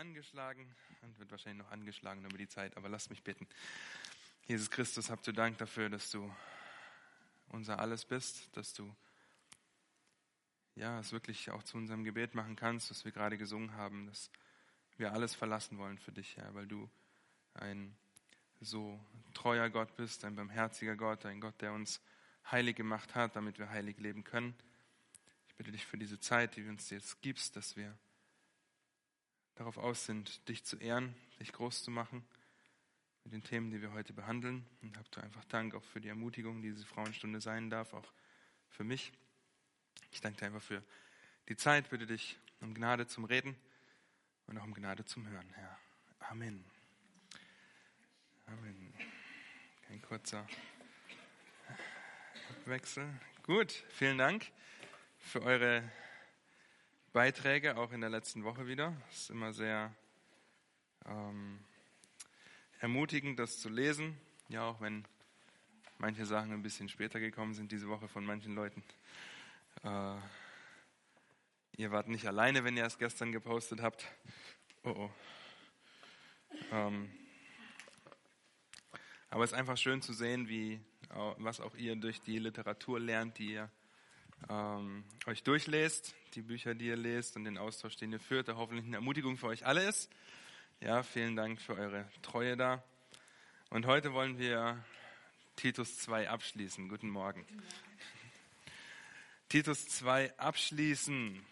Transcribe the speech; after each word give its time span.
angeschlagen 0.00 0.74
und 1.02 1.18
wird 1.18 1.30
wahrscheinlich 1.30 1.62
noch 1.62 1.70
angeschlagen 1.70 2.24
über 2.24 2.38
die 2.38 2.48
Zeit, 2.48 2.74
aber 2.78 2.88
lass 2.88 3.10
mich 3.10 3.22
bitten. 3.22 3.46
Jesus 4.46 4.70
Christus, 4.70 5.10
habt 5.10 5.26
du 5.26 5.32
Dank 5.32 5.58
dafür, 5.58 5.90
dass 5.90 6.10
du 6.10 6.34
unser 7.48 7.78
Alles 7.78 8.06
bist, 8.06 8.48
dass 8.56 8.72
du 8.72 8.96
ja, 10.74 10.98
es 11.00 11.12
wirklich 11.12 11.50
auch 11.50 11.62
zu 11.64 11.76
unserem 11.76 12.02
Gebet 12.02 12.34
machen 12.34 12.56
kannst, 12.56 12.90
was 12.90 13.04
wir 13.04 13.12
gerade 13.12 13.36
gesungen 13.36 13.74
haben, 13.74 14.06
dass 14.06 14.30
wir 14.96 15.12
alles 15.12 15.34
verlassen 15.34 15.76
wollen 15.76 15.98
für 15.98 16.12
dich, 16.12 16.38
Herr, 16.38 16.54
weil 16.54 16.66
du 16.66 16.88
ein 17.52 17.94
so 18.60 18.98
treuer 19.34 19.68
Gott 19.68 19.94
bist, 19.96 20.24
ein 20.24 20.34
barmherziger 20.34 20.96
Gott, 20.96 21.26
ein 21.26 21.42
Gott, 21.42 21.60
der 21.60 21.74
uns 21.74 22.00
heilig 22.50 22.76
gemacht 22.76 23.14
hat, 23.14 23.36
damit 23.36 23.58
wir 23.58 23.68
heilig 23.68 23.98
leben 23.98 24.24
können. 24.24 24.54
Ich 25.48 25.56
bitte 25.56 25.72
dich 25.72 25.84
für 25.84 25.98
diese 25.98 26.18
Zeit, 26.18 26.56
die 26.56 26.62
du 26.62 26.70
uns 26.70 26.88
jetzt 26.88 27.20
gibst, 27.20 27.54
dass 27.56 27.76
wir 27.76 27.98
darauf 29.60 29.76
aus 29.76 30.06
sind, 30.06 30.48
dich 30.48 30.64
zu 30.64 30.78
ehren, 30.78 31.14
dich 31.38 31.52
groß 31.52 31.82
zu 31.82 31.90
machen 31.90 32.24
mit 33.24 33.34
den 33.34 33.44
Themen, 33.44 33.70
die 33.70 33.82
wir 33.82 33.92
heute 33.92 34.14
behandeln. 34.14 34.64
Und 34.80 34.96
habt 34.96 35.18
einfach 35.18 35.44
Dank 35.44 35.74
auch 35.74 35.84
für 35.84 36.00
die 36.00 36.08
Ermutigung, 36.08 36.62
die 36.62 36.70
diese 36.70 36.86
Frauenstunde 36.86 37.42
sein 37.42 37.68
darf, 37.68 37.92
auch 37.92 38.10
für 38.70 38.84
mich. 38.84 39.12
Ich 40.12 40.22
danke 40.22 40.38
dir 40.38 40.46
einfach 40.46 40.62
für 40.62 40.82
die 41.50 41.56
Zeit, 41.56 41.90
bitte 41.90 42.06
dich 42.06 42.38
um 42.62 42.72
Gnade 42.72 43.06
zum 43.06 43.26
Reden 43.26 43.54
und 44.46 44.56
auch 44.56 44.64
um 44.64 44.72
Gnade 44.72 45.04
zum 45.04 45.28
Hören, 45.28 45.50
Herr. 45.50 45.78
Amen. 46.20 46.64
Amen. 48.46 48.94
Kein 49.88 50.00
kurzer 50.00 50.46
Wechsel. 52.64 53.06
Gut, 53.42 53.72
vielen 53.90 54.16
Dank 54.16 54.50
für 55.18 55.42
eure 55.42 55.82
Beiträge, 57.12 57.76
auch 57.76 57.90
in 57.90 58.00
der 58.00 58.10
letzten 58.10 58.44
Woche 58.44 58.68
wieder. 58.68 58.96
Es 59.10 59.22
ist 59.22 59.30
immer 59.30 59.52
sehr 59.52 59.92
ähm, 61.06 61.58
ermutigend, 62.78 63.36
das 63.40 63.58
zu 63.58 63.68
lesen. 63.68 64.16
Ja, 64.48 64.68
auch 64.68 64.80
wenn 64.80 65.04
manche 65.98 66.24
Sachen 66.24 66.52
ein 66.52 66.62
bisschen 66.62 66.88
später 66.88 67.18
gekommen 67.18 67.52
sind 67.52 67.72
diese 67.72 67.88
Woche 67.88 68.06
von 68.06 68.24
manchen 68.24 68.54
Leuten. 68.54 68.84
Äh, 69.82 70.18
ihr 71.78 71.90
wart 71.90 72.06
nicht 72.06 72.28
alleine, 72.28 72.62
wenn 72.62 72.76
ihr 72.76 72.84
es 72.84 72.96
gestern 72.96 73.32
gepostet 73.32 73.82
habt. 73.82 74.06
Oh 74.84 74.90
oh. 74.90 75.10
Ähm, 76.70 77.10
aber 79.30 79.42
es 79.42 79.50
ist 79.50 79.58
einfach 79.58 79.76
schön 79.76 80.00
zu 80.00 80.12
sehen, 80.12 80.48
wie, 80.48 80.80
was 81.38 81.60
auch 81.60 81.74
ihr 81.74 81.96
durch 81.96 82.20
die 82.20 82.38
Literatur 82.38 83.00
lernt, 83.00 83.38
die 83.38 83.54
ihr 83.54 83.70
ähm, 84.48 85.04
euch 85.26 85.42
durchlest, 85.42 86.14
die 86.34 86.42
Bücher, 86.42 86.74
die 86.74 86.86
ihr 86.86 86.96
lest 86.96 87.36
und 87.36 87.44
den 87.44 87.58
Austausch, 87.58 87.96
den 87.96 88.12
ihr 88.12 88.20
führt, 88.20 88.48
der 88.48 88.56
hoffentlich 88.56 88.86
eine 88.86 88.96
Ermutigung 88.96 89.36
für 89.36 89.48
euch 89.48 89.66
alle 89.66 89.88
ist. 89.88 90.10
Ja, 90.80 91.02
vielen 91.02 91.36
Dank 91.36 91.60
für 91.60 91.76
eure 91.76 92.08
Treue 92.22 92.56
da. 92.56 92.82
Und 93.68 93.86
heute 93.86 94.12
wollen 94.12 94.38
wir 94.38 94.82
Titus 95.56 95.98
2 95.98 96.30
abschließen. 96.30 96.88
Guten 96.88 97.10
Morgen. 97.10 97.46
Titus 99.48 99.88
2 99.88 100.38
abschließen. 100.38 101.44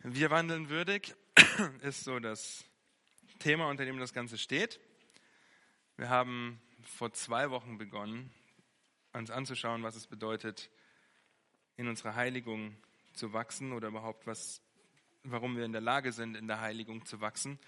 Wir 0.00 0.30
wandeln 0.30 0.68
würdig 0.68 1.14
ist 1.82 2.04
so 2.04 2.20
das 2.20 2.64
Thema, 3.38 3.68
unter 3.68 3.84
dem 3.84 3.98
das 3.98 4.12
Ganze 4.12 4.38
steht. 4.38 4.78
Wir 5.96 6.08
haben 6.08 6.60
vor 6.82 7.12
zwei 7.12 7.50
Wochen 7.50 7.78
begonnen, 7.78 8.32
uns 9.12 9.30
anzuschauen, 9.30 9.82
was 9.82 9.96
es 9.96 10.06
bedeutet, 10.06 10.70
in 11.82 11.88
unserer 11.88 12.14
Heiligung 12.14 12.76
zu 13.12 13.32
wachsen 13.32 13.72
oder 13.72 13.88
überhaupt 13.88 14.24
was, 14.26 14.62
warum 15.24 15.56
wir 15.56 15.64
in 15.64 15.72
der 15.72 15.80
Lage 15.80 16.12
sind, 16.12 16.36
in 16.36 16.46
der 16.46 16.60
Heiligung 16.60 17.04
zu 17.04 17.20
wachsen 17.20 17.58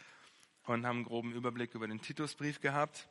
und 0.66 0.86
haben 0.86 0.98
einen 0.98 1.04
groben 1.04 1.32
Überblick 1.32 1.74
über 1.74 1.88
den 1.88 2.00
Titusbrief 2.00 2.60
gehabt. 2.60 3.08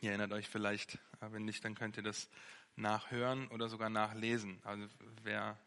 Ihr 0.00 0.10
erinnert 0.10 0.32
euch 0.32 0.48
vielleicht, 0.48 0.98
wenn 1.20 1.44
nicht, 1.44 1.64
dann 1.64 1.74
könnt 1.74 1.96
ihr 1.96 2.04
das 2.04 2.30
nachhören 2.76 3.48
oder 3.48 3.68
sogar 3.68 3.90
nachlesen. 3.90 4.60
Also 4.62 4.86
wer 5.24 5.58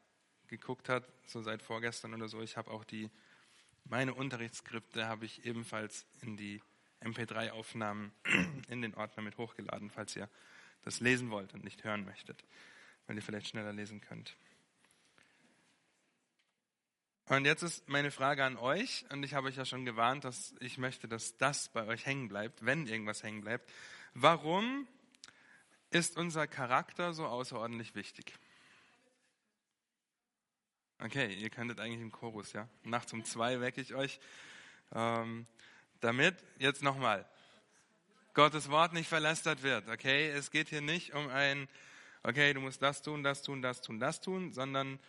geguckt 0.47 0.87
hat, 0.87 1.03
so 1.27 1.41
seit 1.41 1.61
vorgestern 1.61 2.13
oder 2.13 2.29
so, 2.29 2.41
ich 2.41 2.55
habe 2.55 2.71
auch 2.71 2.85
die, 2.85 3.11
meine 3.83 4.13
Unterrichtsskripte 4.13 5.07
habe 5.07 5.25
ich 5.25 5.45
ebenfalls 5.45 6.05
in 6.21 6.37
die 6.37 6.61
MP3-Aufnahmen 7.01 8.13
in 8.69 8.81
den 8.81 8.93
Ordner 8.93 9.23
mit 9.23 9.37
hochgeladen, 9.37 9.89
falls 9.89 10.15
ihr 10.15 10.29
das 10.83 11.01
lesen 11.01 11.31
wollt 11.31 11.53
und 11.53 11.65
nicht 11.65 11.83
hören 11.83 12.05
möchtet 12.05 12.45
weil 13.07 13.15
ihr 13.15 13.21
vielleicht 13.21 13.47
schneller 13.47 13.73
lesen 13.73 14.01
könnt. 14.01 14.35
Und 17.27 17.45
jetzt 17.45 17.63
ist 17.63 17.87
meine 17.87 18.11
Frage 18.11 18.43
an 18.43 18.57
euch, 18.57 19.05
und 19.09 19.23
ich 19.23 19.33
habe 19.33 19.47
euch 19.47 19.55
ja 19.55 19.65
schon 19.65 19.85
gewarnt, 19.85 20.25
dass 20.25 20.53
ich 20.59 20.77
möchte, 20.77 21.07
dass 21.07 21.37
das 21.37 21.69
bei 21.69 21.85
euch 21.85 22.05
hängen 22.05 22.27
bleibt, 22.27 22.65
wenn 22.65 22.85
irgendwas 22.85 23.23
hängen 23.23 23.41
bleibt. 23.41 23.71
Warum 24.13 24.87
ist 25.89 26.17
unser 26.17 26.47
Charakter 26.47 27.13
so 27.13 27.25
außerordentlich 27.25 27.95
wichtig? 27.95 28.33
Okay, 30.99 31.33
ihr 31.33 31.49
könntet 31.49 31.79
eigentlich 31.79 32.01
im 32.01 32.11
Chorus, 32.11 32.53
ja? 32.53 32.67
Nachts 32.83 33.13
um 33.13 33.23
zwei 33.25 33.59
wecke 33.61 33.81
ich 33.81 33.93
euch. 33.93 34.19
Ähm, 34.93 35.47
damit, 36.01 36.35
jetzt 36.59 36.83
nochmal, 36.83 37.27
Gottes 38.33 38.69
Wort 38.69 38.93
nicht 38.93 39.07
verlästert 39.07 39.63
wird, 39.63 39.87
okay? 39.87 40.29
Es 40.29 40.51
geht 40.51 40.69
hier 40.69 40.81
nicht 40.81 41.13
um 41.13 41.29
ein 41.29 41.67
okay, 42.23 42.53
du 42.53 42.61
musst 42.61 42.81
das 42.81 43.01
tun, 43.01 43.23
das 43.23 43.41
tun, 43.41 43.61
das 43.61 43.81
tun, 43.81 43.99
das 43.99 44.21
tun, 44.21 44.51
sondern 44.51 44.99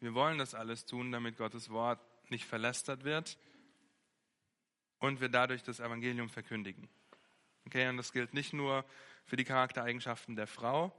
wir 0.00 0.14
wollen 0.14 0.38
das 0.38 0.54
alles 0.54 0.86
tun, 0.86 1.12
damit 1.12 1.38
Gottes 1.38 1.70
Wort 1.70 2.00
nicht 2.30 2.44
verlästert 2.44 3.04
wird 3.04 3.38
und 4.98 5.20
wir 5.20 5.28
dadurch 5.28 5.62
das 5.62 5.80
Evangelium 5.80 6.28
verkündigen. 6.28 6.88
Okay, 7.66 7.88
und 7.88 7.96
das 7.96 8.12
gilt 8.12 8.34
nicht 8.34 8.52
nur 8.52 8.84
für 9.24 9.36
die 9.36 9.44
Charaktereigenschaften 9.44 10.36
der 10.36 10.46
Frau 10.46 10.92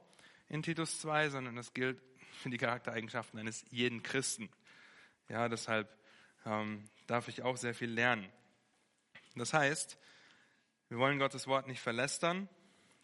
in 0.47 0.63
Titus 0.63 0.99
2, 1.01 1.29
sondern 1.29 1.55
das 1.55 1.73
gilt 1.73 2.01
für 2.41 2.49
die 2.49 2.57
Charaktereigenschaften 2.57 3.39
eines 3.39 3.65
jeden 3.69 4.03
Christen. 4.03 4.49
Ja, 5.29 5.49
deshalb 5.49 5.95
ähm, 6.45 6.89
darf 7.07 7.27
ich 7.27 7.43
auch 7.43 7.57
sehr 7.57 7.73
viel 7.73 7.89
lernen. 7.89 8.27
Das 9.35 9.53
heißt, 9.53 9.97
wir 10.89 10.97
wollen 10.97 11.19
Gottes 11.19 11.47
Wort 11.47 11.67
nicht 11.67 11.81
verlästern, 11.81 12.47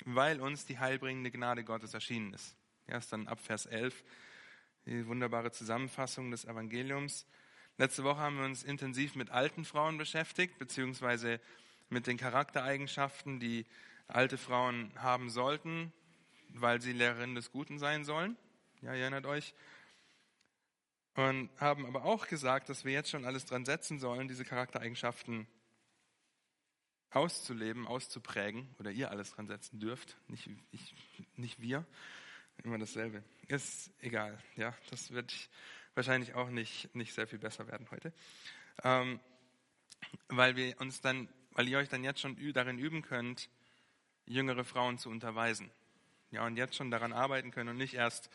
weil 0.05 0.39
uns 0.39 0.65
die 0.65 0.79
heilbringende 0.79 1.31
Gnade 1.31 1.63
Gottes 1.63 1.93
erschienen 1.93 2.33
ist. 2.33 2.55
Erst 2.91 3.13
dann 3.13 3.27
ab 3.27 3.39
Vers 3.39 3.65
11 3.65 4.03
die 4.85 5.07
wunderbare 5.07 5.51
Zusammenfassung 5.51 6.29
des 6.29 6.43
Evangeliums. 6.45 7.25
Letzte 7.77 8.03
Woche 8.03 8.19
haben 8.19 8.37
wir 8.37 8.45
uns 8.45 8.63
intensiv 8.63 9.15
mit 9.15 9.29
alten 9.29 9.63
Frauen 9.63 9.97
beschäftigt, 9.97 10.59
beziehungsweise 10.59 11.39
mit 11.89 12.05
den 12.05 12.17
Charaktereigenschaften, 12.17 13.39
die 13.39 13.65
alte 14.07 14.37
Frauen 14.37 14.91
haben 14.97 15.29
sollten, 15.29 15.93
weil 16.49 16.81
sie 16.81 16.91
Lehrerinnen 16.91 17.35
des 17.35 17.51
Guten 17.51 17.79
sein 17.79 18.03
sollen. 18.03 18.35
Ja, 18.81 18.93
ihr 18.93 19.03
erinnert 19.03 19.25
euch. 19.25 19.53
Und 21.15 21.49
haben 21.57 21.85
aber 21.85 22.03
auch 22.03 22.27
gesagt, 22.27 22.67
dass 22.67 22.83
wir 22.83 22.91
jetzt 22.91 23.09
schon 23.09 23.25
alles 23.25 23.45
dran 23.45 23.65
setzen 23.65 23.99
sollen, 23.99 24.27
diese 24.27 24.43
Charaktereigenschaften 24.43 25.47
auszuleben, 27.09 27.87
auszuprägen, 27.87 28.67
oder 28.79 28.91
ihr 28.91 29.11
alles 29.11 29.31
dran 29.31 29.47
setzen 29.47 29.79
dürft, 29.79 30.17
nicht, 30.27 30.49
ich, 30.71 30.93
nicht 31.35 31.61
wir 31.61 31.85
immer 32.63 32.77
dasselbe. 32.77 33.23
Ist 33.47 33.91
egal, 33.99 34.37
ja, 34.55 34.73
das 34.89 35.11
wird 35.11 35.33
wahrscheinlich 35.93 36.33
auch 36.33 36.49
nicht, 36.49 36.93
nicht 36.95 37.13
sehr 37.13 37.27
viel 37.27 37.39
besser 37.39 37.67
werden 37.67 37.87
heute. 37.91 38.13
Ähm, 38.83 39.19
weil 40.29 40.55
wir 40.55 40.79
uns 40.79 41.01
dann, 41.01 41.29
weil 41.51 41.67
ihr 41.67 41.77
euch 41.77 41.89
dann 41.89 42.03
jetzt 42.03 42.21
schon 42.21 42.37
darin 42.53 42.77
üben 42.77 43.01
könnt, 43.01 43.49
jüngere 44.25 44.63
Frauen 44.63 44.97
zu 44.97 45.09
unterweisen. 45.09 45.71
Ja, 46.31 46.45
und 46.45 46.55
jetzt 46.55 46.75
schon 46.75 46.91
daran 46.91 47.11
arbeiten 47.11 47.51
können 47.51 47.69
und 47.69 47.77
nicht 47.77 47.93
erst 47.93 48.29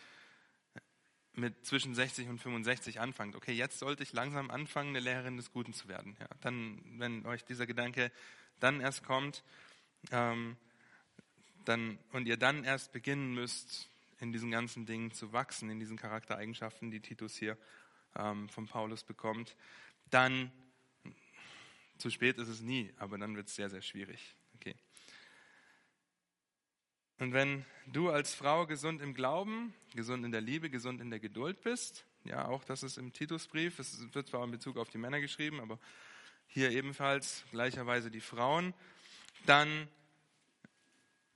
mit 1.33 1.67
zwischen 1.67 1.95
60 1.95 2.29
und 2.29 2.39
65 2.39 3.01
anfangt. 3.01 3.37
Okay, 3.37 3.53
jetzt 3.53 3.79
sollte 3.79 4.03
ich 4.03 4.13
langsam 4.13 4.51
anfangen, 4.51 4.91
eine 4.91 5.01
Lehrerin 5.01 5.37
des 5.37 5.53
Guten 5.53 5.75
zu 5.75 5.89
werden. 5.89 6.17
Ja, 6.19 6.29
dann, 6.41 6.83
wenn 6.99 7.27
euch 7.27 7.45
dieser 7.45 7.67
Gedanke 7.67 8.11
dann 8.59 8.81
erst 8.81 9.05
kommt, 9.05 9.45
ähm, 10.13 10.57
dann, 11.65 11.99
und 12.13 12.27
ihr 12.27 12.37
dann 12.37 12.65
erst 12.65 12.93
beginnen 12.93 13.35
müsst, 13.35 13.91
in 14.21 14.33
diesen 14.33 14.51
ganzen 14.51 14.87
Dingen 14.87 15.13
zu 15.13 15.33
wachsen, 15.33 15.71
in 15.71 15.79
diesen 15.79 15.97
Charaktereigenschaften, 15.97 16.91
die 16.91 17.01
Titus 17.01 17.37
hier 17.37 17.59
ähm, 18.15 18.49
von 18.49 18.67
Paulus 18.67 19.05
bekommt, 19.05 19.57
dann, 20.11 20.51
zu 21.99 22.11
spät 22.11 22.39
ist 22.39 22.49
es 22.49 22.61
nie, 22.61 22.93
aber 22.99 23.19
dann 23.19 23.37
wird 23.37 23.49
es 23.49 23.55
sehr, 23.55 23.71
sehr 23.71 23.83
schwierig. 23.83 24.37
Okay. 24.55 24.75
Und 27.19 27.33
wenn 27.33 27.65
du 27.87 28.11
als 28.11 28.35
Frau 28.35 28.67
gesund 28.67 29.01
im 29.01 29.15
Glauben, 29.15 29.75
gesund 29.95 30.25
in 30.25 30.33
der 30.33 30.43
Liebe, 30.43 30.69
gesund 30.69 31.01
in 31.01 31.11
der 31.11 31.21
Geduld 31.21 31.63
bist, 31.63 32.05
ja, 32.25 32.47
auch 32.49 32.65
das 32.65 32.83
ist 32.83 32.99
im 32.99 33.13
Titusbrief, 33.13 33.79
es 33.79 34.15
wird 34.15 34.29
zwar 34.29 34.45
in 34.45 34.51
Bezug 34.51 34.77
auf 34.77 34.91
die 34.91 34.99
Männer 34.99 35.21
geschrieben, 35.21 35.61
aber 35.61 35.79
hier 36.47 36.71
ebenfalls 36.71 37.45
gleicherweise 37.51 38.11
die 38.11 38.21
Frauen, 38.21 38.75
dann 39.47 39.89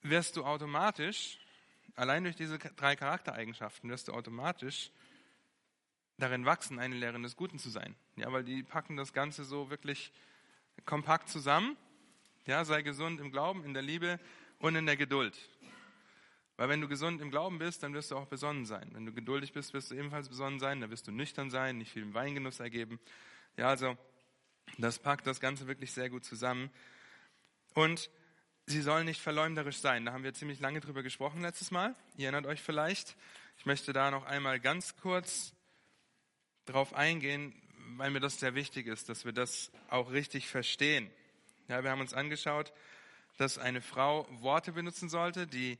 wirst 0.02 0.36
du 0.36 0.44
automatisch 0.44 1.39
allein 2.00 2.24
durch 2.24 2.34
diese 2.34 2.58
drei 2.58 2.96
Charaktereigenschaften 2.96 3.90
wirst 3.90 4.08
du 4.08 4.12
automatisch 4.12 4.90
darin 6.16 6.46
wachsen, 6.46 6.78
eine 6.78 6.94
Lehrerin 6.94 7.22
des 7.22 7.36
Guten 7.36 7.58
zu 7.58 7.68
sein. 7.68 7.94
Ja, 8.16 8.32
weil 8.32 8.42
die 8.42 8.62
packen 8.62 8.96
das 8.96 9.12
Ganze 9.12 9.44
so 9.44 9.68
wirklich 9.68 10.12
kompakt 10.86 11.28
zusammen. 11.28 11.76
Ja, 12.46 12.64
sei 12.64 12.80
gesund 12.80 13.20
im 13.20 13.30
Glauben, 13.30 13.64
in 13.64 13.74
der 13.74 13.82
Liebe 13.82 14.18
und 14.58 14.76
in 14.76 14.86
der 14.86 14.96
Geduld. 14.96 15.36
Weil 16.56 16.70
wenn 16.70 16.80
du 16.80 16.88
gesund 16.88 17.20
im 17.20 17.30
Glauben 17.30 17.58
bist, 17.58 17.82
dann 17.82 17.92
wirst 17.92 18.10
du 18.10 18.16
auch 18.16 18.26
besonnen 18.26 18.64
sein. 18.64 18.88
Wenn 18.92 19.04
du 19.04 19.12
geduldig 19.12 19.52
bist, 19.52 19.74
wirst 19.74 19.90
du 19.90 19.94
ebenfalls 19.94 20.30
besonnen 20.30 20.58
sein. 20.58 20.80
Dann 20.80 20.90
wirst 20.90 21.06
du 21.06 21.12
nüchtern 21.12 21.50
sein, 21.50 21.76
nicht 21.76 21.92
viel 21.92 22.12
Weingenuss 22.14 22.60
ergeben. 22.60 22.98
Ja, 23.58 23.68
also 23.68 23.96
das 24.78 24.98
packt 24.98 25.26
das 25.26 25.38
Ganze 25.38 25.66
wirklich 25.66 25.92
sehr 25.92 26.08
gut 26.08 26.24
zusammen. 26.24 26.70
Und 27.74 28.10
sie 28.70 28.82
sollen 28.82 29.04
nicht 29.04 29.20
verleumderisch 29.20 29.78
sein. 29.78 30.04
Da 30.04 30.12
haben 30.12 30.24
wir 30.24 30.32
ziemlich 30.32 30.60
lange 30.60 30.80
drüber 30.80 31.02
gesprochen 31.02 31.42
letztes 31.42 31.70
Mal. 31.70 31.94
Ihr 32.16 32.26
erinnert 32.26 32.46
euch 32.46 32.62
vielleicht. 32.62 33.16
Ich 33.58 33.66
möchte 33.66 33.92
da 33.92 34.10
noch 34.10 34.24
einmal 34.24 34.60
ganz 34.60 34.96
kurz 34.96 35.52
drauf 36.66 36.94
eingehen, 36.94 37.52
weil 37.96 38.10
mir 38.10 38.20
das 38.20 38.38
sehr 38.38 38.54
wichtig 38.54 38.86
ist, 38.86 39.08
dass 39.08 39.24
wir 39.24 39.32
das 39.32 39.72
auch 39.88 40.12
richtig 40.12 40.46
verstehen. 40.48 41.10
Ja, 41.68 41.82
wir 41.82 41.90
haben 41.90 42.00
uns 42.00 42.14
angeschaut, 42.14 42.72
dass 43.38 43.58
eine 43.58 43.80
Frau 43.80 44.26
Worte 44.40 44.72
benutzen 44.72 45.08
sollte, 45.08 45.46
die 45.46 45.78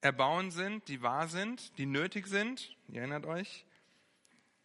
erbauend 0.00 0.52
sind, 0.52 0.86
die 0.88 1.02
wahr 1.02 1.28
sind, 1.28 1.76
die 1.78 1.86
nötig 1.86 2.26
sind. 2.26 2.76
Ihr 2.88 3.00
erinnert 3.00 3.26
euch. 3.26 3.64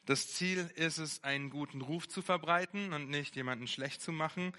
Das 0.05 0.33
Ziel 0.33 0.69
ist 0.75 0.97
es, 0.97 1.23
einen 1.23 1.49
guten 1.49 1.81
Ruf 1.81 2.07
zu 2.07 2.21
verbreiten 2.21 2.93
und 2.93 3.09
nicht 3.09 3.35
jemanden 3.35 3.67
schlecht 3.67 4.01
zu 4.01 4.11
machen. 4.11 4.53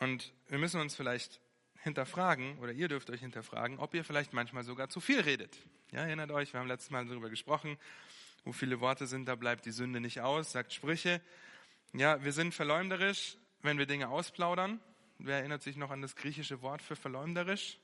Und 0.00 0.32
wir 0.48 0.58
müssen 0.58 0.80
uns 0.80 0.94
vielleicht 0.94 1.40
hinterfragen, 1.82 2.58
oder 2.58 2.72
ihr 2.72 2.88
dürft 2.88 3.10
euch 3.10 3.20
hinterfragen, 3.20 3.78
ob 3.78 3.94
ihr 3.94 4.04
vielleicht 4.04 4.32
manchmal 4.32 4.64
sogar 4.64 4.88
zu 4.88 5.00
viel 5.00 5.20
redet. 5.20 5.56
Ja, 5.92 6.00
erinnert 6.00 6.30
euch, 6.30 6.52
wir 6.52 6.60
haben 6.60 6.66
letztes 6.66 6.90
Mal 6.90 7.04
darüber 7.06 7.28
gesprochen, 7.28 7.76
wo 8.44 8.52
viele 8.52 8.80
Worte 8.80 9.06
sind, 9.06 9.26
da 9.26 9.34
bleibt 9.36 9.66
die 9.66 9.70
Sünde 9.70 10.00
nicht 10.00 10.20
aus, 10.20 10.52
sagt 10.52 10.72
Sprüche. 10.72 11.20
Ja, 11.92 12.22
wir 12.24 12.32
sind 12.32 12.54
verleumderisch, 12.54 13.36
wenn 13.62 13.78
wir 13.78 13.86
Dinge 13.86 14.08
ausplaudern. 14.08 14.80
Wer 15.18 15.38
erinnert 15.38 15.62
sich 15.62 15.76
noch 15.76 15.90
an 15.90 16.02
das 16.02 16.16
griechische 16.16 16.60
Wort 16.62 16.82
für 16.82 16.96
verleumderisch? 16.96 17.78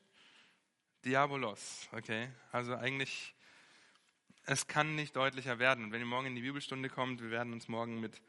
Diabolos, 1.04 1.88
okay. 1.92 2.28
Also 2.52 2.74
eigentlich, 2.74 3.34
es 4.44 4.66
kann 4.66 4.94
nicht 4.96 5.14
deutlicher 5.16 5.58
werden. 5.58 5.84
Und 5.84 5.92
wenn 5.92 6.00
ihr 6.00 6.06
morgen 6.06 6.26
in 6.26 6.34
die 6.34 6.42
Bibelstunde 6.42 6.88
kommt, 6.88 7.22
wir 7.22 7.30
werden 7.30 7.52
uns 7.52 7.68
morgen 7.68 8.00
mit 8.00 8.20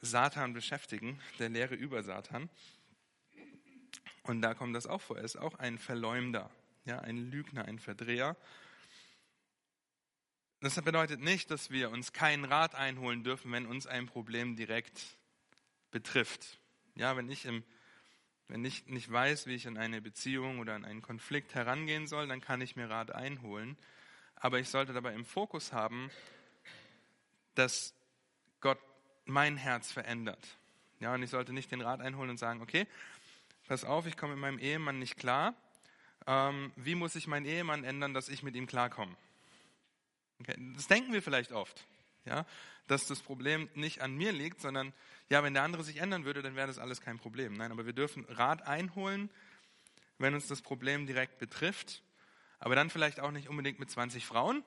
Satan 0.00 0.52
beschäftigen, 0.52 1.20
der 1.38 1.48
Lehre 1.48 1.74
über 1.74 2.02
Satan. 2.02 2.48
Und 4.30 4.42
da 4.42 4.54
kommt 4.54 4.76
das 4.76 4.86
auch 4.86 5.00
vor. 5.00 5.18
Er 5.18 5.24
ist 5.24 5.36
auch 5.36 5.58
ein 5.58 5.76
Verleumder, 5.76 6.52
ja, 6.84 7.00
ein 7.00 7.16
Lügner, 7.16 7.64
ein 7.64 7.80
Verdreher. 7.80 8.36
Das 10.60 10.80
bedeutet 10.80 11.20
nicht, 11.20 11.50
dass 11.50 11.70
wir 11.70 11.90
uns 11.90 12.12
keinen 12.12 12.44
Rat 12.44 12.76
einholen 12.76 13.24
dürfen, 13.24 13.50
wenn 13.50 13.66
uns 13.66 13.88
ein 13.88 14.06
Problem 14.06 14.54
direkt 14.54 15.18
betrifft. 15.90 16.60
Ja, 16.94 17.16
wenn 17.16 17.28
ich, 17.28 17.44
im, 17.44 17.64
wenn 18.46 18.64
ich 18.64 18.86
nicht 18.86 19.10
weiß, 19.10 19.46
wie 19.46 19.56
ich 19.56 19.66
in 19.66 19.76
eine 19.76 20.00
Beziehung 20.00 20.60
oder 20.60 20.76
in 20.76 20.84
einen 20.84 21.02
Konflikt 21.02 21.56
herangehen 21.56 22.06
soll, 22.06 22.28
dann 22.28 22.40
kann 22.40 22.60
ich 22.60 22.76
mir 22.76 22.88
Rat 22.88 23.10
einholen. 23.10 23.76
Aber 24.36 24.60
ich 24.60 24.68
sollte 24.68 24.92
dabei 24.92 25.12
im 25.14 25.24
Fokus 25.24 25.72
haben, 25.72 26.08
dass 27.56 27.96
Gott 28.60 28.78
mein 29.24 29.56
Herz 29.56 29.90
verändert. 29.90 30.46
Ja, 31.00 31.14
und 31.14 31.22
ich 31.24 31.30
sollte 31.30 31.52
nicht 31.52 31.72
den 31.72 31.80
Rat 31.80 32.00
einholen 32.00 32.30
und 32.30 32.38
sagen, 32.38 32.62
okay, 32.62 32.86
pass 33.70 33.84
auf, 33.84 34.04
ich 34.06 34.16
komme 34.16 34.32
mit 34.32 34.40
meinem 34.40 34.58
Ehemann 34.58 34.98
nicht 34.98 35.16
klar. 35.16 35.54
Ähm, 36.26 36.72
wie 36.74 36.96
muss 36.96 37.14
ich 37.14 37.28
meinen 37.28 37.46
Ehemann 37.46 37.84
ändern, 37.84 38.14
dass 38.14 38.28
ich 38.28 38.42
mit 38.42 38.56
ihm 38.56 38.66
klarkomme? 38.66 39.16
Okay, 40.40 40.56
das 40.74 40.88
denken 40.88 41.12
wir 41.12 41.22
vielleicht 41.22 41.52
oft, 41.52 41.86
ja, 42.24 42.46
dass 42.88 43.06
das 43.06 43.20
Problem 43.20 43.68
nicht 43.74 44.00
an 44.00 44.16
mir 44.16 44.32
liegt, 44.32 44.60
sondern 44.60 44.92
ja, 45.28 45.44
wenn 45.44 45.54
der 45.54 45.62
andere 45.62 45.84
sich 45.84 45.98
ändern 45.98 46.24
würde, 46.24 46.42
dann 46.42 46.56
wäre 46.56 46.66
das 46.66 46.80
alles 46.80 47.00
kein 47.00 47.20
Problem. 47.20 47.52
Nein, 47.52 47.70
aber 47.70 47.86
wir 47.86 47.92
dürfen 47.92 48.24
Rat 48.24 48.66
einholen, 48.66 49.30
wenn 50.18 50.34
uns 50.34 50.48
das 50.48 50.62
Problem 50.62 51.06
direkt 51.06 51.38
betrifft, 51.38 52.02
aber 52.58 52.74
dann 52.74 52.90
vielleicht 52.90 53.20
auch 53.20 53.30
nicht 53.30 53.48
unbedingt 53.48 53.78
mit 53.78 53.88
20 53.88 54.26
Frauen, 54.26 54.64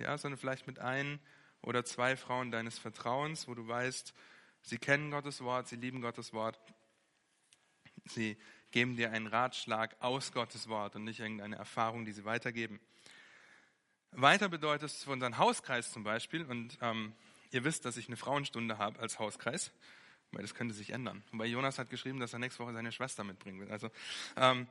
ja, 0.00 0.18
sondern 0.18 0.40
vielleicht 0.40 0.66
mit 0.66 0.80
ein 0.80 1.20
oder 1.62 1.84
zwei 1.84 2.16
Frauen 2.16 2.50
deines 2.50 2.80
Vertrauens, 2.80 3.46
wo 3.46 3.54
du 3.54 3.68
weißt, 3.68 4.12
sie 4.62 4.78
kennen 4.78 5.12
Gottes 5.12 5.40
Wort, 5.40 5.68
sie 5.68 5.76
lieben 5.76 6.00
Gottes 6.00 6.32
Wort, 6.32 6.58
sie 8.04 8.36
geben 8.70 8.96
dir 8.96 9.10
einen 9.12 9.26
Ratschlag 9.26 9.96
aus 10.00 10.32
Gottes 10.32 10.68
Wort 10.68 10.96
und 10.96 11.04
nicht 11.04 11.20
irgendeine 11.20 11.56
Erfahrung, 11.56 12.04
die 12.04 12.12
sie 12.12 12.24
weitergeben. 12.24 12.80
Weiter 14.12 14.48
bedeutet 14.48 14.90
es 14.90 15.04
für 15.04 15.10
unseren 15.10 15.38
Hauskreis 15.38 15.92
zum 15.92 16.02
Beispiel, 16.02 16.44
und 16.44 16.78
ähm, 16.80 17.12
ihr 17.52 17.64
wisst, 17.64 17.84
dass 17.84 17.96
ich 17.96 18.08
eine 18.08 18.16
Frauenstunde 18.16 18.78
habe 18.78 18.98
als 18.98 19.18
Hauskreis, 19.18 19.72
weil 20.32 20.42
das 20.42 20.54
könnte 20.54 20.74
sich 20.74 20.90
ändern. 20.90 21.22
Wobei 21.32 21.46
Jonas 21.46 21.78
hat 21.78 21.90
geschrieben, 21.90 22.20
dass 22.20 22.32
er 22.32 22.38
nächste 22.38 22.62
Woche 22.62 22.72
seine 22.72 22.92
Schwester 22.92 23.24
mitbringen 23.24 23.60
will. 23.60 23.70
Also 23.70 23.90
ähm, 24.36 24.66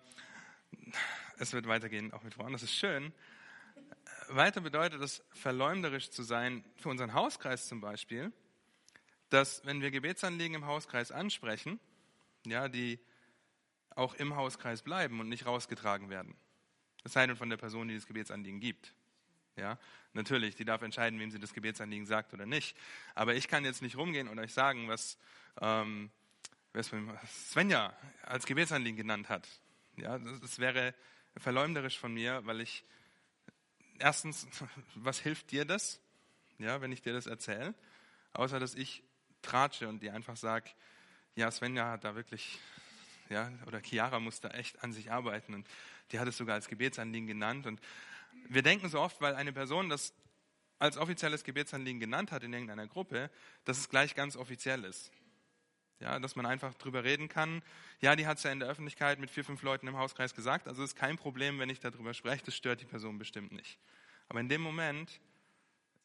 es 1.37 1.53
wird 1.53 1.67
weitergehen, 1.67 2.13
auch 2.13 2.23
mit 2.23 2.33
Frauen, 2.33 2.53
das 2.53 2.63
ist 2.63 2.75
schön. 2.75 3.13
Weiter 4.27 4.61
bedeutet 4.61 5.01
es, 5.01 5.23
verleumderisch 5.31 6.11
zu 6.11 6.23
sein, 6.23 6.63
für 6.75 6.89
unseren 6.89 7.13
Hauskreis 7.13 7.67
zum 7.67 7.81
Beispiel, 7.81 8.31
dass 9.29 9.65
wenn 9.65 9.81
wir 9.81 9.91
Gebetsanliegen 9.91 10.55
im 10.55 10.65
Hauskreis 10.65 11.11
ansprechen, 11.11 11.79
ja, 12.45 12.67
die 12.67 12.99
auch 13.99 14.15
im 14.15 14.35
Hauskreis 14.35 14.81
bleiben 14.81 15.19
und 15.19 15.29
nicht 15.29 15.45
rausgetragen 15.45 16.09
werden. 16.09 16.35
Das 17.03 17.13
sei 17.13 17.27
denn 17.27 17.35
von 17.35 17.49
der 17.49 17.57
Person, 17.57 17.87
die 17.87 17.95
das 17.95 18.07
Gebetsanliegen 18.07 18.59
gibt. 18.59 18.93
Ja, 19.55 19.77
natürlich, 20.13 20.55
die 20.55 20.63
darf 20.63 20.81
entscheiden, 20.81 21.19
wem 21.19 21.31
sie 21.31 21.39
das 21.39 21.53
Gebetsanliegen 21.53 22.05
sagt 22.05 22.33
oder 22.33 22.45
nicht. 22.45 22.77
Aber 23.13 23.35
ich 23.35 23.47
kann 23.47 23.65
jetzt 23.65 23.81
nicht 23.81 23.97
rumgehen 23.97 24.29
und 24.29 24.39
euch 24.39 24.53
sagen, 24.53 24.87
was, 24.87 25.17
ähm, 25.59 26.11
was 26.71 26.91
Svenja 27.51 27.93
als 28.23 28.45
Gebetsanliegen 28.45 28.95
genannt 28.95 29.27
hat. 29.27 29.47
Ja, 29.97 30.17
das, 30.17 30.39
das 30.39 30.59
wäre 30.59 30.95
verleumderisch 31.35 31.99
von 31.99 32.13
mir, 32.13 32.45
weil 32.45 32.61
ich 32.61 32.85
erstens, 33.99 34.47
was 34.95 35.19
hilft 35.19 35.51
dir 35.51 35.65
das? 35.65 35.99
Ja, 36.57 36.79
wenn 36.81 36.91
ich 36.91 37.01
dir 37.01 37.13
das 37.13 37.27
erzähle, 37.27 37.75
außer 38.31 38.59
dass 38.59 38.75
ich 38.75 39.03
tratsche 39.41 39.87
und 39.89 40.01
dir 40.01 40.13
einfach 40.13 40.37
sage, 40.37 40.69
ja, 41.35 41.51
Svenja 41.51 41.91
hat 41.91 42.03
da 42.03 42.15
wirklich, 42.15 42.59
ja, 43.29 43.51
oder 43.67 43.81
Chiara 43.81 44.19
muss 44.19 44.41
da 44.41 44.49
echt 44.49 44.83
an 44.83 44.91
sich 44.91 45.11
arbeiten 45.11 45.53
und 45.53 45.67
die 46.11 46.19
hat 46.19 46.27
es 46.27 46.37
sogar 46.37 46.55
als 46.55 46.67
Gebetsanliegen 46.67 47.27
genannt 47.27 47.65
und 47.67 47.79
wir 48.47 48.61
denken 48.61 48.89
so 48.89 48.99
oft, 48.99 49.21
weil 49.21 49.35
eine 49.35 49.53
Person 49.53 49.89
das 49.89 50.13
als 50.79 50.97
offizielles 50.97 51.43
Gebetsanliegen 51.43 51.99
genannt 51.99 52.31
hat 52.31 52.43
in 52.43 52.53
irgendeiner 52.53 52.87
Gruppe, 52.87 53.29
dass 53.65 53.77
es 53.77 53.89
gleich 53.89 54.15
ganz 54.15 54.35
offiziell 54.35 54.83
ist. 54.85 55.11
Ja, 55.99 56.17
dass 56.17 56.37
man 56.37 56.45
einfach 56.45 56.73
drüber 56.75 57.03
reden 57.03 57.27
kann. 57.27 57.61
Ja, 57.99 58.15
die 58.15 58.25
hat 58.25 58.37
es 58.37 58.43
ja 58.43 58.51
in 58.53 58.61
der 58.61 58.69
Öffentlichkeit 58.69 59.19
mit 59.19 59.29
vier, 59.29 59.43
fünf 59.43 59.61
Leuten 59.63 59.85
im 59.87 59.97
Hauskreis 59.97 60.33
gesagt. 60.33 60.69
Also 60.69 60.81
ist 60.81 60.95
kein 60.95 61.17
Problem, 61.17 61.59
wenn 61.59 61.69
ich 61.69 61.81
darüber 61.81 62.13
spreche. 62.13 62.45
Das 62.45 62.55
stört 62.55 62.79
die 62.79 62.85
Person 62.85 63.17
bestimmt 63.17 63.51
nicht. 63.51 63.77
Aber 64.29 64.39
in 64.39 64.47
dem 64.47 64.61
Moment 64.61 65.19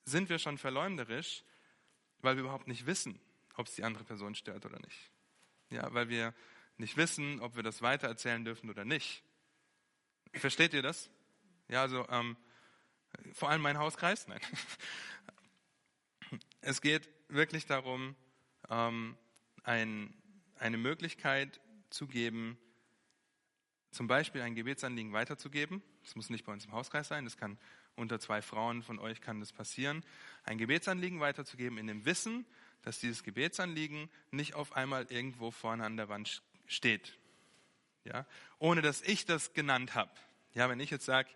sind 0.04 0.28
wir 0.28 0.40
schon 0.40 0.58
verleumderisch, 0.58 1.44
weil 2.22 2.34
wir 2.34 2.42
überhaupt 2.42 2.66
nicht 2.66 2.87
wissen, 2.87 3.20
ob 3.54 3.68
es 3.68 3.76
die 3.76 3.84
andere 3.84 4.02
Person 4.02 4.34
stört 4.34 4.66
oder 4.66 4.80
nicht. 4.80 5.10
Ja, 5.70 5.94
weil 5.94 6.08
wir 6.08 6.34
nicht 6.76 6.96
wissen, 6.96 7.40
ob 7.40 7.56
wir 7.56 7.62
das 7.62 7.82
weitererzählen 7.82 8.44
dürfen 8.44 8.70
oder 8.70 8.84
nicht. 8.84 9.22
Versteht 10.32 10.74
ihr 10.74 10.82
das? 10.82 11.10
Ja, 11.68 11.82
also 11.82 12.06
ähm, 12.08 12.36
vor 13.32 13.50
allem 13.50 13.62
mein 13.62 13.78
Hauskreis. 13.78 14.26
Nein. 14.28 14.40
Es 16.66 16.80
geht 16.80 17.10
wirklich 17.28 17.66
darum, 17.66 18.16
ähm, 18.70 19.18
ein, 19.64 20.14
eine 20.58 20.78
Möglichkeit 20.78 21.60
zu 21.90 22.06
geben, 22.06 22.58
zum 23.90 24.06
Beispiel 24.06 24.40
ein 24.40 24.54
Gebetsanliegen 24.54 25.12
weiterzugeben. 25.12 25.82
Das 26.02 26.16
muss 26.16 26.30
nicht 26.30 26.46
bei 26.46 26.52
uns 26.52 26.64
im 26.64 26.72
Hauskreis 26.72 27.08
sein, 27.08 27.24
das 27.24 27.36
kann 27.36 27.58
unter 27.96 28.18
zwei 28.18 28.42
Frauen 28.42 28.82
von 28.82 28.98
euch 28.98 29.20
kann 29.20 29.40
das 29.40 29.52
passieren. 29.52 30.04
Ein 30.44 30.58
Gebetsanliegen 30.58 31.20
weiterzugeben 31.20 31.78
in 31.78 31.86
dem 31.86 32.04
Wissen, 32.04 32.46
dass 32.82 32.98
dieses 32.98 33.22
Gebetsanliegen 33.22 34.10
nicht 34.30 34.54
auf 34.54 34.72
einmal 34.72 35.06
irgendwo 35.10 35.50
vorne 35.50 35.84
an 35.84 35.96
der 35.96 36.08
Wand 36.08 36.42
steht. 36.66 37.16
Ja, 38.04 38.26
ohne 38.59 38.83
dass 38.83 39.00
ich 39.02 39.25
das 39.25 39.54
genannt 39.54 39.94
habe. 39.94 40.11
Ja, 40.52 40.68
wenn 40.68 40.80
ich 40.80 40.90
jetzt 40.90 41.06
sage, 41.06 41.28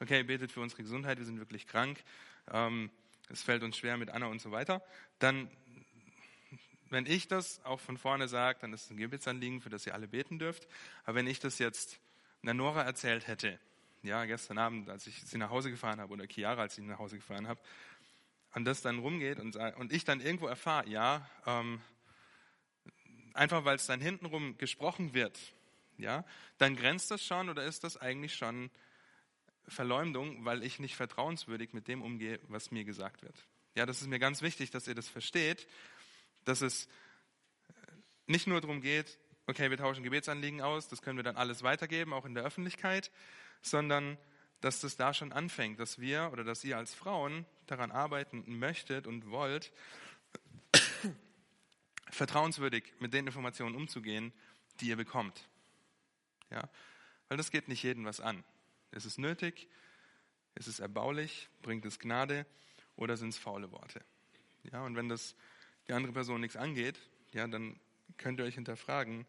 okay, 0.00 0.22
betet 0.24 0.52
für 0.52 0.60
unsere 0.60 0.82
Gesundheit, 0.82 1.18
wir 1.18 1.24
sind 1.24 1.38
wirklich 1.38 1.66
krank, 1.66 2.02
ähm, 2.50 2.90
es 3.30 3.42
fällt 3.42 3.62
uns 3.62 3.76
schwer 3.76 3.96
mit 3.96 4.10
Anna 4.10 4.26
und 4.26 4.40
so 4.40 4.50
weiter, 4.50 4.82
dann, 5.18 5.50
wenn 6.90 7.06
ich 7.06 7.28
das 7.28 7.64
auch 7.64 7.80
von 7.80 7.98
vorne 7.98 8.28
sage, 8.28 8.58
dann 8.60 8.72
ist 8.72 8.84
es 8.84 8.90
ein 8.90 8.96
Gebetsanliegen, 8.96 9.60
für 9.60 9.70
das 9.70 9.86
ihr 9.86 9.94
alle 9.94 10.08
beten 10.08 10.38
dürft. 10.38 10.66
Aber 11.04 11.16
wenn 11.16 11.26
ich 11.26 11.38
das 11.38 11.58
jetzt 11.58 12.00
Nora 12.42 12.82
erzählt 12.82 13.26
hätte, 13.26 13.58
ja, 14.02 14.24
gestern 14.24 14.58
Abend, 14.58 14.88
als 14.88 15.06
ich 15.06 15.22
sie 15.22 15.38
nach 15.38 15.50
Hause 15.50 15.70
gefahren 15.70 16.00
habe, 16.00 16.12
oder 16.12 16.26
Chiara, 16.26 16.62
als 16.62 16.78
ich 16.78 16.84
sie 16.84 16.90
nach 16.90 16.98
Hause 16.98 17.16
gefahren 17.16 17.48
habe, 17.48 17.60
und 18.54 18.64
das 18.64 18.80
dann 18.80 18.98
rumgeht 18.98 19.38
und, 19.38 19.56
und 19.56 19.92
ich 19.92 20.04
dann 20.04 20.20
irgendwo 20.20 20.46
erfahre, 20.46 20.88
ja, 20.88 21.28
ähm, 21.46 21.80
einfach 23.38 23.64
weil 23.64 23.76
es 23.76 23.86
dann 23.86 24.00
hintenrum 24.00 24.58
gesprochen 24.58 25.14
wird, 25.14 25.38
ja, 25.96 26.24
dann 26.58 26.76
grenzt 26.76 27.10
das 27.10 27.24
schon 27.24 27.48
oder 27.48 27.64
ist 27.64 27.84
das 27.84 27.96
eigentlich 27.96 28.34
schon 28.34 28.70
Verleumdung, 29.66 30.44
weil 30.44 30.62
ich 30.62 30.78
nicht 30.78 30.96
vertrauenswürdig 30.96 31.72
mit 31.72 31.88
dem 31.88 32.02
umgehe, 32.02 32.40
was 32.48 32.70
mir 32.70 32.84
gesagt 32.84 33.22
wird. 33.22 33.46
Ja, 33.74 33.86
das 33.86 34.00
ist 34.00 34.08
mir 34.08 34.18
ganz 34.18 34.42
wichtig, 34.42 34.70
dass 34.70 34.88
ihr 34.88 34.94
das 34.94 35.08
versteht, 35.08 35.68
dass 36.44 36.62
es 36.62 36.88
nicht 38.26 38.46
nur 38.46 38.60
darum 38.60 38.80
geht, 38.80 39.18
okay, 39.46 39.70
wir 39.70 39.76
tauschen 39.76 40.02
Gebetsanliegen 40.02 40.60
aus, 40.60 40.88
das 40.88 41.02
können 41.02 41.16
wir 41.16 41.24
dann 41.24 41.36
alles 41.36 41.62
weitergeben, 41.62 42.12
auch 42.12 42.24
in 42.24 42.34
der 42.34 42.44
Öffentlichkeit, 42.44 43.10
sondern 43.62 44.18
dass 44.60 44.80
das 44.80 44.96
da 44.96 45.14
schon 45.14 45.32
anfängt, 45.32 45.78
dass 45.78 45.98
wir 45.98 46.30
oder 46.32 46.44
dass 46.44 46.64
ihr 46.64 46.76
als 46.76 46.94
Frauen 46.94 47.46
daran 47.66 47.90
arbeiten 47.90 48.44
möchtet 48.58 49.06
und 49.06 49.30
wollt, 49.30 49.72
vertrauenswürdig 52.10 52.92
mit 53.00 53.14
den 53.14 53.26
Informationen 53.26 53.74
umzugehen, 53.74 54.32
die 54.80 54.88
ihr 54.88 54.96
bekommt. 54.96 55.48
Ja? 56.50 56.68
Weil 57.28 57.36
das 57.36 57.50
geht 57.50 57.68
nicht 57.68 57.82
jedem 57.82 58.04
was 58.04 58.20
an. 58.20 58.44
Ist 58.92 59.04
es 59.04 59.18
nötig? 59.18 59.68
Ist 60.54 60.66
es 60.66 60.80
erbaulich? 60.80 61.48
Bringt 61.62 61.84
es 61.84 61.98
Gnade? 61.98 62.46
Oder 62.96 63.16
sind 63.16 63.30
es 63.30 63.38
faule 63.38 63.70
Worte? 63.70 64.04
Ja, 64.72 64.84
und 64.84 64.96
wenn 64.96 65.08
das 65.08 65.36
die 65.86 65.92
andere 65.92 66.12
Person 66.12 66.40
nichts 66.40 66.56
angeht, 66.56 66.98
ja, 67.32 67.46
dann 67.46 67.78
könnt 68.16 68.40
ihr 68.40 68.44
euch 68.44 68.54
hinterfragen, 68.54 69.26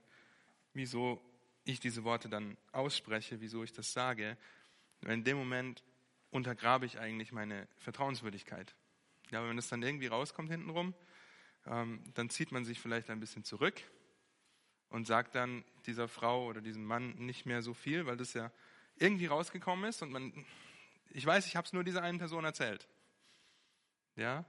wieso 0.74 1.22
ich 1.66 1.80
diese 1.80 2.04
Worte 2.04 2.30
dann 2.30 2.58
ausspreche, 2.72 3.42
wieso 3.42 3.64
ich 3.64 3.74
das 3.74 3.94
sage. 3.94 4.38
In 5.02 5.24
dem 5.24 5.38
Moment 5.38 5.84
untergrabe 6.32 6.86
ich 6.86 7.00
eigentlich 7.00 7.32
meine 7.32 7.68
Vertrauenswürdigkeit. 7.78 8.76
Ja, 9.30 9.48
wenn 9.48 9.58
es 9.58 9.70
dann 9.70 9.84
irgendwie 9.84 10.08
rauskommt 10.08 10.50
hintenrum, 10.50 10.94
dann 11.66 12.30
zieht 12.30 12.52
man 12.52 12.66
sich 12.66 12.80
vielleicht 12.80 13.10
ein 13.10 13.20
bisschen 13.20 13.44
zurück 13.44 13.82
und 14.90 15.06
sagt 15.06 15.36
dann 15.36 15.64
dieser 15.86 16.08
Frau 16.08 16.46
oder 16.48 16.62
diesem 16.62 16.84
Mann 16.84 17.12
nicht 17.16 17.46
mehr 17.46 17.62
so 17.62 17.74
viel, 17.74 18.06
weil 18.06 18.18
das 18.18 18.34
ja 18.34 18.52
irgendwie 18.96 19.28
rausgekommen 19.28 19.90
ist 19.90 20.02
und 20.02 20.12
man, 20.12 20.46
ich 21.10 21.26
weiß, 21.26 21.46
ich 21.48 21.56
habe 21.56 21.66
es 21.66 21.74
nur 21.74 21.84
dieser 21.84 22.02
einen 22.02 22.18
Person 22.18 22.44
erzählt. 22.44 22.88
Ja, 24.16 24.46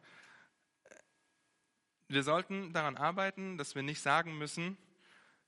wir 2.08 2.24
sollten 2.24 2.72
daran 2.72 2.96
arbeiten, 2.96 3.56
dass 3.56 3.76
wir 3.76 3.82
nicht 3.82 4.00
sagen 4.00 4.36
müssen, 4.36 4.76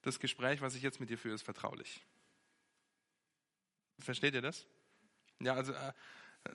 das 0.03 0.21
Gespräch, 0.21 0.61
was 0.61 0.77
ich 0.77 0.83
jetzt 0.83 1.01
mit 1.01 1.11
dir 1.11 1.19
führe, 1.19 1.35
ist 1.35 1.43
vertraulich. 1.43 2.05
Versteht 3.99 4.35
ihr 4.35 4.43
das? 4.43 4.67
Ja, 5.41 5.55
also 5.55 5.73
äh, 5.73 5.93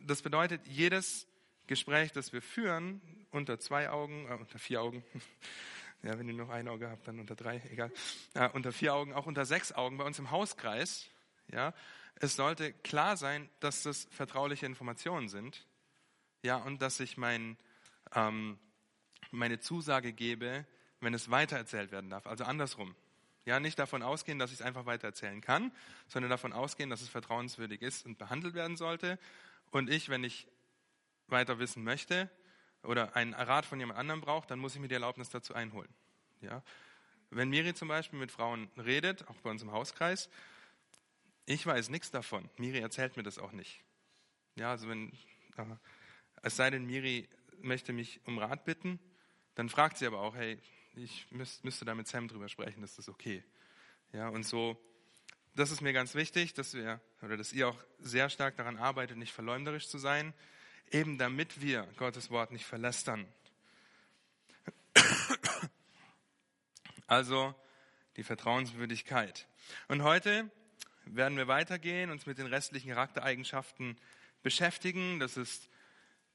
das 0.01 0.21
bedeutet, 0.21 0.65
jedes 0.65 1.27
Gespräch, 1.67 2.11
das 2.11 2.33
wir 2.33 2.41
führen, 2.41 3.01
unter 3.31 3.59
zwei 3.59 3.89
Augen, 3.89 4.27
äh, 4.29 4.33
unter 4.33 4.59
vier 4.59 4.81
Augen, 4.81 5.03
ja, 6.03 6.17
wenn 6.17 6.27
ihr 6.27 6.33
noch 6.33 6.49
ein 6.49 6.67
Auge 6.67 6.89
habt, 6.89 7.07
dann 7.07 7.19
unter 7.19 7.35
drei, 7.35 7.61
egal, 7.71 7.91
äh, 8.33 8.49
unter 8.49 8.71
vier 8.71 8.93
Augen, 8.93 9.13
auch 9.13 9.25
unter 9.25 9.45
sechs 9.45 9.71
Augen 9.71 9.97
bei 9.97 10.05
uns 10.05 10.19
im 10.19 10.31
Hauskreis, 10.31 11.09
ja, 11.51 11.73
es 12.15 12.35
sollte 12.35 12.73
klar 12.73 13.15
sein, 13.17 13.49
dass 13.59 13.83
das 13.83 14.07
vertrauliche 14.11 14.65
Informationen 14.65 15.29
sind, 15.29 15.65
ja, 16.41 16.57
und 16.57 16.81
dass 16.81 16.99
ich 16.99 17.17
mein, 17.17 17.57
ähm, 18.15 18.57
meine 19.31 19.59
Zusage 19.59 20.13
gebe, 20.13 20.65
wenn 20.99 21.13
es 21.13 21.29
weitererzählt 21.29 21.91
werden 21.91 22.09
darf. 22.09 22.25
Also 22.27 22.43
andersrum. 22.43 22.95
Ja, 23.45 23.59
nicht 23.61 23.79
davon 23.79 24.03
ausgehen, 24.03 24.39
dass 24.39 24.51
ich 24.51 24.59
es 24.59 24.65
einfach 24.65 24.85
weitererzählen 24.85 25.39
kann, 25.39 25.71
sondern 26.07 26.29
davon 26.29 26.51
ausgehen, 26.51 26.89
dass 26.89 27.01
es 27.01 27.07
vertrauenswürdig 27.07 27.81
ist 27.81 28.05
und 28.05 28.17
behandelt 28.17 28.55
werden 28.55 28.75
sollte. 28.75 29.17
Und 29.71 29.89
ich, 29.89 30.09
wenn 30.09 30.25
ich 30.25 30.47
weiter 31.27 31.59
wissen 31.59 31.83
möchte 31.83 32.29
oder 32.83 33.15
einen 33.15 33.33
Rat 33.33 33.65
von 33.65 33.79
jemand 33.79 33.99
anderem 33.99 34.21
brauche, 34.21 34.47
dann 34.47 34.59
muss 34.59 34.75
ich 34.75 34.81
mir 34.81 34.87
die 34.87 34.95
Erlaubnis 34.95 35.29
dazu 35.29 35.53
einholen. 35.53 35.93
Ja? 36.41 36.63
Wenn 37.29 37.49
Miri 37.49 37.73
zum 37.73 37.87
Beispiel 37.87 38.19
mit 38.19 38.31
Frauen 38.31 38.69
redet, 38.77 39.27
auch 39.27 39.35
bei 39.37 39.49
uns 39.49 39.61
im 39.61 39.71
Hauskreis, 39.71 40.29
ich 41.45 41.65
weiß 41.65 41.89
nichts 41.89 42.11
davon. 42.11 42.49
Miri 42.57 42.79
erzählt 42.79 43.17
mir 43.17 43.23
das 43.23 43.37
auch 43.37 43.51
nicht. 43.51 43.81
Ja, 44.55 44.71
also 44.71 44.89
wenn, 44.89 45.11
äh, 45.57 45.65
es 46.41 46.55
sei 46.55 46.69
denn, 46.69 46.85
Miri 46.85 47.27
möchte 47.61 47.93
mich 47.93 48.21
um 48.25 48.37
Rat 48.37 48.65
bitten, 48.65 48.99
dann 49.55 49.69
fragt 49.69 49.97
sie 49.97 50.05
aber 50.05 50.21
auch, 50.21 50.35
hey, 50.35 50.59
ich 50.95 51.27
müsst, 51.31 51.63
müsste 51.63 51.85
da 51.85 51.95
mit 51.95 52.07
Sam 52.07 52.27
drüber 52.27 52.49
sprechen, 52.49 52.83
ist 52.83 52.97
das 52.97 53.09
okay? 53.09 53.43
Ja, 54.13 54.29
und 54.29 54.45
so, 54.45 54.81
das 55.55 55.71
ist 55.71 55.81
mir 55.81 55.93
ganz 55.93 56.15
wichtig, 56.15 56.53
dass 56.53 56.73
wir, 56.73 57.01
oder 57.21 57.37
dass 57.37 57.53
ihr 57.53 57.67
auch 57.67 57.77
sehr 57.99 58.29
stark 58.29 58.57
daran 58.57 58.77
arbeitet, 58.77 59.17
nicht 59.17 59.33
verleumderisch 59.33 59.87
zu 59.87 59.97
sein, 59.97 60.33
eben 60.91 61.17
damit 61.17 61.61
wir 61.61 61.87
Gottes 61.97 62.29
Wort 62.29 62.51
nicht 62.51 62.65
verlästern. 62.65 63.25
Also 67.07 67.55
die 68.17 68.23
Vertrauenswürdigkeit. 68.23 69.47
Und 69.87 70.03
heute 70.03 70.51
werden 71.05 71.37
wir 71.37 71.47
weitergehen, 71.47 72.09
uns 72.11 72.25
mit 72.25 72.37
den 72.37 72.47
restlichen 72.47 72.89
Charaktereigenschaften 72.89 73.97
beschäftigen. 74.43 75.19
Das 75.19 75.37
ist 75.37 75.69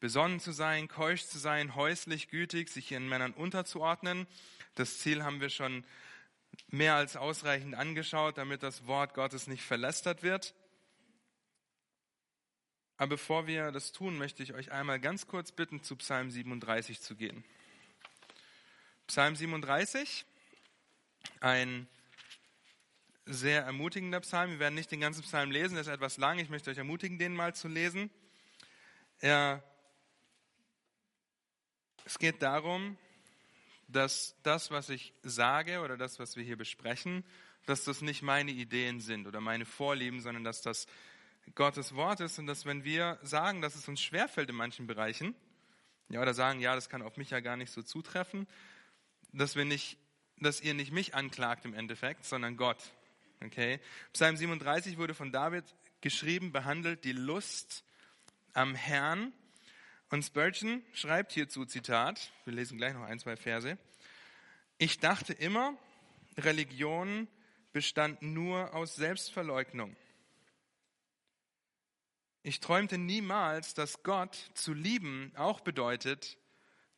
besonnen 0.01 0.41
zu 0.41 0.53
sein, 0.53 0.89
keusch 0.89 1.27
zu 1.27 1.39
sein, 1.39 1.75
häuslich, 1.75 2.29
gütig, 2.29 2.71
sich 2.71 2.91
ihren 2.91 3.09
Männern 3.09 3.33
unterzuordnen. 3.35 4.27
Das 4.75 4.99
Ziel 4.99 5.23
haben 5.23 5.41
wir 5.41 5.51
schon 5.51 5.85
mehr 6.69 6.95
als 6.95 7.17
ausreichend 7.17 7.75
angeschaut, 7.75 8.39
damit 8.39 8.63
das 8.63 8.87
Wort 8.87 9.15
Gottes 9.15 9.47
nicht 9.47 9.63
verlästert 9.63 10.23
wird. 10.23 10.55
Aber 12.97 13.11
bevor 13.11 13.47
wir 13.47 13.73
das 13.73 13.93
tun, 13.93 14.19
möchte 14.19 14.43
ich 14.43 14.55
euch 14.55 14.73
einmal 14.73 15.01
ganz 15.01 15.27
kurz 15.27 15.53
bitten, 15.53 15.83
zu 15.83 15.97
Psalm 15.97 16.31
37 16.31 17.01
zu 17.01 17.17
gehen. 17.17 17.45
Psalm 19.07 19.35
37, 19.37 20.25
ein 21.41 21.89
sehr 23.27 23.63
ermutigender 23.63 24.21
Psalm. 24.21 24.53
Wir 24.53 24.59
werden 24.59 24.75
nicht 24.75 24.91
den 24.91 25.01
ganzen 25.01 25.23
Psalm 25.23 25.51
lesen, 25.51 25.75
der 25.75 25.83
ist 25.83 25.89
etwas 25.89 26.17
lang. 26.17 26.39
Ich 26.39 26.49
möchte 26.49 26.71
euch 26.71 26.79
ermutigen, 26.79 27.19
den 27.19 27.35
mal 27.35 27.55
zu 27.55 27.69
lesen. 27.69 28.11
Er 29.21 29.63
es 32.05 32.19
geht 32.19 32.43
darum, 32.43 32.97
dass 33.89 34.35
das, 34.43 34.71
was 34.71 34.89
ich 34.89 35.13
sage 35.23 35.81
oder 35.81 35.97
das, 35.97 36.19
was 36.19 36.37
wir 36.37 36.43
hier 36.43 36.57
besprechen, 36.57 37.25
dass 37.67 37.85
das 37.85 38.01
nicht 38.01 38.23
meine 38.23 38.51
Ideen 38.51 39.01
sind 39.01 39.27
oder 39.27 39.41
meine 39.41 39.65
Vorlieben, 39.65 40.21
sondern 40.21 40.43
dass 40.43 40.63
das 40.63 40.87
Gottes 41.55 41.95
Wort 41.95 42.21
ist 42.21 42.39
und 42.39 42.47
dass 42.47 42.65
wenn 42.67 42.85
wir 42.85 43.19
sagen, 43.23 43.61
dass 43.61 43.75
es 43.75 43.89
uns 43.89 44.01
schwerfällt 44.01 44.49
in 44.49 44.57
manchen 44.57 44.87
Bereichen, 44.87 45.35
ja, 46.09 46.21
oder 46.21 46.35
sagen, 46.35 46.61
ja, 46.61 46.75
das 46.75 46.89
kann 46.89 47.03
auf 47.03 47.17
mich 47.17 47.31
ja 47.31 47.41
gar 47.41 47.57
nicht 47.57 47.71
so 47.71 47.83
zutreffen, 47.83 48.47
dass 49.33 49.57
wir 49.57 49.65
nicht, 49.65 49.99
dass 50.39 50.61
ihr 50.61 50.75
nicht 50.75 50.93
mich 50.93 51.15
anklagt 51.15 51.65
im 51.65 51.75
Endeffekt, 51.75 52.25
sondern 52.25 52.57
Gott. 52.57 52.93
Okay? 53.45 53.81
Psalm 54.13 54.37
37 54.37 54.99
wurde 54.99 55.15
von 55.15 55.33
David 55.33 55.65
geschrieben, 56.01 56.53
behandelt 56.53 57.05
die 57.05 57.13
Lust 57.13 57.85
am 58.53 58.75
Herrn 58.75 59.33
und 60.11 60.23
Spurgeon 60.23 60.83
schreibt 60.93 61.33
hierzu, 61.33 61.65
Zitat, 61.65 62.33
wir 62.45 62.53
lesen 62.53 62.77
gleich 62.77 62.93
noch 62.93 63.05
ein, 63.05 63.19
zwei 63.19 63.37
Verse, 63.37 63.79
ich 64.79 64.99
dachte 64.99 65.33
immer, 65.33 65.75
Religion 66.37 67.29
bestand 67.73 68.21
nur 68.21 68.75
aus 68.75 68.97
Selbstverleugnung. 68.97 69.97
Ich 72.43 72.61
träumte 72.61 72.99
niemals, 72.99 73.75
dass 73.75 74.03
Gott 74.03 74.51
zu 74.55 74.73
lieben 74.75 75.33
auch 75.37 75.61
bedeutet, 75.61 76.39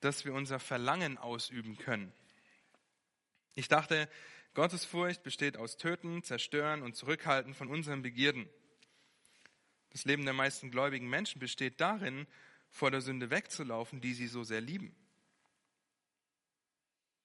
dass 0.01 0.25
wir 0.25 0.33
unser 0.33 0.59
Verlangen 0.59 1.19
ausüben 1.19 1.77
können. 1.77 2.13
Ich 3.55 3.69
dachte, 3.69 4.09
Gottesfurcht 4.55 5.23
besteht 5.23 5.57
aus 5.57 5.77
Töten, 5.77 6.23
Zerstören 6.23 6.83
und 6.83 6.97
Zurückhalten 6.97 7.55
von 7.55 7.69
unseren 7.69 8.03
Begierden. 8.03 8.49
Das 9.91 10.05
Leben 10.05 10.25
der 10.25 10.35
meisten 10.35 10.71
gläubigen 10.71 11.09
Menschen 11.09 11.41
besteht 11.41 11.81
darin, 11.81 12.27
vor 12.71 12.91
der 12.91 13.01
Sünde 13.01 13.31
wegzulaufen, 13.31 14.01
die 14.01 14.15
sie 14.15 14.27
so 14.27 14.43
sehr 14.43 14.61
lieben. 14.61 14.97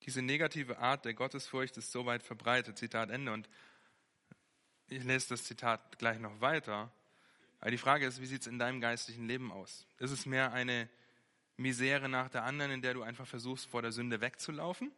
Diese 0.03 0.21
negative 0.21 0.77
Art 0.77 1.05
der 1.05 1.13
Gottesfurcht 1.13 1.77
ist 1.77 1.91
so 1.91 2.05
weit 2.05 2.23
verbreitet. 2.23 2.77
Zitat 2.77 3.09
Ende. 3.09 3.33
Und 3.33 3.49
ich 4.88 5.03
lese 5.03 5.29
das 5.29 5.43
Zitat 5.43 5.97
gleich 5.97 6.19
noch 6.19 6.39
weiter. 6.41 6.91
Aber 7.59 7.71
die 7.71 7.77
Frage 7.77 8.05
ist, 8.05 8.21
wie 8.21 8.25
sieht 8.25 8.41
es 8.41 8.47
in 8.47 8.59
deinem 8.59 8.79
geistlichen 8.79 9.27
Leben 9.27 9.51
aus? 9.51 9.85
Ist 9.97 10.11
es 10.11 10.25
mehr 10.25 10.53
eine 10.53 10.89
Misere 11.57 12.07
nach 12.07 12.29
der 12.29 12.43
anderen, 12.43 12.71
in 12.71 12.81
der 12.81 12.93
du 12.93 13.03
einfach 13.03 13.27
versuchst, 13.27 13.67
vor 13.67 13.81
der 13.81 13.91
Sünde 13.91 14.21
wegzulaufen? 14.21 14.91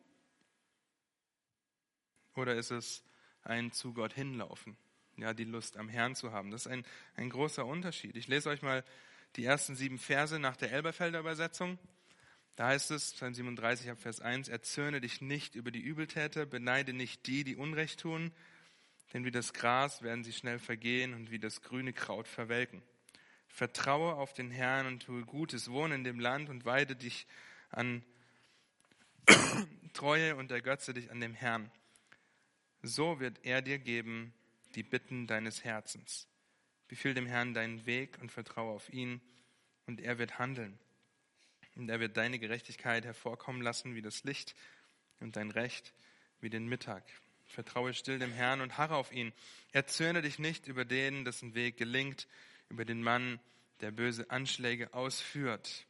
Oder 2.35 2.55
ist 2.55 2.71
es 2.71 3.03
ein 3.43 3.71
zu 3.71 3.93
Gott 3.93 4.13
hinlaufen? 4.13 4.77
Ja, 5.17 5.33
die 5.33 5.43
Lust 5.43 5.77
am 5.77 5.89
Herrn 5.89 6.15
zu 6.15 6.31
haben. 6.31 6.51
Das 6.51 6.65
ist 6.65 6.71
ein, 6.71 6.85
ein 7.15 7.29
großer 7.29 7.65
Unterschied. 7.65 8.15
Ich 8.15 8.27
lese 8.27 8.49
euch 8.49 8.61
mal 8.61 8.83
die 9.35 9.45
ersten 9.45 9.75
sieben 9.75 9.97
Verse 9.97 10.37
nach 10.39 10.55
der 10.55 10.71
Elberfelder 10.71 11.19
Übersetzung. 11.19 11.79
Da 12.55 12.67
heißt 12.67 12.91
es, 12.91 13.13
Psalm 13.13 13.33
37 13.33 13.89
ab 13.89 13.99
Vers 13.99 14.19
1, 14.19 14.49
erzürne 14.49 15.01
dich 15.01 15.21
nicht 15.21 15.55
über 15.55 15.71
die 15.71 15.81
Übeltäter, 15.81 16.45
beneide 16.45 16.93
nicht 16.93 17.25
die, 17.27 17.43
die 17.43 17.55
Unrecht 17.55 18.01
tun, 18.01 18.31
denn 19.13 19.25
wie 19.25 19.31
das 19.31 19.53
Gras 19.53 20.01
werden 20.01 20.23
sie 20.23 20.33
schnell 20.33 20.59
vergehen 20.59 21.13
und 21.13 21.31
wie 21.31 21.39
das 21.39 21.61
grüne 21.61 21.93
Kraut 21.93 22.27
verwelken. 22.27 22.81
Vertraue 23.47 24.15
auf 24.15 24.33
den 24.33 24.51
Herrn 24.51 24.87
und 24.87 25.03
tue 25.03 25.25
Gutes, 25.25 25.69
wohne 25.69 25.95
in 25.95 26.03
dem 26.03 26.19
Land 26.19 26.49
und 26.49 26.65
weide 26.65 26.95
dich 26.95 27.27
an 27.69 28.03
Treue 29.93 30.35
und 30.35 30.51
ergötze 30.51 30.93
dich 30.93 31.11
an 31.11 31.19
dem 31.19 31.33
Herrn. 31.33 31.69
So 32.81 33.19
wird 33.19 33.39
er 33.43 33.61
dir 33.61 33.77
geben 33.77 34.33
die 34.75 34.83
Bitten 34.83 35.27
deines 35.27 35.63
Herzens. 35.63 36.27
Befiehl 36.87 37.13
dem 37.13 37.25
Herrn 37.27 37.53
deinen 37.53 37.85
Weg 37.85 38.17
und 38.21 38.31
vertraue 38.31 38.73
auf 38.73 38.91
ihn, 38.91 39.21
und 39.85 39.99
er 39.99 40.17
wird 40.17 40.39
handeln. 40.39 40.79
Und 41.75 41.89
er 41.89 41.99
wird 41.99 42.15
deine 42.15 42.39
Gerechtigkeit 42.39 43.05
hervorkommen 43.05 43.61
lassen 43.61 43.95
wie 43.95 44.01
das 44.01 44.23
Licht 44.23 44.55
und 45.19 45.35
dein 45.35 45.51
Recht 45.51 45.93
wie 46.39 46.49
den 46.49 46.67
Mittag. 46.67 47.03
Vertraue 47.51 47.93
still 47.93 48.19
dem 48.19 48.33
Herrn 48.33 48.61
und 48.61 48.77
harre 48.77 48.95
auf 48.95 49.11
ihn. 49.11 49.33
Erzürne 49.71 50.21
dich 50.21 50.39
nicht 50.39 50.67
über 50.67 50.85
den, 50.85 51.25
dessen 51.25 51.53
Weg 51.53 51.77
gelingt, 51.77 52.27
über 52.69 52.85
den 52.85 53.03
Mann, 53.03 53.39
der 53.81 53.91
böse 53.91 54.29
Anschläge 54.29 54.93
ausführt. 54.93 55.85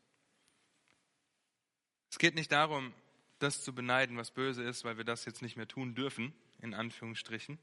Es 2.09 2.19
geht 2.19 2.35
nicht 2.35 2.51
darum, 2.51 2.93
das 3.39 3.63
zu 3.63 3.73
beneiden, 3.73 4.17
was 4.17 4.31
böse 4.31 4.63
ist, 4.63 4.83
weil 4.83 4.97
wir 4.97 5.03
das 5.03 5.25
jetzt 5.25 5.41
nicht 5.41 5.57
mehr 5.57 5.67
tun 5.67 5.95
dürfen, 5.95 6.33
in 6.59 6.73
Anführungsstrichen, 6.73 7.57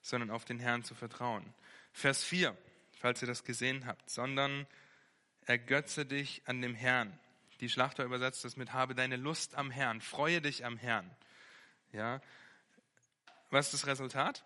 sondern 0.00 0.30
auf 0.30 0.44
den 0.44 0.58
Herrn 0.58 0.84
zu 0.84 0.94
vertrauen. 0.94 1.54
Vers 1.92 2.24
4, 2.24 2.56
falls 3.00 3.22
ihr 3.22 3.28
das 3.28 3.44
gesehen 3.44 3.86
habt, 3.86 4.08
sondern 4.10 4.66
ergötze 5.46 6.06
dich 6.06 6.42
an 6.46 6.60
dem 6.60 6.74
Herrn. 6.74 7.18
Die 7.60 7.68
Schlachter 7.68 8.04
übersetzt 8.04 8.44
das 8.44 8.56
mit 8.56 8.72
habe 8.72 8.94
deine 8.94 9.16
Lust 9.16 9.54
am 9.56 9.70
Herrn, 9.70 10.00
freue 10.00 10.40
dich 10.40 10.64
am 10.64 10.76
Herrn. 10.76 11.10
Ja. 11.92 12.20
Was 13.50 13.66
ist 13.66 13.74
das 13.74 13.86
Resultat? 13.86 14.44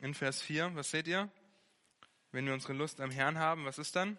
In 0.00 0.14
Vers 0.14 0.40
4, 0.42 0.74
was 0.74 0.90
seht 0.90 1.08
ihr? 1.08 1.30
Wenn 2.32 2.46
wir 2.46 2.54
unsere 2.54 2.74
Lust 2.74 3.00
am 3.00 3.10
Herrn 3.10 3.38
haben, 3.38 3.64
was 3.64 3.78
ist 3.78 3.96
dann? 3.96 4.18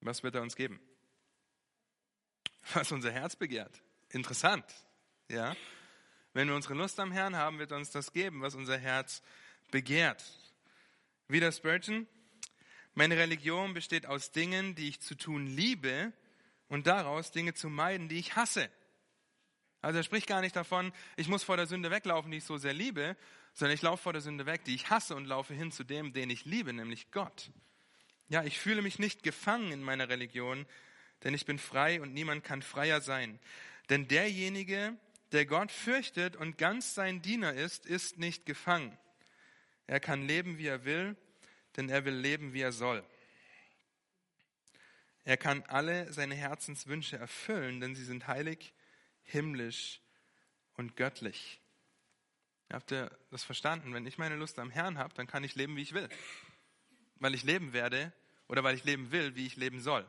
Was 0.00 0.22
wird 0.22 0.34
er 0.34 0.42
uns 0.42 0.56
geben? 0.56 0.80
Was 2.74 2.90
unser 2.90 3.12
Herz 3.12 3.36
begehrt. 3.36 3.80
Interessant. 4.10 4.64
Ja. 5.28 5.54
Wenn 6.32 6.48
wir 6.48 6.56
unsere 6.56 6.74
Lust 6.74 6.98
am 6.98 7.12
Herrn 7.12 7.36
haben, 7.36 7.58
wird 7.58 7.70
er 7.70 7.76
uns 7.76 7.90
das 7.90 8.12
geben, 8.12 8.40
was 8.40 8.54
unser 8.54 8.78
Herz 8.78 9.22
begehrt. 9.70 10.24
Wieder 11.28 11.52
Spurgeon. 11.52 12.06
Meine 12.94 13.16
Religion 13.16 13.74
besteht 13.74 14.06
aus 14.06 14.32
Dingen, 14.32 14.74
die 14.74 14.88
ich 14.88 15.00
zu 15.00 15.14
tun 15.16 15.46
liebe 15.46 16.12
und 16.68 16.86
daraus 16.86 17.30
Dinge 17.30 17.54
zu 17.54 17.68
meiden, 17.68 18.08
die 18.08 18.18
ich 18.18 18.36
hasse. 18.36 18.70
Also 19.86 20.00
er 20.00 20.02
spricht 20.02 20.26
gar 20.26 20.40
nicht 20.40 20.56
davon, 20.56 20.92
ich 21.14 21.28
muss 21.28 21.44
vor 21.44 21.56
der 21.56 21.68
Sünde 21.68 21.92
weglaufen, 21.92 22.32
die 22.32 22.38
ich 22.38 22.44
so 22.44 22.56
sehr 22.56 22.72
liebe, 22.72 23.16
sondern 23.54 23.72
ich 23.72 23.82
laufe 23.82 24.02
vor 24.02 24.12
der 24.12 24.20
Sünde 24.20 24.44
weg, 24.44 24.64
die 24.64 24.74
ich 24.74 24.90
hasse 24.90 25.14
und 25.14 25.26
laufe 25.26 25.54
hin 25.54 25.70
zu 25.70 25.84
dem, 25.84 26.12
den 26.12 26.28
ich 26.28 26.44
liebe, 26.44 26.72
nämlich 26.72 27.12
Gott. 27.12 27.52
Ja, 28.28 28.42
ich 28.42 28.58
fühle 28.58 28.82
mich 28.82 28.98
nicht 28.98 29.22
gefangen 29.22 29.70
in 29.70 29.84
meiner 29.84 30.08
Religion, 30.08 30.66
denn 31.22 31.34
ich 31.34 31.46
bin 31.46 31.60
frei 31.60 32.00
und 32.00 32.12
niemand 32.12 32.42
kann 32.42 32.62
freier 32.62 33.00
sein. 33.00 33.38
Denn 33.88 34.08
derjenige, 34.08 34.96
der 35.30 35.46
Gott 35.46 35.70
fürchtet 35.70 36.34
und 36.34 36.58
ganz 36.58 36.96
sein 36.96 37.22
Diener 37.22 37.52
ist, 37.52 37.86
ist 37.86 38.18
nicht 38.18 38.44
gefangen. 38.44 38.98
Er 39.86 40.00
kann 40.00 40.26
leben, 40.26 40.58
wie 40.58 40.66
er 40.66 40.84
will, 40.84 41.16
denn 41.76 41.88
er 41.90 42.04
will 42.04 42.16
leben, 42.16 42.54
wie 42.54 42.62
er 42.62 42.72
soll. 42.72 43.04
Er 45.22 45.36
kann 45.36 45.62
alle 45.68 46.12
seine 46.12 46.34
Herzenswünsche 46.34 47.18
erfüllen, 47.18 47.78
denn 47.78 47.94
sie 47.94 48.04
sind 48.04 48.26
heilig, 48.26 48.74
himmlisch 49.26 50.00
und 50.74 50.96
göttlich. 50.96 51.60
Habt 52.72 52.90
ihr 52.90 53.16
das 53.30 53.44
verstanden? 53.44 53.94
Wenn 53.94 54.06
ich 54.06 54.18
meine 54.18 54.36
Lust 54.36 54.58
am 54.58 54.70
Herrn 54.70 54.98
habe, 54.98 55.14
dann 55.14 55.26
kann 55.26 55.44
ich 55.44 55.54
leben, 55.54 55.76
wie 55.76 55.82
ich 55.82 55.92
will. 55.92 56.08
Weil 57.16 57.34
ich 57.34 57.44
leben 57.44 57.72
werde 57.72 58.12
oder 58.48 58.64
weil 58.64 58.74
ich 58.74 58.84
leben 58.84 59.12
will, 59.12 59.36
wie 59.36 59.46
ich 59.46 59.56
leben 59.56 59.80
soll. 59.80 60.08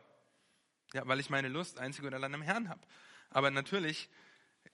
Ja, 0.94 1.08
weil 1.08 1.20
ich 1.20 1.30
meine 1.30 1.50
Lust 1.50 1.78
einzig 1.78 2.06
und 2.06 2.14
allein 2.14 2.34
am 2.34 2.42
Herrn 2.42 2.70
habe. 2.70 2.82
Aber 3.30 3.52
natürlich 3.52 4.10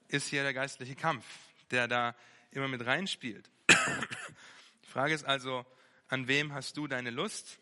ist 0.08 0.28
hier 0.28 0.42
der 0.42 0.54
geistliche 0.54 0.94
Kampf, 0.94 1.26
der 1.70 1.88
da 1.88 2.16
immer 2.52 2.68
mit 2.68 2.86
reinspielt. 2.86 3.50
Die 3.68 4.88
Frage 4.88 5.14
ist 5.14 5.24
also, 5.24 5.66
an 6.08 6.28
wem 6.28 6.52
hast 6.52 6.76
du 6.76 6.86
deine 6.86 7.10
Lust? 7.10 7.58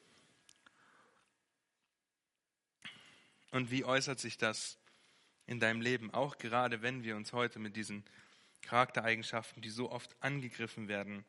Und 3.50 3.70
wie 3.70 3.84
äußert 3.84 4.20
sich 4.20 4.36
das 4.36 4.78
in 5.46 5.60
deinem 5.60 5.80
Leben, 5.80 6.12
auch 6.12 6.38
gerade 6.38 6.82
wenn 6.82 7.02
wir 7.02 7.16
uns 7.16 7.32
heute 7.32 7.58
mit 7.58 7.76
diesen 7.76 8.04
Charaktereigenschaften, 8.62 9.62
die 9.62 9.70
so 9.70 9.90
oft 9.90 10.14
angegriffen 10.20 10.88
werden, 10.88 11.24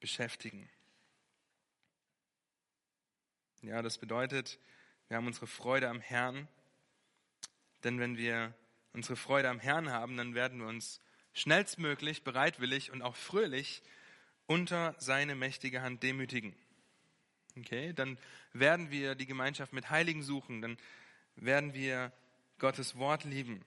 beschäftigen? 0.00 0.68
Ja, 3.62 3.82
das 3.82 3.98
bedeutet, 3.98 4.58
wir 5.08 5.16
haben 5.16 5.26
unsere 5.26 5.46
Freude 5.46 5.88
am 5.88 6.00
Herrn, 6.00 6.48
denn 7.84 8.00
wenn 8.00 8.16
wir 8.16 8.54
unsere 8.92 9.16
Freude 9.16 9.48
am 9.48 9.60
Herrn 9.60 9.90
haben, 9.90 10.16
dann 10.16 10.34
werden 10.34 10.60
wir 10.60 10.66
uns 10.66 11.00
schnellstmöglich, 11.32 12.24
bereitwillig 12.24 12.90
und 12.90 13.02
auch 13.02 13.16
fröhlich 13.16 13.82
unter 14.46 14.94
seine 14.98 15.34
mächtige 15.34 15.82
Hand 15.82 16.02
demütigen. 16.02 16.54
Okay, 17.58 17.92
dann 17.92 18.18
werden 18.52 18.90
wir 18.90 19.14
die 19.14 19.26
Gemeinschaft 19.26 19.72
mit 19.72 19.90
Heiligen 19.90 20.22
suchen, 20.22 20.62
dann 20.62 20.78
werden 21.36 21.74
wir 21.74 22.12
Gottes 22.58 22.96
Wort 22.96 23.24
lieben, 23.24 23.64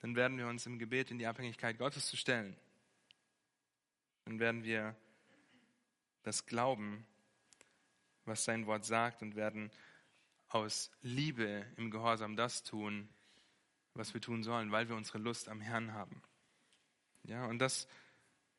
dann 0.00 0.16
werden 0.16 0.38
wir 0.38 0.46
uns 0.48 0.66
im 0.66 0.78
Gebet 0.78 1.10
in 1.10 1.18
die 1.18 1.26
Abhängigkeit 1.26 1.78
Gottes 1.78 2.06
zu 2.06 2.16
stellen, 2.16 2.56
dann 4.24 4.38
werden 4.38 4.64
wir 4.64 4.96
das 6.22 6.46
glauben, 6.46 7.06
was 8.24 8.44
sein 8.44 8.66
Wort 8.66 8.84
sagt 8.84 9.22
und 9.22 9.36
werden 9.36 9.70
aus 10.48 10.90
Liebe 11.02 11.66
im 11.76 11.90
Gehorsam 11.90 12.36
das 12.36 12.62
tun, 12.62 13.08
was 13.94 14.14
wir 14.14 14.20
tun 14.20 14.42
sollen, 14.42 14.72
weil 14.72 14.88
wir 14.88 14.96
unsere 14.96 15.18
Lust 15.18 15.48
am 15.48 15.60
Herrn 15.60 15.92
haben. 15.92 16.22
Ja, 17.24 17.46
und 17.46 17.58
das 17.58 17.88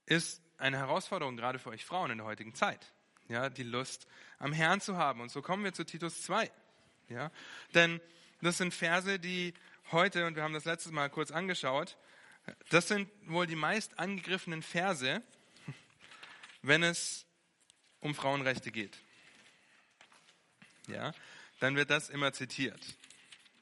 ist 0.06 0.42
eine 0.58 0.78
Herausforderung 0.78 1.38
gerade 1.38 1.60
für 1.60 1.70
euch 1.70 1.86
Frauen 1.86 2.12
in 2.12 2.18
der 2.18 2.28
heutigen 2.28 2.54
Zeit. 2.54 2.94
Ja, 3.28 3.50
die 3.50 3.64
Lust 3.64 4.08
am 4.38 4.54
Herrn 4.54 4.82
zu 4.82 4.98
haben. 4.98 5.22
Und 5.22 5.30
so 5.30 5.42
kommen 5.42 5.64
wir 5.64 5.74
zu 5.74 5.84
Titus 5.84 6.22
2. 6.24 6.52
Ja, 7.10 7.32
denn 7.74 8.00
das 8.42 8.58
sind 8.58 8.74
Verse, 8.74 9.20
die 9.20 9.54
heute, 9.92 10.26
und 10.26 10.36
wir 10.36 10.44
haben 10.44 10.54
das 10.54 10.66
letztes 10.66 10.92
Mal 10.92 11.10
kurz 11.10 11.32
angeschaut, 11.32 11.98
das 12.70 12.88
sind 12.88 13.10
wohl 13.28 13.48
die 13.48 13.56
meist 13.56 13.98
angegriffenen 14.00 14.62
Verse, 14.62 15.22
wenn 16.62 16.84
es 16.84 17.26
um 18.00 18.14
Frauenrechte 18.14 18.72
geht. 18.72 18.98
Ja, 20.88 21.14
dann 21.60 21.76
wird 21.76 21.90
das 21.90 22.10
immer 22.10 22.34
zitiert. 22.34 22.80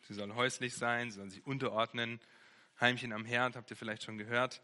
Sie 0.08 0.14
soll 0.14 0.34
häuslich 0.34 0.76
sein, 0.76 1.12
sie 1.12 1.18
soll 1.18 1.30
sich 1.30 1.46
unterordnen. 1.46 2.20
Heimchen 2.82 3.14
am 3.14 3.24
Herd, 3.24 3.56
habt 3.56 3.72
ihr 3.72 3.78
vielleicht 3.78 4.04
schon 4.04 4.18
gehört. 4.18 4.62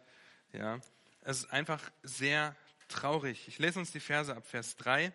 Ja, 0.52 0.80
es 1.22 1.40
ist 1.40 1.52
einfach 1.52 1.92
sehr 2.04 2.56
traurig. 2.90 3.48
Ich 3.48 3.60
lese 3.60 3.80
uns 3.80 3.92
die 3.92 4.00
Verse 4.00 4.36
ab 4.36 4.46
Vers 4.46 4.76
3, 4.78 5.14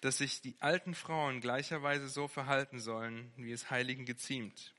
dass 0.00 0.18
sich 0.18 0.40
die 0.40 0.56
alten 0.60 0.94
Frauen 0.94 1.40
gleicherweise 1.40 2.08
so 2.08 2.28
verhalten 2.28 2.80
sollen, 2.80 3.32
wie 3.36 3.52
es 3.52 3.70
Heiligen 3.70 4.04
geziemt. 4.04 4.74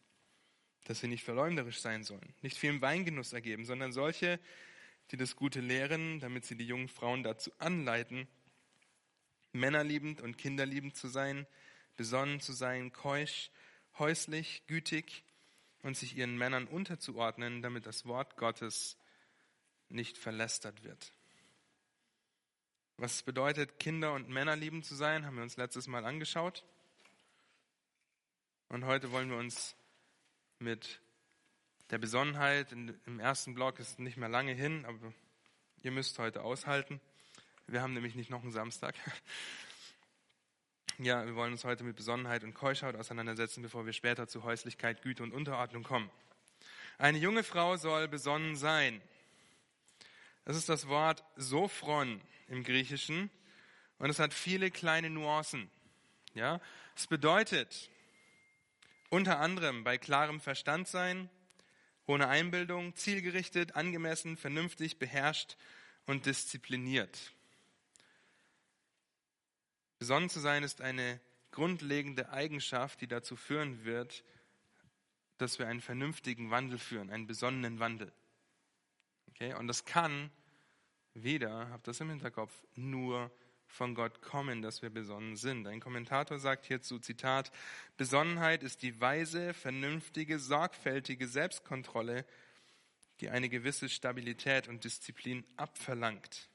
Dass 0.86 0.99
sie 0.99 1.08
nicht 1.08 1.23
verleumderisch 1.23 1.80
sein 1.80 2.03
sollen, 2.03 2.34
nicht 2.41 2.58
viel 2.58 2.69
im 2.69 2.82
Weingenuss 2.82 3.34
ergeben, 3.34 3.65
sondern 3.65 3.91
solche, 3.91 4.39
die 5.12 5.17
das 5.17 5.36
Gute 5.36 5.60
lehren, 5.60 6.19
damit 6.19 6.45
sie 6.45 6.56
die 6.56 6.67
jungen 6.67 6.88
Frauen 6.88 7.23
dazu 7.23 7.51
anleiten, 7.58 8.27
männerliebend 9.53 10.21
und 10.21 10.38
kinderliebend 10.38 10.95
zu 10.95 11.08
sein, 11.08 11.47
besonnen 11.95 12.39
zu 12.39 12.53
sein, 12.53 12.93
keusch, 12.93 13.49
häuslich, 13.97 14.63
gütig 14.67 15.23
und 15.82 15.97
sich 15.97 16.15
ihren 16.15 16.38
Männern 16.38 16.67
unterzuordnen, 16.67 17.62
damit 17.62 17.86
das 17.86 18.06
Wort 18.06 18.38
Gottes 18.38 18.97
nicht 19.89 20.17
verlästert 20.17 20.84
wird. 20.84 21.13
Was 22.99 23.13
es 23.13 23.21
bedeutet, 23.21 23.79
Kinder 23.79 24.13
und 24.13 24.27
Männer 24.27 24.55
lieben 24.55 24.81
zu 24.81 24.95
sein, 24.95 25.27
haben 25.27 25.36
wir 25.36 25.43
uns 25.43 25.55
letztes 25.55 25.86
Mal 25.86 26.03
angeschaut. 26.03 26.63
Und 28.69 28.86
heute 28.86 29.12
wollen 29.12 29.29
wir 29.29 29.38
uns 29.38 29.75
mit 30.57 30.99
der 31.91 31.99
Besonnenheit, 31.99 32.71
im 32.71 33.19
ersten 33.19 33.53
Block 33.53 33.77
ist 33.77 33.99
nicht 33.99 34.17
mehr 34.17 34.29
lange 34.29 34.53
hin, 34.53 34.83
aber 34.86 35.13
ihr 35.83 35.91
müsst 35.91 36.17
heute 36.17 36.41
aushalten. 36.41 36.99
Wir 37.67 37.83
haben 37.83 37.93
nämlich 37.93 38.15
nicht 38.15 38.31
noch 38.31 38.41
einen 38.41 38.51
Samstag. 38.51 38.95
Ja, 40.97 41.23
wir 41.27 41.36
wollen 41.36 41.51
uns 41.51 41.63
heute 41.63 41.83
mit 41.83 41.95
Besonnenheit 41.95 42.43
und 42.43 42.55
Keuschheit 42.55 42.95
auseinandersetzen, 42.95 43.62
bevor 43.62 43.86
wir 43.86 43.93
später 43.93 44.27
zu 44.27 44.41
Häuslichkeit, 44.41 45.03
Güte 45.03 45.21
und 45.21 45.31
Unterordnung 45.31 45.83
kommen. 45.83 46.10
Eine 46.97 47.19
junge 47.19 47.43
Frau 47.43 47.77
soll 47.77 48.07
besonnen 48.07 48.55
sein. 48.55 48.99
Das 50.45 50.57
ist 50.57 50.69
das 50.69 50.88
Wort 50.88 51.23
Sophron 51.36 52.19
im 52.47 52.63
Griechischen 52.63 53.29
und 53.97 54.10
es 54.10 54.19
hat 54.19 54.33
viele 54.33 54.71
kleine 54.71 55.10
Nuancen. 55.10 55.69
Ja, 56.33 56.62
es 56.95 57.07
bedeutet 57.07 57.89
unter 59.10 59.39
anderem 59.39 59.83
bei 59.83 59.97
klarem 59.97 60.39
Verstand 60.39 60.88
sein, 60.88 61.29
ohne 62.05 62.27
Einbildung, 62.27 62.95
zielgerichtet, 62.95 63.75
angemessen, 63.75 64.38
vernünftig, 64.38 64.99
beherrscht 64.99 65.57
und 66.05 66.25
diszipliniert. 66.25 67.33
Besonnen 69.99 70.29
zu 70.29 70.39
sein 70.39 70.63
ist 70.63 70.81
eine 70.81 71.19
grundlegende 71.51 72.29
Eigenschaft, 72.29 73.01
die 73.01 73.07
dazu 73.07 73.36
führen 73.36 73.83
wird, 73.83 74.23
dass 75.38 75.60
wir 75.60 75.67
einen 75.67 75.81
vernünftigen 75.81 76.51
Wandel 76.51 76.77
führen, 76.77 77.10
einen 77.10 77.27
besonnenen 77.27 77.79
Wandel. 77.79 78.12
Okay? 79.29 79.53
Und 79.53 79.67
das 79.67 79.86
kann 79.86 80.31
wieder, 81.23 81.69
habt 81.69 81.88
das 81.88 81.99
im 81.99 82.10
Hinterkopf, 82.10 82.53
nur 82.75 83.32
von 83.67 83.95
Gott 83.95 84.21
kommen, 84.21 84.62
dass 84.62 84.82
wir 84.82 84.89
besonnen 84.89 85.36
sind. 85.36 85.67
Ein 85.67 85.80
Kommentator 85.80 86.39
sagt 86.39 86.65
hierzu, 86.65 86.99
Zitat, 86.99 87.51
Besonnenheit 87.97 88.63
ist 88.63 88.82
die 88.82 88.99
weise, 89.01 89.53
vernünftige, 89.53 90.39
sorgfältige 90.39 91.27
Selbstkontrolle, 91.27 92.25
die 93.19 93.30
eine 93.30 93.49
gewisse 93.49 93.89
Stabilität 93.89 94.67
und 94.67 94.84
Disziplin 94.84 95.45
abverlangt. 95.58 96.49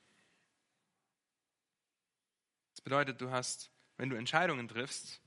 Das 2.72 2.80
bedeutet, 2.80 3.20
du 3.20 3.30
hast, 3.30 3.70
wenn 3.96 4.08
du 4.08 4.16
Entscheidungen 4.16 4.68
triffst, 4.68 5.20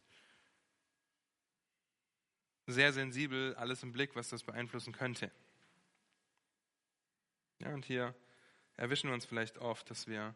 sehr 2.68 2.94
sensibel 2.94 3.54
alles 3.56 3.84
im 3.84 3.92
Blick, 3.92 4.16
was 4.16 4.30
das 4.30 4.44
beeinflussen 4.44 4.92
könnte. 4.92 5.32
Ja, 7.60 7.74
und 7.74 7.86
hier 7.86 8.16
erwischen 8.78 9.10
wir 9.10 9.14
uns 9.14 9.26
vielleicht 9.26 9.58
oft, 9.58 9.90
dass 9.90 10.08
wir 10.08 10.36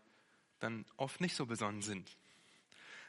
dann 0.60 0.86
oft 0.98 1.22
nicht 1.22 1.36
so 1.36 1.46
besonnen 1.46 1.82
sind. 1.82 2.18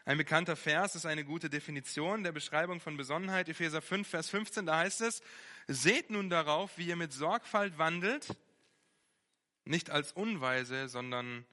Ein 0.05 0.16
bekannter 0.16 0.57
Vers 0.57 0.95
ist 0.95 1.07
eine 1.07 1.25
gute 1.25 1.51
Definition 1.51 2.25
der 2.25 2.33
Beschreibung 2.33 2.81
von 2.81 2.97
Besonnenheit. 2.97 3.49
Epheser 3.49 3.83
5, 3.83 4.09
Vers 4.09 4.31
15, 4.31 4.66
da 4.66 4.79
heißt 4.79 5.03
es, 5.03 5.23
seht 5.69 6.11
nun 6.11 6.31
darauf, 6.31 6.79
wie 6.79 6.87
ihr 6.87 6.97
mit 6.97 7.12
Sorgfalt 7.12 7.79
wandelt, 7.79 8.35
nicht 9.64 9.90
als 9.90 10.12
Unweise, 10.12 10.88
sondern 10.88 11.45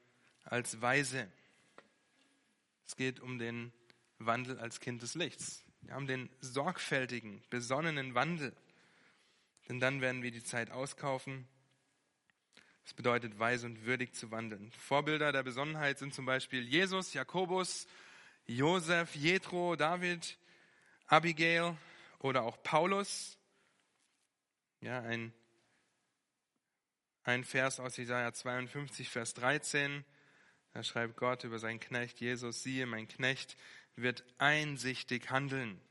als 0.46 0.82
Weise. 0.82 1.30
Es 2.88 2.96
geht 2.96 3.20
um 3.20 3.38
den 3.38 3.74
Wandel 4.18 4.60
als 4.60 4.80
Kind 4.80 5.02
des 5.02 5.14
Lichts. 5.14 5.64
Wir 5.82 5.94
haben 5.94 6.08
den 6.08 6.30
sorgfältigen, 6.40 7.44
besonnenen 7.50 8.16
Wandel. 8.16 8.56
Denn 9.68 9.80
dann 9.80 10.00
werden 10.02 10.24
wir 10.24 10.32
die 10.32 10.44
Zeit 10.44 10.72
auskaufen 10.72 11.48
das 12.88 12.94
bedeutet, 12.94 13.38
weise 13.38 13.66
und 13.66 13.84
würdig 13.84 14.16
zu 14.16 14.32
wandeln. 14.32 14.72
Vorbilder 14.72 15.34
der 15.34 15.44
Besonnenheit 15.44 16.00
sind 16.00 16.14
zum 16.14 16.26
Beispiel 16.26 16.66
Jesus, 16.66 17.14
Jakobus, 17.14 17.86
Josef, 18.46 19.14
Jethro, 19.14 19.76
David, 19.76 20.38
Abigail 21.06 21.76
oder 22.20 22.44
auch 22.44 22.64
Paulus. 22.64 23.38
Ja, 24.80 25.02
ein, 25.02 25.34
ein 27.24 27.44
Vers 27.44 27.82
aus 27.82 27.98
Jesaja 27.98 28.32
52, 28.32 29.10
Vers 29.10 29.34
13. 29.34 30.06
Da 30.72 30.82
schreibt 30.82 31.18
Gott 31.18 31.44
über 31.44 31.60
seinen 31.60 31.82
Knecht 31.82 32.22
Jesus, 32.22 32.64
siehe, 32.64 32.86
mein 32.86 33.10
Knecht 33.10 33.58
wird 33.98 34.24
einsichtig 34.38 35.30
handeln. 35.30 35.82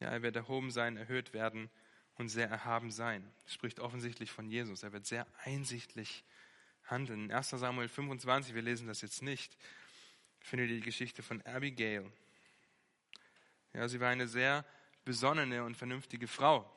Ja, 0.00 0.08
er 0.08 0.22
wird 0.22 0.36
erhoben 0.36 0.70
sein, 0.70 0.96
erhöht 0.96 1.34
werden 1.34 1.68
und 2.18 2.28
sehr 2.28 2.48
erhaben 2.48 2.90
sein. 2.90 3.30
Das 3.44 3.54
spricht 3.54 3.80
offensichtlich 3.80 4.30
von 4.30 4.48
Jesus. 4.48 4.82
Er 4.82 4.92
wird 4.92 5.06
sehr 5.06 5.26
einsichtlich 5.44 6.24
handeln. 6.84 7.26
In 7.26 7.32
1 7.32 7.50
Samuel 7.50 7.88
25, 7.88 8.54
wir 8.54 8.62
lesen 8.62 8.86
das 8.86 9.00
jetzt 9.00 9.22
nicht, 9.22 9.56
findet 10.40 10.70
ihr 10.70 10.76
die 10.76 10.82
Geschichte 10.82 11.22
von 11.22 11.42
Abigail. 11.42 12.10
Ja, 13.74 13.88
sie 13.88 14.00
war 14.00 14.08
eine 14.08 14.28
sehr 14.28 14.64
besonnene 15.04 15.64
und 15.64 15.76
vernünftige 15.76 16.26
Frau, 16.26 16.70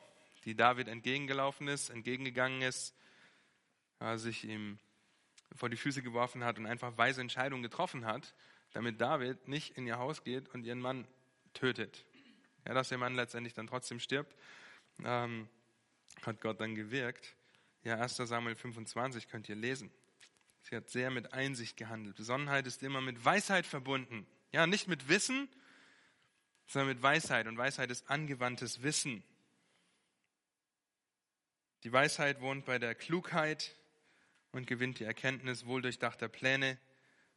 die 0.45 0.56
David 0.56 0.88
entgegengelaufen 0.88 1.67
ist, 1.67 1.89
entgegengegangen 1.89 2.62
ist, 2.62 2.95
sich 4.15 4.43
ihm 4.43 4.80
vor 5.56 5.69
die 5.69 5.78
Füße 5.78 6.02
geworfen 6.02 6.43
hat 6.43 6.58
und 6.58 6.65
einfach 6.65 6.97
weise 6.97 7.21
Entscheidungen 7.21 7.63
getroffen 7.63 8.06
hat, 8.06 8.34
damit 8.73 8.99
David 9.02 9.47
nicht 9.47 9.78
in 9.78 9.88
ihr 9.88 9.97
Haus 9.97 10.23
geht 10.23 10.49
und 10.49 10.65
ihren 10.65 10.80
Mann 10.80 11.08
tötet. 11.54 12.06
Ja, 12.67 12.73
dass 12.73 12.91
ihr 12.91 12.97
Mann 12.97 13.15
letztendlich 13.15 13.54
dann 13.54 13.67
trotzdem 13.67 13.99
stirbt 13.99 14.36
ähm, 15.05 15.49
hat 16.25 16.41
Gott 16.41 16.59
dann 16.59 16.75
gewirkt. 16.75 17.35
Ja, 17.83 17.97
1 17.99 18.17
Samuel 18.17 18.55
25 18.55 19.27
könnt 19.27 19.47
ihr 19.49 19.55
lesen. 19.55 19.91
Sie 20.63 20.75
hat 20.75 20.89
sehr 20.89 21.09
mit 21.09 21.33
Einsicht 21.33 21.77
gehandelt. 21.77 22.17
Besonnenheit 22.17 22.67
ist 22.67 22.83
immer 22.83 23.01
mit 23.01 23.23
Weisheit 23.23 23.65
verbunden. 23.65 24.27
Ja, 24.51 24.67
nicht 24.67 24.88
mit 24.88 25.07
Wissen, 25.07 25.47
sondern 26.67 26.89
mit 26.89 27.01
Weisheit. 27.01 27.47
Und 27.47 27.57
Weisheit 27.57 27.89
ist 27.89 28.09
angewandtes 28.09 28.83
Wissen. 28.83 29.23
Die 31.83 31.93
Weisheit 31.93 32.41
wohnt 32.41 32.65
bei 32.65 32.77
der 32.77 32.93
Klugheit 32.93 33.75
und 34.51 34.67
gewinnt 34.67 34.99
die 34.99 35.05
Erkenntnis 35.05 35.65
wohldurchdachter 35.65 36.27
Pläne. 36.27 36.77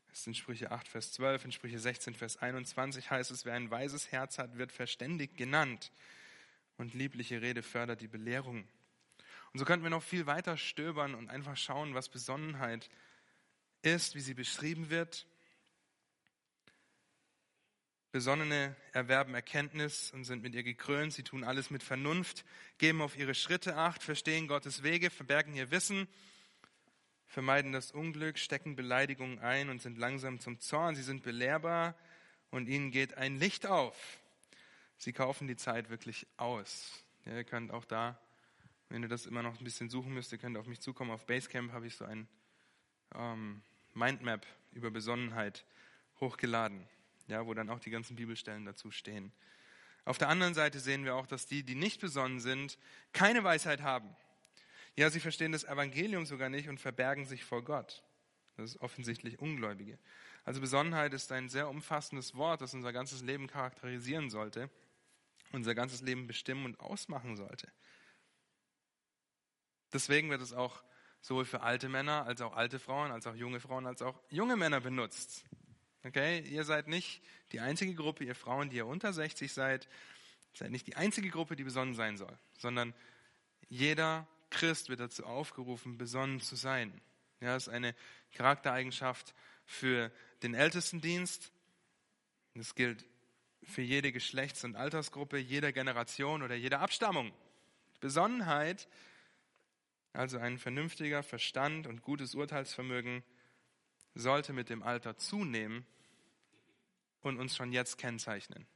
Das 0.09 0.27
in 0.27 0.35
Sprüche 0.35 0.73
8, 0.73 0.89
Vers 0.89 1.13
12, 1.13 1.45
in 1.47 1.53
Sprüche 1.53 1.79
16, 1.79 2.15
Vers 2.15 2.37
21 2.39 3.11
heißt 3.11 3.31
es, 3.31 3.45
wer 3.45 3.55
ein 3.55 3.71
weises 3.71 4.11
Herz 4.11 4.39
hat, 4.39 4.59
wird 4.59 4.73
verständig 4.73 5.37
genannt 5.37 5.93
und 6.77 6.95
liebliche 6.95 7.43
Rede 7.43 7.63
fördert 7.63 8.01
die 8.01 8.09
Belehrung. 8.09 8.67
Und 9.53 9.59
so 9.59 9.65
könnten 9.65 9.85
wir 9.85 9.91
noch 9.91 10.03
viel 10.03 10.27
weiter 10.27 10.57
stöbern 10.57 11.15
und 11.15 11.29
einfach 11.29 11.57
schauen, 11.57 11.95
was 11.95 12.09
Besonnenheit 12.09 12.89
ist, 13.83 14.15
wie 14.15 14.21
sie 14.21 14.35
beschrieben 14.35 14.89
wird. 14.89 15.27
Besonnene 18.13 18.77
erwerben 18.93 19.35
Erkenntnis 19.35 20.11
und 20.13 20.25
sind 20.25 20.43
mit 20.43 20.55
ihr 20.55 20.63
gekrönt. 20.63 21.13
Sie 21.15 21.23
tun 21.23 21.45
alles 21.45 21.71
mit 21.71 21.83
Vernunft, 21.83 22.45
geben 22.79 23.01
auf 23.01 23.17
ihre 23.17 23.35
Schritte 23.35 23.77
acht, 23.77 24.03
verstehen 24.03 24.49
Gottes 24.49 24.83
Wege, 24.83 25.11
verbergen 25.11 25.55
ihr 25.55 25.71
Wissen, 25.71 26.07
vermeiden 27.27 27.73
das 27.73 27.91
Unglück, 27.91 28.39
stecken 28.39 28.77
Beleidigungen 28.77 29.39
ein 29.39 29.71
und 29.71 29.81
sind 29.81 29.97
langsam 29.97 30.41
zum 30.41 30.61
Zorn. 30.61 30.95
Sie 30.95 31.03
sind 31.03 31.23
belehrbar 31.23 31.95
und 32.51 32.69
ihnen 32.69 32.91
geht 32.91 33.17
ein 33.17 33.39
Licht 33.39 33.67
auf. 33.67 34.22
Sie 35.03 35.13
kaufen 35.13 35.49
die 35.49 35.57
Zeit 35.57 35.91
wirklich 35.91 36.29
aus. 36.37 37.03
Ja, 37.25 37.35
ihr 37.35 37.43
könnt 37.43 37.73
auch 37.73 37.85
da, 37.85 38.21
wenn 38.89 39.03
ihr 39.03 39.09
das 39.09 39.27
immer 39.27 39.43
noch 39.43 39.59
ein 39.59 39.65
bisschen 39.65 39.91
suchen 39.91 40.15
müsst, 40.15 40.31
ihr 40.31 40.39
könnt 40.39 40.57
auf 40.57 40.69
mich 40.69 40.81
zukommen. 40.81 41.11
Auf 41.11 41.27
Basecamp 41.27 41.73
habe 41.73 41.89
ich 41.89 41.97
so 41.97 42.05
ein 42.05 42.29
ähm, 43.17 43.63
Mindmap 43.95 44.47
über 44.71 44.93
Besonnenheit 44.93 45.65
hochgeladen, 46.21 46.87
ja, 47.27 47.45
wo 47.45 47.53
dann 47.53 47.69
auch 47.69 47.81
die 47.81 47.91
ganzen 47.91 48.15
Bibelstellen 48.15 48.65
dazu 48.65 48.93
stehen. 48.93 49.33
Auf 50.05 50.19
der 50.19 50.29
anderen 50.29 50.55
Seite 50.55 50.79
sehen 50.79 51.05
wir 51.05 51.17
auch, 51.17 51.27
dass 51.27 51.47
die, 51.47 51.65
die 51.65 51.75
nicht 51.75 52.01
besonnen 52.01 52.39
sind, 52.39 52.79
keine 53.13 53.43
Weisheit 53.43 53.83
haben. 53.83 54.15
Ja, 54.95 55.11
sie 55.11 55.19
verstehen 55.19 55.51
das 55.51 55.65
Evangelium 55.65 56.27
sogar 56.27 56.49
nicht 56.49 56.69
und 56.69 56.79
verbergen 56.79 57.25
sich 57.25 57.43
vor 57.45 57.65
Gott. 57.65 58.05
Das 58.57 58.71
ist 58.71 58.81
offensichtlich 58.81 59.41
Ungläubige. 59.41 59.99
Also 60.45 60.61
Besonnenheit 60.61 61.13
ist 61.13 61.33
ein 61.33 61.49
sehr 61.49 61.69
umfassendes 61.69 62.37
Wort, 62.37 62.61
das 62.61 62.73
unser 62.73 62.93
ganzes 62.93 63.23
Leben 63.23 63.49
charakterisieren 63.49 64.31
sollte 64.31 64.71
unser 65.53 65.75
ganzes 65.75 66.01
Leben 66.01 66.27
bestimmen 66.27 66.65
und 66.65 66.81
ausmachen 66.81 67.37
sollte. 67.37 67.71
Deswegen 69.93 70.31
wird 70.31 70.41
es 70.41 70.53
auch 70.53 70.83
sowohl 71.21 71.45
für 71.45 71.61
alte 71.61 71.89
Männer 71.89 72.27
als 72.27 72.41
auch 72.41 72.55
alte 72.57 72.79
Frauen, 72.79 73.13
als 73.13 73.27
auch 73.27 73.35
junge 73.35 73.61
Frauen, 73.61 73.87
als 73.87 74.03
auch 74.03 74.21
junge 74.31 74.57
Männer 74.57 74.81
benutzt. 74.81 75.45
Okay, 76.05 76.41
ihr 76.41 76.65
seid 76.65 76.89
nicht 76.89 77.23
die 77.53 77.61
einzige 77.61 77.95
Gruppe, 77.95 78.25
ihr 78.25 78.35
Frauen, 78.35 78.71
die 78.71 78.77
ihr 78.77 78.87
unter 78.87 79.13
60 79.13 79.53
seid, 79.53 79.89
seid 80.55 80.71
nicht 80.71 80.87
die 80.87 80.97
einzige 80.97 81.31
Gruppe, 81.31 81.55
die 81.55 81.65
besonnen 81.65 81.95
sein 81.95 82.17
soll, 82.17 82.37
sondern 82.59 82.93
jeder 83.69 84.27
Christ 84.51 84.89
wird 84.89 85.01
dazu 85.01 85.25
aufgerufen, 85.25 85.97
besonnen 85.97 86.41
zu 86.41 86.57
sein. 86.57 87.01
Ja, 87.41 87.55
das 87.55 87.69
ist 87.69 87.73
eine 87.73 87.95
Charaktereigenschaft 88.33 89.35
für 89.65 90.13
den 90.43 90.55
Ältestendienst. 90.55 91.53
Das 92.55 92.75
gilt 92.75 93.05
für 93.65 93.83
jede 93.83 94.13
Geschlechts- 94.13 94.65
und 94.65 94.77
Altersgruppe, 94.77 95.39
jeder 95.39 95.73
Generation 95.73 96.43
oder 96.43 96.55
jeder 96.55 96.81
Abstammung. 96.81 97.33
Besonnenheit, 98.01 98.89
also 100.13 100.39
ein 100.39 100.59
vernünftiger 100.59 101.23
Verstand 101.23 101.87
und 101.87 102.03
gutes 102.03 102.35
Urteilsvermögen, 102.35 103.23
sollte 104.15 104.53
mit 104.53 104.69
dem 104.69 104.83
Alter 104.83 105.17
zunehmen 105.17 105.87
und 107.23 107.39
uns 107.39 107.57
schon 107.57 107.73
jetzt 107.73 107.99
kennzeichnen. 107.99 108.67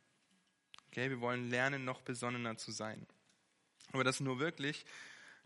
Okay, 0.89 1.11
wir 1.11 1.21
wollen 1.21 1.51
lernen, 1.51 1.85
noch 1.85 2.01
besonnener 2.01 2.57
zu 2.57 2.71
sein. 2.71 3.07
Aber 3.93 4.05
das 4.05 4.21
nur 4.21 4.39
wirklich, 4.39 4.87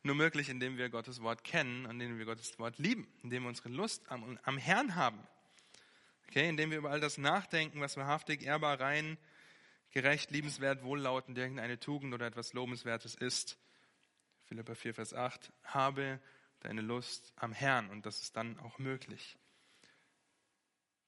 nur 0.02 0.14
möglich, 0.14 0.48
indem 0.48 0.76
wir 0.76 0.88
Gottes 0.88 1.22
Wort 1.22 1.44
kennen, 1.44 1.86
indem 1.86 2.18
wir 2.18 2.24
Gottes 2.24 2.58
Wort 2.58 2.78
lieben, 2.78 3.06
indem 3.22 3.42
wir 3.42 3.48
unsere 3.48 3.68
Lust 3.68 4.02
am, 4.10 4.38
am 4.42 4.58
Herrn 4.58 4.94
haben. 4.94 5.18
Okay, 6.28 6.48
indem 6.48 6.70
wir 6.70 6.78
über 6.78 6.90
all 6.90 7.00
das 7.00 7.18
nachdenken, 7.18 7.80
was 7.80 7.96
wahrhaftig, 7.96 8.42
ehrbar, 8.42 8.78
rein, 8.78 9.18
gerecht, 9.90 10.30
liebenswert, 10.30 10.82
wohllautend, 10.82 11.36
irgendeine 11.38 11.78
Tugend 11.78 12.14
oder 12.14 12.26
etwas 12.26 12.52
Lobenswertes 12.52 13.14
ist. 13.14 13.58
Philippa 14.44 14.74
4, 14.74 14.94
Vers 14.94 15.14
8. 15.14 15.52
Habe 15.64 16.20
deine 16.60 16.80
Lust 16.80 17.32
am 17.36 17.52
Herrn 17.52 17.90
und 17.90 18.06
das 18.06 18.22
ist 18.22 18.36
dann 18.36 18.58
auch 18.60 18.78
möglich. 18.78 19.38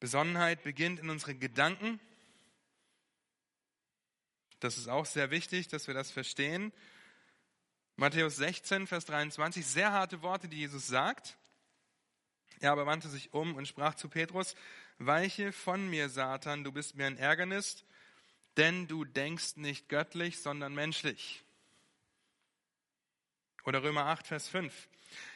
Besonnenheit 0.00 0.62
beginnt 0.62 0.98
in 0.98 1.10
unseren 1.10 1.38
Gedanken. 1.38 2.00
Das 4.58 4.78
ist 4.78 4.88
auch 4.88 5.06
sehr 5.06 5.30
wichtig, 5.30 5.68
dass 5.68 5.86
wir 5.86 5.94
das 5.94 6.10
verstehen. 6.10 6.72
Matthäus 7.96 8.36
16, 8.36 8.86
Vers 8.86 9.04
23, 9.04 9.64
sehr 9.64 9.92
harte 9.92 10.22
Worte, 10.22 10.48
die 10.48 10.58
Jesus 10.58 10.86
sagt. 10.86 11.36
Er 12.60 12.72
aber 12.72 12.86
wandte 12.86 13.08
sich 13.08 13.32
um 13.34 13.54
und 13.54 13.66
sprach 13.66 13.94
zu 13.94 14.08
Petrus, 14.08 14.54
Weiche 14.98 15.52
von 15.52 15.90
mir, 15.90 16.08
Satan, 16.08 16.64
du 16.64 16.72
bist 16.72 16.94
mir 16.94 17.06
ein 17.06 17.16
Ärgernis, 17.16 17.84
denn 18.56 18.86
du 18.86 19.04
denkst 19.04 19.56
nicht 19.56 19.88
göttlich, 19.88 20.40
sondern 20.40 20.74
menschlich. 20.74 21.44
Oder 23.64 23.82
Römer 23.82 24.06
8, 24.06 24.26
Vers 24.26 24.48
5. 24.48 24.88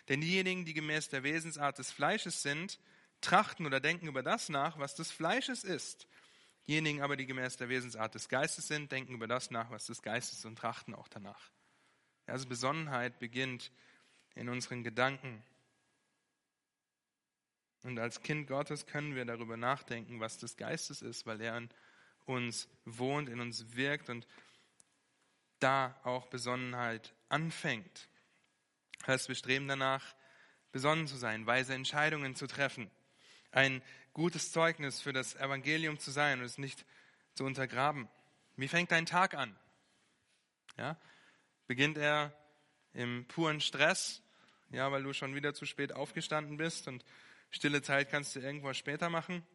Denn 0.08 0.20
diejenigen, 0.20 0.64
die 0.64 0.74
gemäß 0.74 1.08
der 1.08 1.22
Wesensart 1.22 1.78
des 1.78 1.90
Fleisches 1.90 2.42
sind, 2.42 2.78
trachten 3.20 3.66
oder 3.66 3.80
denken 3.80 4.06
über 4.08 4.22
das 4.22 4.48
nach, 4.48 4.78
was 4.78 4.94
des 4.94 5.10
Fleisches 5.10 5.64
ist. 5.64 6.06
Diejenigen 6.66 7.02
aber, 7.02 7.16
die 7.16 7.26
gemäß 7.26 7.56
der 7.56 7.68
Wesensart 7.68 8.14
des 8.14 8.28
Geistes 8.28 8.66
sind, 8.66 8.90
denken 8.90 9.14
über 9.14 9.28
das 9.28 9.50
nach, 9.50 9.70
was 9.70 9.86
des 9.86 10.02
Geistes 10.02 10.38
ist 10.38 10.44
und 10.44 10.56
trachten 10.56 10.94
auch 10.94 11.08
danach. 11.08 11.50
Also 12.26 12.48
Besonnenheit 12.48 13.18
beginnt 13.20 13.70
in 14.34 14.48
unseren 14.48 14.82
Gedanken. 14.82 15.42
Und 17.84 17.98
als 18.00 18.20
Kind 18.20 18.48
Gottes 18.48 18.86
können 18.86 19.14
wir 19.14 19.24
darüber 19.24 19.56
nachdenken, 19.56 20.18
was 20.18 20.38
des 20.38 20.56
Geistes 20.56 21.02
ist, 21.02 21.24
weil 21.24 21.40
er 21.40 21.56
in 21.56 21.70
uns 22.26 22.68
wohnt, 22.84 23.28
in 23.28 23.40
uns 23.40 23.74
wirkt 23.74 24.10
und 24.10 24.26
da 25.58 25.98
auch 26.04 26.26
Besonnenheit 26.26 27.14
anfängt. 27.28 28.08
Das 29.00 29.08
heißt, 29.08 29.28
wir 29.28 29.34
streben 29.34 29.68
danach, 29.68 30.14
besonnen 30.72 31.06
zu 31.06 31.16
sein, 31.16 31.46
weise 31.46 31.74
Entscheidungen 31.74 32.34
zu 32.34 32.46
treffen, 32.46 32.90
ein 33.50 33.82
gutes 34.12 34.52
Zeugnis 34.52 35.00
für 35.00 35.12
das 35.12 35.34
Evangelium 35.36 35.98
zu 35.98 36.10
sein 36.10 36.40
und 36.40 36.44
es 36.44 36.58
nicht 36.58 36.84
zu 37.34 37.44
untergraben. 37.44 38.08
Wie 38.56 38.68
fängt 38.68 38.90
dein 38.90 39.06
Tag 39.06 39.34
an? 39.34 39.56
Ja? 40.76 40.98
Beginnt 41.66 41.98
er 41.98 42.32
im 42.92 43.26
puren 43.26 43.60
Stress, 43.60 44.22
ja, 44.70 44.90
weil 44.90 45.02
du 45.02 45.12
schon 45.12 45.34
wieder 45.34 45.54
zu 45.54 45.66
spät 45.66 45.92
aufgestanden 45.92 46.56
bist 46.56 46.88
und 46.88 47.04
stille 47.50 47.82
Zeit 47.82 48.10
kannst 48.10 48.34
du 48.36 48.40
irgendwas 48.40 48.76
später 48.76 49.10
machen? 49.10 49.46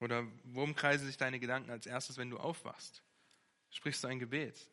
Oder 0.00 0.26
worum 0.44 0.74
kreisen 0.74 1.06
sich 1.06 1.16
deine 1.16 1.40
Gedanken 1.40 1.70
als 1.70 1.86
erstes, 1.86 2.18
wenn 2.18 2.30
du 2.30 2.38
aufwachst? 2.38 3.02
Sprichst 3.70 4.04
du 4.04 4.08
ein 4.08 4.18
Gebet, 4.18 4.70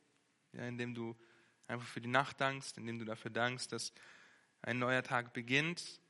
ja, 0.52 0.68
in 0.68 0.78
dem 0.78 0.94
du 0.94 1.16
einfach 1.68 1.88
für 1.88 2.02
die 2.02 2.10
Nacht 2.10 2.42
dankst, 2.42 2.78
indem 2.78 3.00
du 3.00 3.06
dafür 3.06 3.32
dankst, 3.32 3.72
dass 3.72 3.94
ein 4.62 4.80
neuer 4.80 5.04
Tag 5.04 5.34
beginnt, 5.34 6.02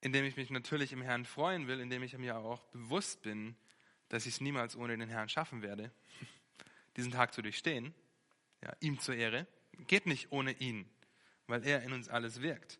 indem 0.00 0.24
ich 0.24 0.36
mich 0.36 0.50
natürlich 0.50 0.92
im 0.92 1.02
Herrn 1.02 1.24
freuen 1.24 1.66
will, 1.66 1.80
indem 1.80 2.02
ich 2.02 2.16
mir 2.16 2.36
auch 2.36 2.64
bewusst 2.66 3.22
bin, 3.22 3.56
dass 4.08 4.26
ich 4.26 4.34
es 4.34 4.40
niemals 4.40 4.76
ohne 4.76 4.96
den 4.96 5.08
Herrn 5.08 5.28
schaffen 5.28 5.62
werde, 5.62 5.90
diesen 6.96 7.12
Tag 7.12 7.34
zu 7.34 7.42
durchstehen, 7.42 7.94
ja, 8.62 8.72
ihm 8.80 8.98
zur 8.98 9.14
Ehre, 9.14 9.46
geht 9.86 10.06
nicht 10.06 10.32
ohne 10.32 10.52
ihn, 10.52 10.88
weil 11.46 11.64
er 11.64 11.82
in 11.82 11.92
uns 11.92 12.08
alles 12.08 12.40
wirkt. 12.40 12.78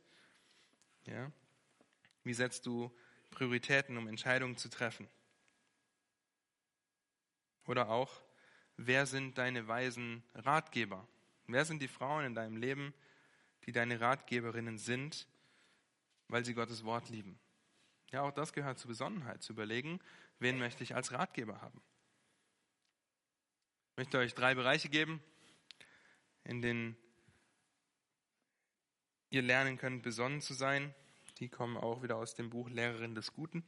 Ja? 1.04 1.30
Wie 2.24 2.34
setzt 2.34 2.66
du 2.66 2.94
Prioritäten, 3.30 3.96
um 3.96 4.08
Entscheidungen 4.08 4.56
zu 4.56 4.68
treffen? 4.68 5.08
Oder 7.68 7.90
auch, 7.90 8.22
wer 8.78 9.04
sind 9.04 9.36
deine 9.36 9.68
weisen 9.68 10.24
Ratgeber? 10.34 11.06
Wer 11.46 11.66
sind 11.66 11.82
die 11.82 11.88
Frauen 11.88 12.24
in 12.24 12.34
deinem 12.34 12.56
Leben, 12.56 12.94
die 13.66 13.72
deine 13.72 14.00
Ratgeberinnen 14.00 14.78
sind, 14.78 15.28
weil 16.28 16.46
sie 16.46 16.54
Gottes 16.54 16.82
Wort 16.84 17.10
lieben? 17.10 17.38
Ja, 18.10 18.22
auch 18.22 18.32
das 18.32 18.54
gehört 18.54 18.78
zur 18.78 18.88
Besonnenheit, 18.88 19.42
zu 19.42 19.52
überlegen, 19.52 20.00
wen 20.38 20.58
möchte 20.58 20.82
ich 20.82 20.94
als 20.94 21.12
Ratgeber 21.12 21.60
haben. 21.60 21.82
Ich 23.90 23.98
möchte 23.98 24.18
euch 24.18 24.34
drei 24.34 24.54
Bereiche 24.54 24.88
geben, 24.88 25.22
in 26.44 26.62
denen 26.62 26.96
ihr 29.28 29.42
lernen 29.42 29.76
könnt, 29.76 30.02
besonnen 30.02 30.40
zu 30.40 30.54
sein. 30.54 30.94
Die 31.38 31.50
kommen 31.50 31.76
auch 31.76 32.02
wieder 32.02 32.16
aus 32.16 32.34
dem 32.34 32.48
Buch 32.48 32.70
Lehrerin 32.70 33.14
des 33.14 33.34
Guten. 33.34 33.62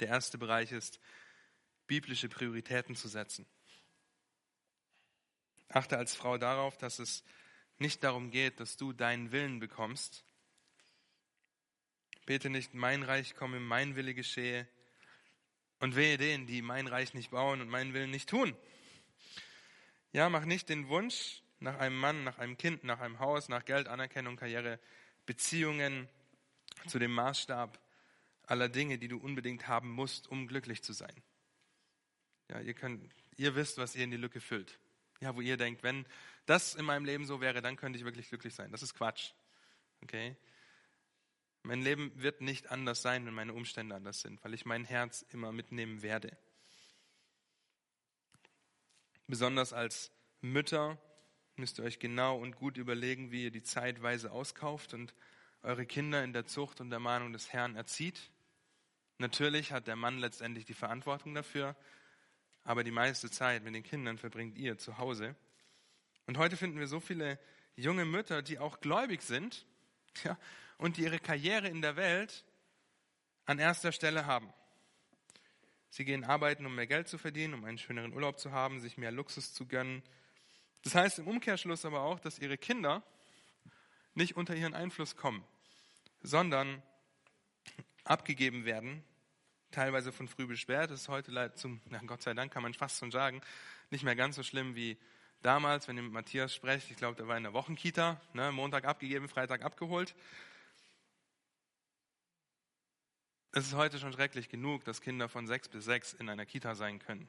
Der 0.00 0.08
erste 0.08 0.36
Bereich 0.36 0.72
ist, 0.72 0.98
biblische 1.88 2.28
Prioritäten 2.28 2.94
zu 2.94 3.08
setzen. 3.08 3.44
Achte 5.68 5.98
als 5.98 6.14
Frau 6.14 6.38
darauf, 6.38 6.78
dass 6.78 7.00
es 7.00 7.24
nicht 7.78 8.04
darum 8.04 8.30
geht, 8.30 8.60
dass 8.60 8.76
du 8.76 8.92
deinen 8.92 9.32
Willen 9.32 9.58
bekommst. 9.58 10.24
Bete 12.26 12.50
nicht, 12.50 12.74
mein 12.74 13.02
Reich 13.02 13.34
komme, 13.34 13.58
mein 13.58 13.96
Wille 13.96 14.14
geschehe. 14.14 14.68
Und 15.80 15.96
wehe 15.96 16.18
denen, 16.18 16.46
die 16.46 16.62
mein 16.62 16.86
Reich 16.86 17.14
nicht 17.14 17.30
bauen 17.30 17.60
und 17.60 17.68
meinen 17.68 17.94
Willen 17.94 18.10
nicht 18.10 18.28
tun. 18.28 18.56
Ja, 20.12 20.28
mach 20.28 20.44
nicht 20.44 20.68
den 20.68 20.88
Wunsch 20.88 21.42
nach 21.60 21.78
einem 21.78 21.98
Mann, 21.98 22.24
nach 22.24 22.38
einem 22.38 22.56
Kind, 22.56 22.84
nach 22.84 23.00
einem 23.00 23.18
Haus, 23.18 23.48
nach 23.48 23.64
Geld, 23.64 23.88
Anerkennung, 23.88 24.36
Karriere, 24.36 24.80
Beziehungen 25.26 26.08
zu 26.86 26.98
dem 26.98 27.12
Maßstab 27.12 27.78
aller 28.46 28.68
Dinge, 28.68 28.98
die 28.98 29.08
du 29.08 29.18
unbedingt 29.18 29.68
haben 29.68 29.90
musst, 29.90 30.28
um 30.28 30.48
glücklich 30.48 30.82
zu 30.82 30.92
sein. 30.92 31.22
Ja, 32.50 32.60
ihr 32.60 32.74
könnt, 32.74 33.12
ihr 33.36 33.54
wisst, 33.54 33.78
was 33.78 33.94
ihr 33.94 34.04
in 34.04 34.10
die 34.10 34.16
Lücke 34.16 34.40
füllt. 34.40 34.78
Ja, 35.20 35.34
wo 35.34 35.40
ihr 35.40 35.56
denkt, 35.56 35.82
wenn 35.82 36.06
das 36.46 36.74
in 36.74 36.84
meinem 36.84 37.04
Leben 37.04 37.26
so 37.26 37.40
wäre, 37.40 37.60
dann 37.60 37.76
könnte 37.76 37.98
ich 37.98 38.04
wirklich 38.04 38.28
glücklich 38.28 38.54
sein. 38.54 38.72
Das 38.72 38.82
ist 38.82 38.94
Quatsch. 38.94 39.32
Okay? 40.02 40.36
Mein 41.62 41.82
Leben 41.82 42.12
wird 42.14 42.40
nicht 42.40 42.70
anders 42.70 43.02
sein, 43.02 43.26
wenn 43.26 43.34
meine 43.34 43.52
Umstände 43.52 43.94
anders 43.94 44.20
sind, 44.20 44.42
weil 44.44 44.54
ich 44.54 44.64
mein 44.64 44.84
Herz 44.84 45.22
immer 45.30 45.52
mitnehmen 45.52 46.02
werde. 46.02 46.36
Besonders 49.26 49.72
als 49.72 50.10
Mütter 50.40 50.98
müsst 51.56 51.78
ihr 51.78 51.84
euch 51.84 51.98
genau 51.98 52.38
und 52.38 52.56
gut 52.56 52.78
überlegen, 52.78 53.30
wie 53.30 53.44
ihr 53.44 53.50
die 53.50 53.62
Zeitweise 53.62 54.30
auskauft 54.32 54.94
und 54.94 55.12
eure 55.62 55.84
Kinder 55.84 56.22
in 56.24 56.32
der 56.32 56.46
Zucht 56.46 56.80
und 56.80 56.90
der 56.90 57.00
Mahnung 57.00 57.32
des 57.32 57.52
Herrn 57.52 57.76
erzieht. 57.76 58.30
Natürlich 59.18 59.72
hat 59.72 59.88
der 59.88 59.96
Mann 59.96 60.18
letztendlich 60.18 60.64
die 60.64 60.74
Verantwortung 60.74 61.34
dafür, 61.34 61.76
aber 62.68 62.84
die 62.84 62.90
meiste 62.90 63.30
Zeit 63.30 63.64
mit 63.64 63.74
den 63.74 63.82
Kindern 63.82 64.18
verbringt 64.18 64.58
ihr 64.58 64.76
zu 64.76 64.98
Hause. 64.98 65.34
Und 66.26 66.36
heute 66.36 66.54
finden 66.54 66.78
wir 66.78 66.86
so 66.86 67.00
viele 67.00 67.38
junge 67.76 68.04
Mütter, 68.04 68.42
die 68.42 68.58
auch 68.58 68.80
gläubig 68.80 69.22
sind 69.22 69.64
ja, 70.22 70.38
und 70.76 70.98
die 70.98 71.04
ihre 71.04 71.18
Karriere 71.18 71.68
in 71.68 71.80
der 71.80 71.96
Welt 71.96 72.44
an 73.46 73.58
erster 73.58 73.90
Stelle 73.90 74.26
haben. 74.26 74.52
Sie 75.88 76.04
gehen 76.04 76.24
arbeiten, 76.24 76.66
um 76.66 76.74
mehr 76.74 76.86
Geld 76.86 77.08
zu 77.08 77.16
verdienen, 77.16 77.54
um 77.54 77.64
einen 77.64 77.78
schöneren 77.78 78.12
Urlaub 78.12 78.38
zu 78.38 78.52
haben, 78.52 78.80
sich 78.80 78.98
mehr 78.98 79.12
Luxus 79.12 79.54
zu 79.54 79.64
gönnen. 79.64 80.02
Das 80.82 80.94
heißt 80.94 81.20
im 81.20 81.26
Umkehrschluss 81.26 81.86
aber 81.86 82.02
auch, 82.02 82.20
dass 82.20 82.38
ihre 82.38 82.58
Kinder 82.58 83.02
nicht 84.12 84.36
unter 84.36 84.54
ihren 84.54 84.74
Einfluss 84.74 85.16
kommen, 85.16 85.42
sondern 86.20 86.82
abgegeben 88.04 88.66
werden 88.66 89.02
teilweise 89.70 90.12
von 90.12 90.28
früh 90.28 90.46
bis 90.46 90.60
spät. 90.60 90.90
Das 90.90 91.02
ist 91.02 91.08
heute 91.08 91.52
zum, 91.54 91.80
na 91.86 92.00
Gott 92.06 92.22
sei 92.22 92.34
Dank 92.34 92.52
kann 92.52 92.62
man 92.62 92.74
fast 92.74 92.98
schon 92.98 93.10
sagen, 93.10 93.40
nicht 93.90 94.04
mehr 94.04 94.16
ganz 94.16 94.36
so 94.36 94.42
schlimm 94.42 94.74
wie 94.74 94.98
damals, 95.42 95.88
wenn 95.88 95.96
ihr 95.96 96.02
mit 96.02 96.12
Matthias 96.12 96.54
sprecht. 96.54 96.90
Ich 96.90 96.96
glaube, 96.96 97.16
der 97.16 97.28
war 97.28 97.36
in 97.36 97.42
der 97.42 97.52
Wochenkita, 97.52 98.20
ne, 98.32 98.52
Montag 98.52 98.84
abgegeben, 98.84 99.28
Freitag 99.28 99.62
abgeholt. 99.62 100.14
Es 103.52 103.66
ist 103.66 103.74
heute 103.74 103.98
schon 103.98 104.12
schrecklich 104.12 104.48
genug, 104.48 104.84
dass 104.84 105.00
Kinder 105.00 105.28
von 105.28 105.46
sechs 105.46 105.68
bis 105.68 105.84
sechs 105.84 106.12
in 106.12 106.28
einer 106.28 106.46
Kita 106.46 106.74
sein 106.74 106.98
können. 106.98 107.28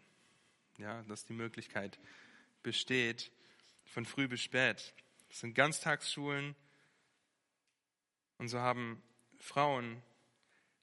Ja, 0.77 1.01
dass 1.03 1.25
die 1.25 1.33
Möglichkeit 1.33 1.99
besteht, 2.61 3.31
von 3.85 4.05
früh 4.05 4.27
bis 4.27 4.41
spät. 4.41 4.93
Das 5.29 5.39
sind 5.39 5.53
Ganztagsschulen. 5.53 6.55
Und 8.37 8.47
so 8.47 8.59
haben 8.59 9.01
Frauen 9.39 10.01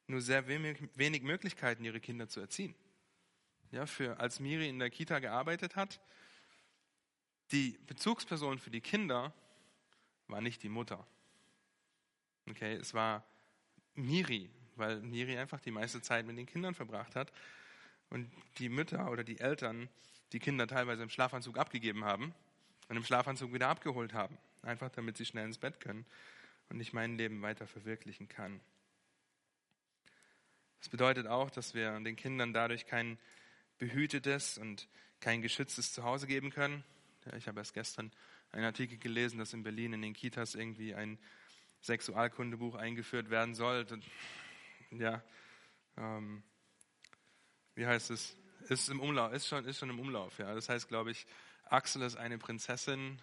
nur 0.06 0.20
sehr 0.20 0.46
wenig 0.46 1.22
Möglichkeiten, 1.22 1.84
ihre 1.84 2.00
Kinder 2.00 2.28
zu 2.28 2.40
erziehen. 2.40 2.74
Ja, 3.72 3.86
für, 3.86 4.18
als 4.20 4.40
Miri 4.40 4.68
in 4.68 4.78
der 4.78 4.90
Kita 4.90 5.18
gearbeitet 5.18 5.76
hat, 5.76 6.00
die 7.52 7.78
Bezugsperson 7.86 8.58
für 8.58 8.70
die 8.70 8.80
Kinder 8.80 9.32
war 10.28 10.40
nicht 10.40 10.62
die 10.62 10.68
Mutter. 10.68 11.06
Okay, 12.48 12.74
es 12.74 12.94
war 12.94 13.24
Miri, 13.94 14.50
weil 14.76 15.00
Miri 15.00 15.36
einfach 15.36 15.60
die 15.60 15.70
meiste 15.70 16.00
Zeit 16.00 16.26
mit 16.26 16.38
den 16.38 16.46
Kindern 16.46 16.74
verbracht 16.74 17.16
hat 17.16 17.32
und 18.10 18.30
die 18.58 18.68
Mütter 18.68 19.10
oder 19.10 19.24
die 19.24 19.40
Eltern 19.40 19.88
die 20.32 20.38
Kinder 20.38 20.66
teilweise 20.66 21.02
im 21.02 21.10
Schlafanzug 21.10 21.58
abgegeben 21.58 22.04
haben 22.04 22.34
und 22.88 22.96
im 22.96 23.04
Schlafanzug 23.04 23.52
wieder 23.52 23.68
abgeholt 23.68 24.12
haben, 24.12 24.36
einfach 24.62 24.90
damit 24.90 25.16
sie 25.16 25.24
schnell 25.24 25.46
ins 25.46 25.58
Bett 25.58 25.80
können 25.80 26.04
und 26.68 26.80
ich 26.80 26.92
mein 26.92 27.16
Leben 27.16 27.42
weiter 27.42 27.66
verwirklichen 27.66 28.28
kann. 28.28 28.60
Das 30.86 30.90
bedeutet 30.92 31.26
auch, 31.26 31.50
dass 31.50 31.74
wir 31.74 31.98
den 31.98 32.14
Kindern 32.14 32.52
dadurch 32.52 32.86
kein 32.86 33.18
behütetes 33.78 34.56
und 34.56 34.86
kein 35.18 35.42
geschütztes 35.42 35.92
Zuhause 35.92 36.28
geben 36.28 36.50
können. 36.50 36.84
Ich 37.36 37.48
habe 37.48 37.58
erst 37.58 37.74
gestern 37.74 38.12
einen 38.52 38.66
Artikel 38.66 38.96
gelesen, 38.96 39.40
dass 39.40 39.52
in 39.52 39.64
Berlin 39.64 39.94
in 39.94 40.02
den 40.02 40.14
Kitas 40.14 40.54
irgendwie 40.54 40.94
ein 40.94 41.18
Sexualkundebuch 41.82 42.76
eingeführt 42.76 43.30
werden 43.30 43.56
soll. 43.56 43.84
Ja, 44.92 45.24
ähm, 45.96 46.44
wie 47.74 47.84
heißt 47.84 48.12
es? 48.12 48.36
Ist 48.68 48.88
im 48.88 49.00
Umlauf, 49.00 49.32
ist 49.32 49.48
schon, 49.48 49.64
ist 49.64 49.80
schon 49.80 49.90
im 49.90 49.98
Umlauf. 49.98 50.38
Ja, 50.38 50.54
das 50.54 50.68
heißt, 50.68 50.86
glaube 50.86 51.10
ich, 51.10 51.26
Axel 51.64 52.02
ist 52.02 52.14
eine 52.14 52.38
Prinzessin. 52.38 53.20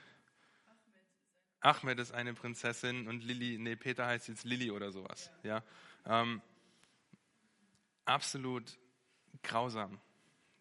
Ahmed 1.62 1.98
ist 1.98 2.12
eine 2.12 2.34
Prinzessin 2.34 3.08
und 3.08 3.24
Lilly, 3.24 3.58
nee, 3.58 3.78
Peter 3.78 4.06
heißt 4.06 4.28
jetzt 4.28 4.44
Lilly 4.44 4.70
oder 4.70 4.92
sowas. 4.92 5.32
Ja, 5.44 5.64
ähm, 6.06 6.42
absolut 8.06 8.78
grausam, 9.42 10.00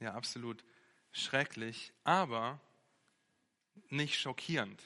ja, 0.01 0.15
absolut 0.15 0.65
schrecklich, 1.13 1.93
aber 2.05 2.61
nicht 3.89 4.19
schockierend. 4.19 4.83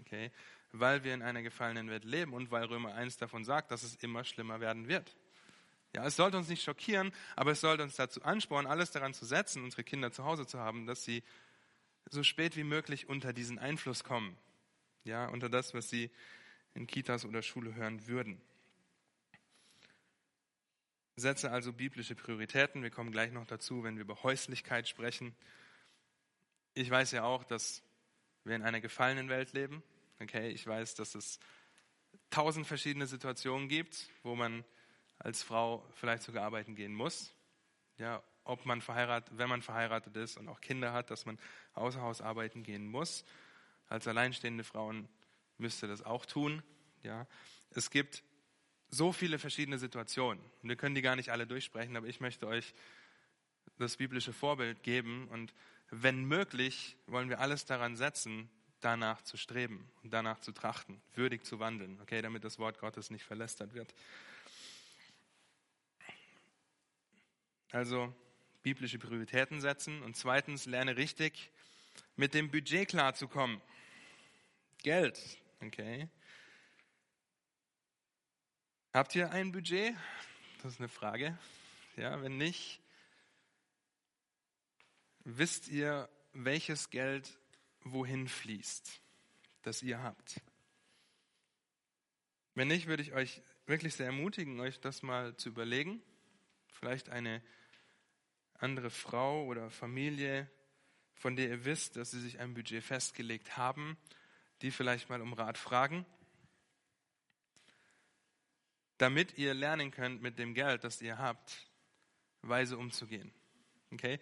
Okay? 0.00 0.30
Weil 0.72 1.04
wir 1.04 1.14
in 1.14 1.22
einer 1.22 1.42
gefallenen 1.42 1.90
Welt 1.90 2.04
leben 2.04 2.32
und 2.32 2.50
weil 2.50 2.64
Römer 2.64 2.94
1 2.94 3.16
davon 3.16 3.44
sagt, 3.44 3.70
dass 3.70 3.82
es 3.82 3.96
immer 3.96 4.24
schlimmer 4.24 4.60
werden 4.60 4.88
wird. 4.88 5.16
Ja, 5.94 6.06
es 6.06 6.14
sollte 6.14 6.36
uns 6.36 6.48
nicht 6.48 6.62
schockieren, 6.62 7.12
aber 7.34 7.52
es 7.52 7.60
sollte 7.60 7.82
uns 7.82 7.96
dazu 7.96 8.22
anspornen, 8.22 8.70
alles 8.70 8.92
daran 8.92 9.12
zu 9.12 9.26
setzen, 9.26 9.64
unsere 9.64 9.82
Kinder 9.82 10.12
zu 10.12 10.24
Hause 10.24 10.46
zu 10.46 10.60
haben, 10.60 10.86
dass 10.86 11.04
sie 11.04 11.24
so 12.08 12.22
spät 12.22 12.56
wie 12.56 12.64
möglich 12.64 13.08
unter 13.08 13.32
diesen 13.32 13.58
Einfluss 13.58 14.04
kommen. 14.04 14.36
Ja, 15.04 15.26
unter 15.26 15.48
das, 15.48 15.74
was 15.74 15.90
sie 15.90 16.10
in 16.74 16.86
Kitas 16.86 17.24
oder 17.24 17.42
Schule 17.42 17.74
hören 17.74 18.06
würden. 18.06 18.40
Setze 21.20 21.50
also 21.50 21.72
biblische 21.72 22.14
Prioritäten. 22.14 22.82
Wir 22.82 22.90
kommen 22.90 23.12
gleich 23.12 23.30
noch 23.30 23.46
dazu, 23.46 23.84
wenn 23.84 23.96
wir 23.96 24.02
über 24.02 24.22
Häuslichkeit 24.22 24.88
sprechen. 24.88 25.34
Ich 26.74 26.90
weiß 26.90 27.12
ja 27.12 27.24
auch, 27.24 27.44
dass 27.44 27.82
wir 28.44 28.56
in 28.56 28.62
einer 28.62 28.80
gefallenen 28.80 29.28
Welt 29.28 29.52
leben. 29.52 29.82
Okay, 30.20 30.48
ich 30.48 30.66
weiß, 30.66 30.94
dass 30.94 31.14
es 31.14 31.38
tausend 32.30 32.66
verschiedene 32.66 33.06
Situationen 33.06 33.68
gibt, 33.68 34.08
wo 34.22 34.34
man 34.34 34.64
als 35.18 35.42
Frau 35.42 35.86
vielleicht 35.94 36.22
sogar 36.22 36.44
arbeiten 36.44 36.74
gehen 36.74 36.94
muss. 36.94 37.32
Ja, 37.98 38.22
ob 38.44 38.64
man 38.66 38.80
verheiratet, 38.80 39.36
wenn 39.36 39.48
man 39.48 39.62
verheiratet 39.62 40.16
ist 40.16 40.36
und 40.36 40.48
auch 40.48 40.60
Kinder 40.60 40.92
hat, 40.92 41.10
dass 41.10 41.26
man 41.26 41.38
außer 41.74 42.00
Haus 42.00 42.20
arbeiten 42.20 42.62
gehen 42.62 42.86
muss. 42.86 43.24
Als 43.88 44.08
alleinstehende 44.08 44.64
Frauen 44.64 45.08
müsste 45.58 45.86
das 45.86 46.02
auch 46.02 46.24
tun. 46.24 46.62
Ja, 47.02 47.26
es 47.70 47.90
gibt 47.90 48.22
so 48.90 49.12
viele 49.12 49.38
verschiedene 49.38 49.78
Situationen 49.78 50.42
und 50.62 50.68
wir 50.68 50.76
können 50.76 50.94
die 50.94 51.02
gar 51.02 51.16
nicht 51.16 51.30
alle 51.30 51.46
durchsprechen, 51.46 51.96
aber 51.96 52.06
ich 52.06 52.20
möchte 52.20 52.46
euch 52.46 52.74
das 53.78 53.96
biblische 53.96 54.32
Vorbild 54.32 54.82
geben 54.82 55.28
und 55.28 55.54
wenn 55.90 56.24
möglich 56.24 56.96
wollen 57.06 57.28
wir 57.28 57.40
alles 57.40 57.64
daran 57.64 57.96
setzen, 57.96 58.48
danach 58.80 59.22
zu 59.22 59.36
streben 59.36 59.90
und 60.02 60.12
danach 60.12 60.40
zu 60.40 60.52
trachten, 60.52 61.00
würdig 61.14 61.44
zu 61.44 61.58
wandeln, 61.58 61.98
okay, 62.00 62.22
damit 62.22 62.44
das 62.44 62.58
Wort 62.58 62.78
Gottes 62.78 63.10
nicht 63.10 63.24
verlästert 63.24 63.74
wird. 63.74 63.94
Also 67.72 68.12
biblische 68.62 68.98
Prioritäten 68.98 69.60
setzen 69.60 70.02
und 70.02 70.16
zweitens 70.16 70.66
lerne 70.66 70.96
richtig 70.96 71.50
mit 72.16 72.34
dem 72.34 72.50
Budget 72.50 72.88
klarzukommen. 72.88 73.60
Geld, 74.82 75.18
okay. 75.60 76.08
Habt 78.92 79.14
ihr 79.14 79.30
ein 79.30 79.52
Budget? 79.52 79.94
Das 80.62 80.72
ist 80.72 80.80
eine 80.80 80.88
Frage. 80.88 81.38
Ja, 81.96 82.20
wenn 82.22 82.38
nicht, 82.38 82.80
wisst 85.20 85.68
ihr, 85.68 86.08
welches 86.32 86.90
Geld 86.90 87.38
wohin 87.84 88.26
fließt, 88.26 89.00
das 89.62 89.82
ihr 89.82 90.02
habt? 90.02 90.40
Wenn 92.56 92.66
nicht, 92.66 92.88
würde 92.88 93.04
ich 93.04 93.12
euch 93.12 93.42
wirklich 93.66 93.94
sehr 93.94 94.06
ermutigen, 94.06 94.58
euch 94.58 94.80
das 94.80 95.02
mal 95.02 95.36
zu 95.36 95.50
überlegen. 95.50 96.02
Vielleicht 96.66 97.10
eine 97.10 97.44
andere 98.54 98.90
Frau 98.90 99.44
oder 99.44 99.70
Familie, 99.70 100.50
von 101.14 101.36
der 101.36 101.48
ihr 101.48 101.64
wisst, 101.64 101.94
dass 101.94 102.10
sie 102.10 102.20
sich 102.20 102.40
ein 102.40 102.54
Budget 102.54 102.82
festgelegt 102.82 103.56
haben, 103.56 103.96
die 104.62 104.72
vielleicht 104.72 105.08
mal 105.08 105.22
um 105.22 105.32
Rat 105.32 105.58
fragen, 105.58 106.04
damit 109.00 109.38
ihr 109.38 109.54
lernen 109.54 109.90
könnt, 109.90 110.20
mit 110.20 110.38
dem 110.38 110.52
Geld, 110.52 110.84
das 110.84 111.00
ihr 111.00 111.16
habt, 111.16 111.66
weise 112.42 112.76
umzugehen. 112.76 113.32
Okay? 113.92 114.20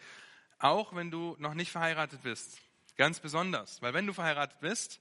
Auch 0.58 0.94
wenn 0.94 1.10
du 1.10 1.34
noch 1.40 1.54
nicht 1.54 1.72
verheiratet 1.72 2.22
bist. 2.22 2.60
Ganz 2.96 3.18
besonders. 3.18 3.82
Weil 3.82 3.92
wenn 3.92 4.06
du 4.06 4.12
verheiratet 4.12 4.60
bist, 4.60 5.00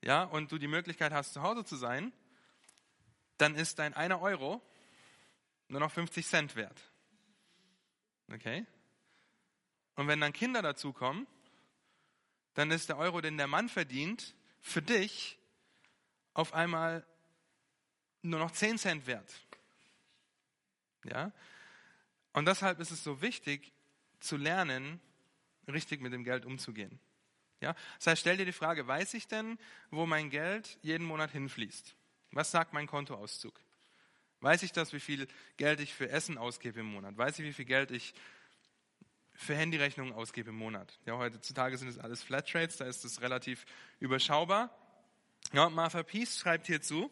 ja, 0.00 0.22
und 0.22 0.52
du 0.52 0.58
die 0.58 0.68
Möglichkeit 0.68 1.12
hast, 1.12 1.34
zu 1.34 1.42
Hause 1.42 1.64
zu 1.64 1.76
sein, 1.76 2.12
dann 3.36 3.54
ist 3.54 3.78
dein 3.78 3.92
einer 3.92 4.22
Euro 4.22 4.62
nur 5.68 5.80
noch 5.80 5.92
50 5.92 6.26
Cent 6.26 6.56
wert. 6.56 6.80
Okay? 8.32 8.64
Und 9.96 10.08
wenn 10.08 10.20
dann 10.20 10.32
Kinder 10.32 10.62
dazukommen, 10.62 11.26
dann 12.54 12.70
ist 12.70 12.88
der 12.88 12.96
Euro, 12.96 13.20
den 13.20 13.36
der 13.36 13.48
Mann 13.48 13.68
verdient, 13.68 14.34
für 14.60 14.80
dich 14.80 15.38
auf 16.32 16.54
einmal 16.54 17.06
nur 18.22 18.40
noch 18.40 18.50
10 18.50 18.78
Cent 18.78 19.06
wert. 19.06 19.32
Ja? 21.04 21.32
Und 22.32 22.46
deshalb 22.46 22.80
ist 22.80 22.90
es 22.90 23.02
so 23.02 23.22
wichtig, 23.22 23.72
zu 24.20 24.36
lernen, 24.36 25.00
richtig 25.66 26.00
mit 26.00 26.12
dem 26.12 26.24
Geld 26.24 26.44
umzugehen. 26.44 26.98
Ja? 27.60 27.74
Das 27.98 28.08
heißt, 28.08 28.20
stell 28.20 28.36
dir 28.36 28.44
die 28.44 28.52
Frage, 28.52 28.86
weiß 28.86 29.14
ich 29.14 29.28
denn, 29.28 29.58
wo 29.90 30.06
mein 30.06 30.30
Geld 30.30 30.78
jeden 30.82 31.06
Monat 31.06 31.30
hinfließt? 31.30 31.94
Was 32.32 32.50
sagt 32.50 32.72
mein 32.72 32.86
Kontoauszug? 32.86 33.60
Weiß 34.40 34.62
ich 34.62 34.72
das, 34.72 34.92
wie 34.92 35.00
viel 35.00 35.26
Geld 35.56 35.80
ich 35.80 35.94
für 35.94 36.08
Essen 36.10 36.38
ausgebe 36.38 36.80
im 36.80 36.86
Monat? 36.86 37.16
Weiß 37.16 37.38
ich, 37.38 37.44
wie 37.44 37.52
viel 37.52 37.64
Geld 37.64 37.90
ich 37.90 38.14
für 39.32 39.56
Handyrechnungen 39.56 40.12
ausgebe 40.12 40.50
im 40.50 40.56
Monat? 40.56 40.98
Ja, 41.06 41.16
heutzutage 41.16 41.76
sind 41.76 41.88
es 41.88 41.98
alles 41.98 42.22
Flatrates, 42.22 42.76
da 42.76 42.84
ist 42.84 43.04
es 43.04 43.20
relativ 43.20 43.64
überschaubar. 43.98 44.76
Ja, 45.52 45.68
Martha 45.70 46.02
Peace 46.02 46.38
schreibt 46.38 46.66
hierzu 46.66 47.10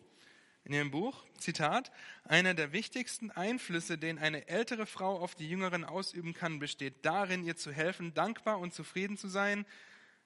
in 0.66 0.72
ihrem 0.72 0.90
Buch, 0.90 1.24
Zitat, 1.38 1.92
einer 2.24 2.52
der 2.52 2.72
wichtigsten 2.72 3.31
Einflüsse, 3.31 3.98
den 3.98 4.18
eine 4.18 4.48
ältere 4.48 4.85
Frau 4.85 5.20
auf 5.20 5.37
die 5.37 5.48
Jüngeren 5.48 5.85
ausüben 5.85 6.35
kann, 6.35 6.59
besteht 6.59 7.07
darin, 7.07 7.44
ihr 7.44 7.57
zu 7.57 7.70
helfen, 7.70 8.14
dankbar 8.14 8.59
und 8.59 8.74
zufrieden 8.74 9.16
zu 9.16 9.29
sein, 9.29 9.64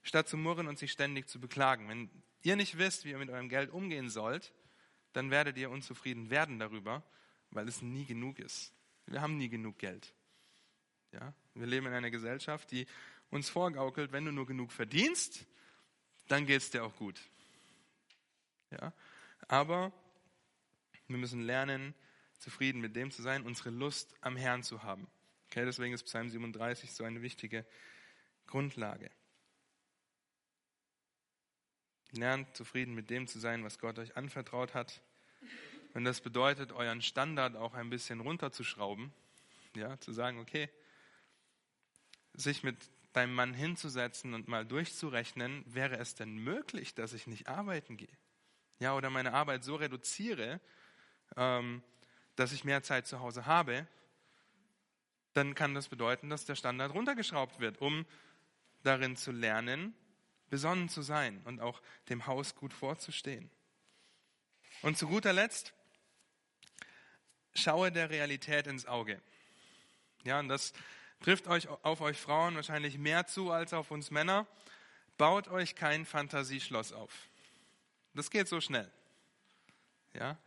statt 0.03 0.29
zu 0.29 0.39
murren 0.39 0.67
und 0.67 0.79
sich 0.79 0.93
ständig 0.93 1.29
zu 1.29 1.41
beklagen. 1.41 1.91
Wenn 1.91 2.11
ihr 2.41 2.57
nicht 2.57 2.79
wisst, 2.79 3.05
wie 3.05 3.11
ihr 3.11 3.19
mit 3.19 3.29
eurem 3.29 3.51
Geld 3.51 3.71
umgehen 3.71 4.09
sollt, 4.09 4.55
dann 5.13 5.31
werdet 5.31 5.59
ihr 5.59 5.69
unzufrieden 5.69 6.31
werden 6.31 6.59
darüber, 6.59 7.05
weil 7.51 7.69
es 7.69 7.83
nie 7.83 8.07
genug 8.07 8.39
ist. 8.39 8.73
Wir 9.05 9.21
haben 9.21 9.37
nie 9.37 9.51
genug 9.51 9.77
Geld. 9.77 10.15
Ja? 11.13 11.35
Wir 11.53 11.67
leben 11.67 11.87
in 11.87 11.93
einer 11.93 12.11
Gesellschaft, 12.11 12.71
die 12.71 12.87
uns 13.29 13.51
vorgaukelt, 13.51 14.11
wenn 14.13 14.25
du 14.25 14.33
nur 14.33 14.47
genug 14.47 14.73
verdienst, 14.73 15.45
dann 16.29 16.47
geht 16.47 16.63
es 16.63 16.71
dir 16.71 16.83
auch 16.83 16.97
gut. 16.97 17.21
Ja? 18.71 18.95
Aber 19.47 19.93
wir 21.13 21.19
müssen 21.19 21.43
lernen, 21.43 21.95
zufrieden 22.39 22.81
mit 22.81 22.97
dem 22.97 23.11
zu 23.11 23.23
sein, 23.23 23.45
unsere 23.45 23.71
Lust 23.71 24.15
am 24.21 24.37
Herrn 24.37 24.63
zu 24.63 24.83
haben. 24.83 25.07
Okay, 25.47 25.65
deswegen 25.65 25.93
ist 25.93 26.05
Psalm 26.05 26.31
37 26.31 26.93
so 26.93 27.05
eine 27.05 27.23
wichtige 27.23 27.67
Grundlage. 28.47 29.11
Lernt 32.13 32.57
zufrieden 32.57 32.95
mit 32.95 33.11
dem 33.11 33.27
zu 33.27 33.39
sein, 33.39 33.63
was 33.65 33.79
Gott 33.79 33.99
euch 33.99 34.17
anvertraut 34.17 34.75
hat. 34.75 35.03
Und 35.95 36.05
das 36.05 36.21
bedeutet, 36.21 36.73
euren 36.73 37.03
Standard 37.03 37.57
auch 37.57 37.75
ein 37.75 37.91
bisschen 37.91 38.21
runterzuschrauben. 38.21 39.13
Ja, 39.75 39.99
zu 40.01 40.13
sagen, 40.13 40.39
okay, 40.39 40.69
sich 42.35 42.63
mit 42.63 42.77
deinem 43.13 43.35
Mann 43.35 43.55
hinzusetzen 43.55 44.35
und 44.35 44.49
mal 44.49 44.65
durchzurechnen, 44.65 45.65
wäre 45.67 45.97
es 45.99 46.15
denn 46.15 46.37
möglich, 46.37 46.95
dass 46.95 47.13
ich 47.13 47.27
nicht 47.27 47.49
arbeiten 47.49 47.97
gehe? 47.97 48.17
Ja, 48.79 48.97
oder 48.97 49.11
meine 49.11 49.33
Arbeit 49.33 49.65
so 49.65 49.77
reduziere, 49.77 50.61
ähm, 51.37 51.83
dass 52.37 52.53
ich 52.53 52.65
mehr 52.65 52.83
Zeit 52.83 53.07
zu 53.07 53.21
Hause 53.21 53.47
habe, 53.47 53.87
dann 55.35 55.55
kann 55.55 55.75
das 55.75 55.89
bedeuten, 55.89 56.31
dass 56.31 56.45
der 56.45 56.57
Standard 56.57 56.93
runtergeschraubt 56.93 57.61
wird, 57.61 57.79
um 57.81 58.07
darin 58.83 59.17
zu 59.17 59.31
lernen, 59.31 59.95
besonnen 60.49 60.89
zu 60.89 61.03
sein 61.03 61.41
und 61.45 61.61
auch 61.61 61.81
dem 62.09 62.27
Haus 62.27 62.55
gut 62.55 62.73
vorzustehen. 62.73 63.51
Und 64.83 64.99
zu 64.99 65.07
guter 65.07 65.33
Letzt, 65.33 65.73
schaue 67.55 67.93
der 67.93 68.11
Realität 68.11 68.67
ins 68.67 68.87
Auge. 68.87 69.21
Ja, 70.25 70.41
und 70.41 70.49
das 70.49 70.73
trifft 71.21 71.47
euch 71.47 71.69
auf 71.69 72.01
euch 72.01 72.19
Frauen 72.19 72.57
wahrscheinlich 72.57 72.99
mehr 72.99 73.27
zu 73.27 73.51
als 73.51 73.73
auf 73.73 73.91
uns 73.91 74.11
Männer. 74.11 74.47
Baut 75.19 75.49
euch 75.49 75.75
kein 75.75 76.07
Fantasieschloss 76.07 76.93
auf. 76.93 77.13
Das 78.15 78.31
geht 78.31 78.49
so 78.49 78.61
schnell. 78.61 78.91
Ja, 80.15 80.39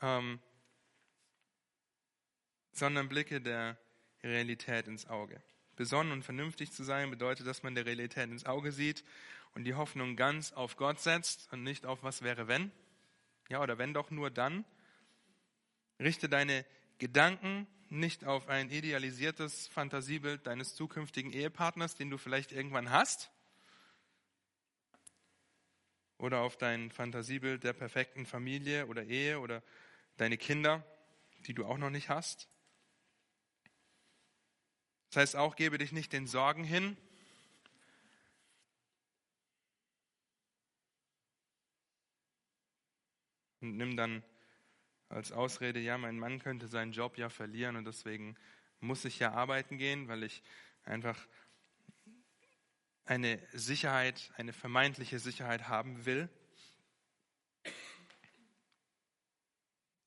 ähm, 0.00 0.40
sondern 2.72 3.08
blicke 3.08 3.40
der 3.40 3.78
Realität 4.22 4.86
ins 4.86 5.06
Auge. 5.06 5.42
Besonnen 5.76 6.12
und 6.12 6.24
vernünftig 6.24 6.72
zu 6.72 6.84
sein 6.84 7.10
bedeutet, 7.10 7.46
dass 7.46 7.62
man 7.62 7.74
der 7.74 7.86
Realität 7.86 8.30
ins 8.30 8.46
Auge 8.46 8.72
sieht 8.72 9.04
und 9.54 9.64
die 9.64 9.74
Hoffnung 9.74 10.16
ganz 10.16 10.52
auf 10.52 10.76
Gott 10.76 11.00
setzt 11.00 11.52
und 11.52 11.62
nicht 11.62 11.86
auf 11.86 12.02
was 12.02 12.22
wäre 12.22 12.48
wenn. 12.48 12.70
Ja, 13.48 13.62
oder 13.62 13.78
wenn 13.78 13.94
doch 13.94 14.10
nur 14.10 14.30
dann. 14.30 14.64
Richte 15.98 16.28
deine 16.28 16.64
Gedanken 16.98 17.66
nicht 17.88 18.24
auf 18.24 18.48
ein 18.48 18.70
idealisiertes 18.70 19.68
Fantasiebild 19.68 20.46
deines 20.46 20.74
zukünftigen 20.74 21.32
Ehepartners, 21.32 21.96
den 21.96 22.10
du 22.10 22.18
vielleicht 22.18 22.52
irgendwann 22.52 22.90
hast, 22.90 23.30
oder 26.20 26.40
auf 26.40 26.56
dein 26.56 26.90
Fantasiebild 26.90 27.64
der 27.64 27.72
perfekten 27.72 28.26
Familie 28.26 28.86
oder 28.86 29.04
Ehe 29.04 29.40
oder 29.40 29.62
deine 30.16 30.36
Kinder, 30.36 30.84
die 31.46 31.54
du 31.54 31.64
auch 31.64 31.78
noch 31.78 31.90
nicht 31.90 32.08
hast. 32.08 32.48
Das 35.10 35.22
heißt 35.22 35.36
auch, 35.36 35.56
gebe 35.56 35.78
dich 35.78 35.92
nicht 35.92 36.12
den 36.12 36.26
Sorgen 36.26 36.64
hin. 36.64 36.96
und 43.60 43.76
nimm 43.76 43.96
dann 43.96 44.22
als 45.08 45.32
Ausrede, 45.32 45.80
ja, 45.80 45.98
mein 45.98 46.18
Mann 46.18 46.38
könnte 46.38 46.68
seinen 46.68 46.92
Job 46.92 47.18
ja 47.18 47.28
verlieren 47.28 47.76
und 47.76 47.84
deswegen 47.84 48.36
muss 48.80 49.04
ich 49.04 49.18
ja 49.18 49.32
arbeiten 49.32 49.76
gehen, 49.76 50.08
weil 50.08 50.22
ich 50.22 50.42
einfach 50.84 51.18
eine 53.04 53.40
Sicherheit, 53.52 54.32
eine 54.36 54.52
vermeintliche 54.52 55.18
Sicherheit 55.18 55.68
haben 55.68 56.06
will. 56.06 56.28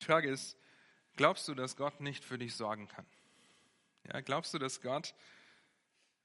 Die 0.03 0.07
Frage 0.07 0.29
ist, 0.29 0.57
glaubst 1.15 1.47
du, 1.47 1.55
dass 1.55 1.77
Gott 1.77 2.01
nicht 2.01 2.25
für 2.25 2.37
dich 2.37 2.55
sorgen 2.55 2.89
kann? 2.89 3.05
Ja, 4.11 4.19
glaubst 4.19 4.53
du, 4.53 4.59
dass 4.59 4.81
Gott 4.81 5.15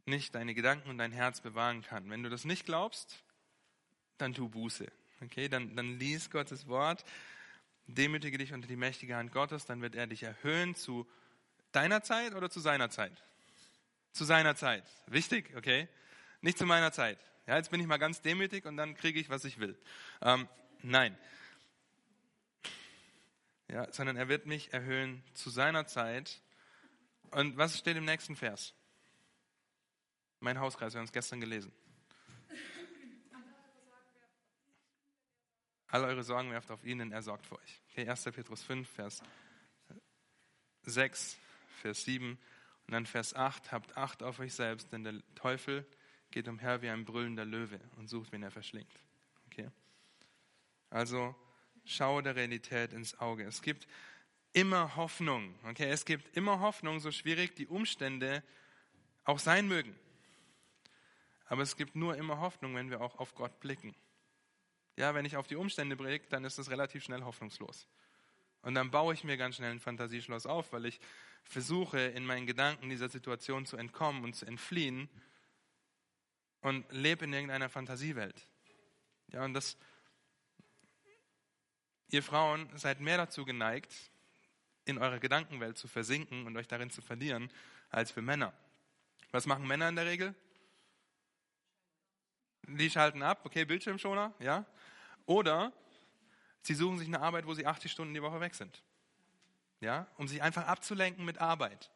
nicht 0.04 0.34
deine 0.34 0.52
Gedanken 0.52 0.90
und 0.90 0.98
dein 0.98 1.12
Herz 1.12 1.40
bewahren 1.40 1.82
kann? 1.82 2.10
Wenn 2.10 2.24
du 2.24 2.28
das 2.28 2.44
nicht 2.44 2.66
glaubst, 2.66 3.22
dann 4.16 4.34
tu 4.34 4.48
Buße. 4.48 4.90
Okay, 5.20 5.48
dann, 5.48 5.76
dann 5.76 5.96
lies 5.96 6.28
Gottes 6.28 6.66
Wort, 6.66 7.04
demütige 7.86 8.36
dich 8.36 8.52
unter 8.52 8.66
die 8.66 8.74
mächtige 8.74 9.14
Hand 9.14 9.30
Gottes, 9.30 9.64
dann 9.64 9.80
wird 9.80 9.94
er 9.94 10.08
dich 10.08 10.24
erhöhen 10.24 10.74
zu 10.74 11.06
deiner 11.70 12.02
Zeit 12.02 12.34
oder 12.34 12.50
zu 12.50 12.58
seiner 12.58 12.90
Zeit? 12.90 13.22
Zu 14.10 14.24
seiner 14.24 14.56
Zeit. 14.56 14.82
Wichtig, 15.06 15.54
okay? 15.56 15.86
Nicht 16.40 16.58
zu 16.58 16.66
meiner 16.66 16.90
Zeit. 16.90 17.20
Ja, 17.46 17.56
jetzt 17.56 17.70
bin 17.70 17.80
ich 17.80 17.86
mal 17.86 17.98
ganz 17.98 18.22
demütig 18.22 18.64
und 18.66 18.76
dann 18.76 18.96
kriege 18.96 19.20
ich, 19.20 19.30
was 19.30 19.44
ich 19.44 19.60
will. 19.60 19.78
Ähm, 20.20 20.48
nein. 20.82 21.16
Ja, 23.70 23.92
sondern 23.92 24.16
er 24.16 24.28
wird 24.28 24.46
mich 24.46 24.72
erhöhen 24.72 25.22
zu 25.34 25.50
seiner 25.50 25.86
Zeit. 25.86 26.40
Und 27.30 27.56
was 27.58 27.78
steht 27.78 27.96
im 27.96 28.06
nächsten 28.06 28.34
Vers? 28.34 28.74
Mein 30.40 30.58
Hauskreis, 30.58 30.94
wir 30.94 30.98
haben 30.98 31.06
es 31.06 31.12
gestern 31.12 31.40
gelesen. 31.40 31.72
All 35.88 36.04
eure 36.04 36.22
Sorgen 36.22 36.50
werft 36.50 36.70
auf 36.70 36.84
ihn, 36.84 36.98
denn 36.98 37.12
er 37.12 37.22
sorgt 37.22 37.46
für 37.46 37.58
euch. 37.58 37.80
Okay, 37.90 38.08
1. 38.08 38.24
Petrus 38.24 38.62
5, 38.62 38.88
Vers 38.88 39.22
6, 40.82 41.38
Vers 41.80 42.04
7 42.04 42.38
und 42.86 42.92
dann 42.92 43.06
Vers 43.06 43.34
8. 43.34 43.72
Habt 43.72 43.96
Acht 43.96 44.22
auf 44.22 44.38
euch 44.38 44.54
selbst, 44.54 44.92
denn 44.92 45.04
der 45.04 45.14
Teufel 45.34 45.86
geht 46.30 46.46
umher 46.46 46.82
wie 46.82 46.88
ein 46.88 47.04
brüllender 47.04 47.44
Löwe 47.44 47.80
und 47.96 48.08
sucht, 48.08 48.32
wen 48.32 48.42
er 48.42 48.50
verschlingt. 48.50 48.92
Okay? 49.46 49.70
Also 50.90 51.34
schau 51.88 52.20
der 52.20 52.36
Realität 52.36 52.92
ins 52.92 53.18
Auge. 53.18 53.44
Es 53.44 53.62
gibt 53.62 53.88
immer 54.52 54.96
Hoffnung. 54.96 55.54
Okay? 55.68 55.88
Es 55.90 56.04
gibt 56.04 56.36
immer 56.36 56.60
Hoffnung, 56.60 57.00
so 57.00 57.10
schwierig 57.10 57.56
die 57.56 57.66
Umstände 57.66 58.42
auch 59.24 59.38
sein 59.38 59.66
mögen. 59.66 59.94
Aber 61.46 61.62
es 61.62 61.76
gibt 61.76 61.96
nur 61.96 62.16
immer 62.16 62.40
Hoffnung, 62.40 62.74
wenn 62.74 62.90
wir 62.90 63.00
auch 63.00 63.18
auf 63.18 63.34
Gott 63.34 63.58
blicken. 63.60 63.94
Ja, 64.96 65.14
wenn 65.14 65.24
ich 65.24 65.36
auf 65.36 65.46
die 65.46 65.56
Umstände 65.56 65.96
blicke, 65.96 66.26
dann 66.28 66.44
ist 66.44 66.58
das 66.58 66.70
relativ 66.70 67.04
schnell 67.04 67.22
hoffnungslos. 67.22 67.86
Und 68.62 68.74
dann 68.74 68.90
baue 68.90 69.14
ich 69.14 69.24
mir 69.24 69.36
ganz 69.36 69.56
schnell 69.56 69.70
ein 69.70 69.80
Fantasieschloss 69.80 70.44
auf, 70.44 70.72
weil 70.72 70.86
ich 70.86 71.00
versuche, 71.44 72.00
in 72.00 72.26
meinen 72.26 72.46
Gedanken 72.46 72.90
dieser 72.90 73.08
Situation 73.08 73.64
zu 73.64 73.76
entkommen 73.76 74.24
und 74.24 74.34
zu 74.34 74.44
entfliehen 74.44 75.08
und 76.60 76.84
lebe 76.90 77.24
in 77.24 77.32
irgendeiner 77.32 77.68
Fantasiewelt. 77.68 78.46
Ja, 79.28 79.44
und 79.44 79.54
das, 79.54 79.78
ihr 82.10 82.22
Frauen 82.22 82.68
seid 82.76 83.00
mehr 83.00 83.16
dazu 83.16 83.44
geneigt, 83.44 83.92
in 84.84 84.98
eurer 84.98 85.18
Gedankenwelt 85.18 85.76
zu 85.76 85.88
versinken 85.88 86.46
und 86.46 86.56
euch 86.56 86.66
darin 86.66 86.90
zu 86.90 87.02
verlieren, 87.02 87.50
als 87.90 88.10
für 88.10 88.22
Männer. 88.22 88.52
Was 89.30 89.46
machen 89.46 89.66
Männer 89.66 89.88
in 89.88 89.96
der 89.96 90.06
Regel? 90.06 90.34
Die 92.62 92.90
schalten 92.90 93.22
ab, 93.22 93.44
okay, 93.44 93.64
Bildschirmschoner, 93.64 94.32
ja. 94.40 94.64
Oder 95.26 95.72
sie 96.62 96.74
suchen 96.74 96.98
sich 96.98 97.08
eine 97.08 97.20
Arbeit, 97.20 97.46
wo 97.46 97.54
sie 97.54 97.66
80 97.66 97.92
Stunden 97.92 98.14
die 98.14 98.22
Woche 98.22 98.40
weg 98.40 98.54
sind. 98.54 98.82
Ja, 99.80 100.06
um 100.16 100.26
sich 100.26 100.42
einfach 100.42 100.66
abzulenken 100.66 101.24
mit 101.24 101.38
Arbeit. 101.38 101.90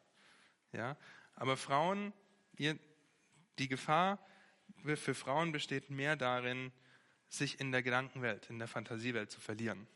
Ja, 0.71 0.95
aber 1.35 1.57
Frauen, 1.57 2.13
ihr, 2.57 2.77
die 3.59 3.67
Gefahr 3.67 4.19
für 4.95 5.15
Frauen 5.15 5.51
besteht 5.51 5.89
mehr 5.89 6.15
darin, 6.15 6.71
sich 7.29 7.59
in 7.59 7.71
der 7.71 7.81
Gedankenwelt, 7.81 8.49
in 8.49 8.59
der 8.59 8.67
Fantasiewelt 8.67 9.31
zu 9.31 9.39
verlieren. 9.39 9.87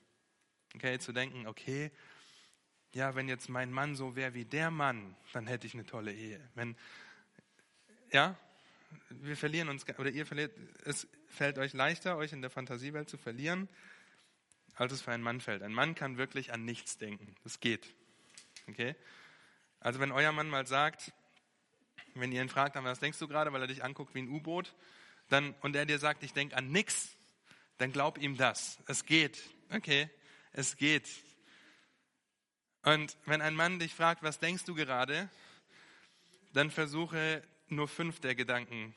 Okay, 0.75 0.99
zu 0.99 1.11
denken, 1.11 1.47
okay, 1.47 1.91
ja, 2.93 3.15
wenn 3.15 3.27
jetzt 3.27 3.49
mein 3.49 3.71
Mann 3.71 3.95
so 3.95 4.15
wäre 4.15 4.33
wie 4.33 4.45
der 4.45 4.71
Mann, 4.71 5.15
dann 5.33 5.47
hätte 5.47 5.67
ich 5.67 5.73
eine 5.73 5.85
tolle 5.85 6.13
Ehe. 6.13 6.41
Wenn, 6.55 6.75
ja, 8.11 8.37
wir 9.09 9.37
verlieren 9.37 9.69
uns, 9.69 9.85
oder 9.97 10.09
ihr 10.09 10.25
verliert, 10.25 10.55
es 10.85 11.07
fällt 11.27 11.57
euch 11.57 11.73
leichter, 11.73 12.17
euch 12.17 12.33
in 12.33 12.41
der 12.41 12.49
Fantasiewelt 12.49 13.09
zu 13.09 13.17
verlieren, 13.17 13.67
als 14.75 14.93
es 14.93 15.01
für 15.01 15.11
einen 15.11 15.23
Mann 15.23 15.41
fällt. 15.41 15.63
Ein 15.63 15.73
Mann 15.73 15.95
kann 15.95 16.17
wirklich 16.17 16.53
an 16.53 16.63
nichts 16.63 16.97
denken. 16.97 17.35
Das 17.43 17.59
geht. 17.59 17.93
Okay? 18.67 18.95
Also 19.79 19.99
wenn 19.99 20.11
euer 20.11 20.31
Mann 20.31 20.49
mal 20.49 20.67
sagt, 20.67 21.13
wenn 22.13 22.31
ihr 22.31 22.41
ihn 22.41 22.49
fragt, 22.49 22.75
was 22.75 22.99
denkst 22.99 23.19
du 23.19 23.27
gerade, 23.27 23.53
weil 23.53 23.61
er 23.61 23.67
dich 23.67 23.83
anguckt 23.83 24.15
wie 24.15 24.19
ein 24.19 24.29
U-Boot, 24.29 24.75
und 25.61 25.75
er 25.75 25.85
dir 25.85 25.99
sagt, 25.99 26.23
ich 26.23 26.33
denke 26.33 26.55
an 26.55 26.71
nichts, 26.71 27.17
dann 27.79 27.91
glaub 27.91 28.17
ihm 28.17 28.37
das. 28.37 28.79
Es 28.87 29.05
geht. 29.05 29.43
Okay? 29.69 30.09
Es 30.57 30.75
geht. 30.75 31.07
Und 32.81 33.15
wenn 33.27 33.43
ein 33.43 33.53
Mann 33.53 33.77
dich 33.77 33.93
fragt, 33.93 34.23
was 34.23 34.39
denkst 34.39 34.63
du 34.65 34.73
gerade, 34.73 35.29
dann 36.53 36.71
versuche 36.71 37.43
nur 37.67 37.87
fünf 37.87 38.21
der 38.21 38.33
Gedanken 38.33 38.95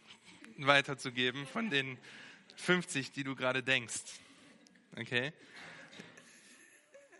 weiterzugeben 0.57 1.47
von 1.47 1.69
den 1.69 1.99
50, 2.57 3.13
die 3.13 3.25
du 3.25 3.37
gerade 3.37 3.63
denkst. 3.63 4.01
Okay? 4.97 5.35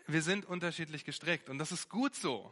Wir 0.07 0.23
sind 0.23 0.45
unterschiedlich 0.45 1.05
gestrickt 1.05 1.47
und 1.47 1.59
das 1.59 1.71
ist 1.71 1.87
gut 1.87 2.15
so. 2.15 2.51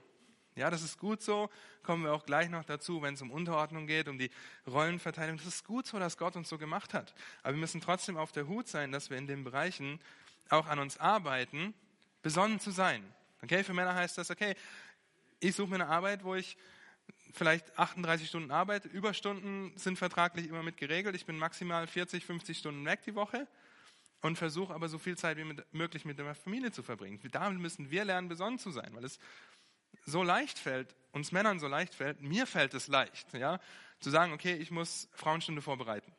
Ja, 0.56 0.70
das 0.70 0.84
ist 0.84 1.00
gut 1.00 1.24
so. 1.24 1.50
Kommen 1.82 2.04
wir 2.04 2.14
auch 2.14 2.28
gleich 2.28 2.50
noch 2.50 2.66
dazu, 2.66 3.02
wenn 3.02 3.16
es 3.16 3.22
um 3.24 3.32
Unterordnung 3.32 3.88
geht, 3.88 4.08
um 4.08 4.20
die 4.20 4.30
Rollenverteilung. 4.68 5.38
Das 5.38 5.48
ist 5.48 5.66
gut 5.66 5.88
so, 5.88 5.98
dass 5.98 6.20
Gott 6.20 6.36
uns 6.36 6.50
so 6.50 6.60
gemacht 6.60 6.94
hat. 6.94 7.16
Aber 7.42 7.56
wir 7.56 7.60
müssen 7.60 7.82
trotzdem 7.82 8.16
auf 8.16 8.32
der 8.32 8.48
Hut 8.48 8.68
sein, 8.68 8.92
dass 8.92 9.10
wir 9.10 9.18
in 9.18 9.26
den 9.26 9.44
Bereichen 9.44 10.00
auch 10.50 10.68
an 10.68 10.80
uns 10.80 10.98
arbeiten, 11.00 11.74
besonnen 12.22 12.60
zu 12.60 12.72
sein. 12.72 13.04
Okay, 13.42 13.64
für 13.64 13.74
Männer 13.74 13.96
heißt 13.96 14.18
das, 14.18 14.32
okay, 14.32 14.56
ich 15.40 15.56
suche 15.56 15.70
mir 15.70 15.76
eine 15.76 15.88
Arbeit, 15.88 16.24
wo 16.24 16.36
ich 16.36 16.58
vielleicht 17.34 17.78
38 17.78 18.28
Stunden 18.28 18.52
Arbeit. 18.52 18.86
Überstunden 18.86 19.72
sind 19.78 19.98
vertraglich 19.98 20.48
immer 20.48 20.64
mit 20.64 20.78
geregelt. 20.78 21.16
Ich 21.16 21.26
bin 21.26 21.38
maximal 21.38 21.88
40, 21.88 22.26
50 22.26 22.58
Stunden 22.58 22.86
weg 22.86 23.02
die 23.06 23.16
Woche 23.16 23.48
und 24.22 24.38
versuche 24.38 24.74
aber 24.74 24.90
so 24.90 24.98
viel 24.98 25.18
Zeit 25.18 25.38
wie 25.38 25.56
möglich 25.72 26.06
mit 26.06 26.20
der 26.20 26.36
Familie 26.36 26.72
zu 26.72 26.84
verbringen. 26.84 27.20
Damit 27.32 27.60
müssen 27.60 27.90
wir 27.90 28.04
lernen, 28.04 28.28
besonnen 28.28 28.60
zu 28.60 28.72
sein, 28.72 28.94
weil 28.94 29.06
es 29.06 29.20
so 30.06 30.24
leicht 30.24 30.60
fällt, 30.60 30.96
uns 31.12 31.32
Männern 31.32 31.60
so 31.60 31.68
leicht 31.68 31.96
fällt, 31.96 32.22
mir 32.22 32.46
fällt 32.46 32.74
es 32.74 32.88
leicht, 32.88 33.34
ja, 33.34 33.60
zu 34.00 34.10
sagen, 34.10 34.34
okay, 34.34 34.56
ich 34.56 34.72
muss 34.72 35.10
Frauenstunde 35.14 35.62
vorbereiten. 35.62 36.12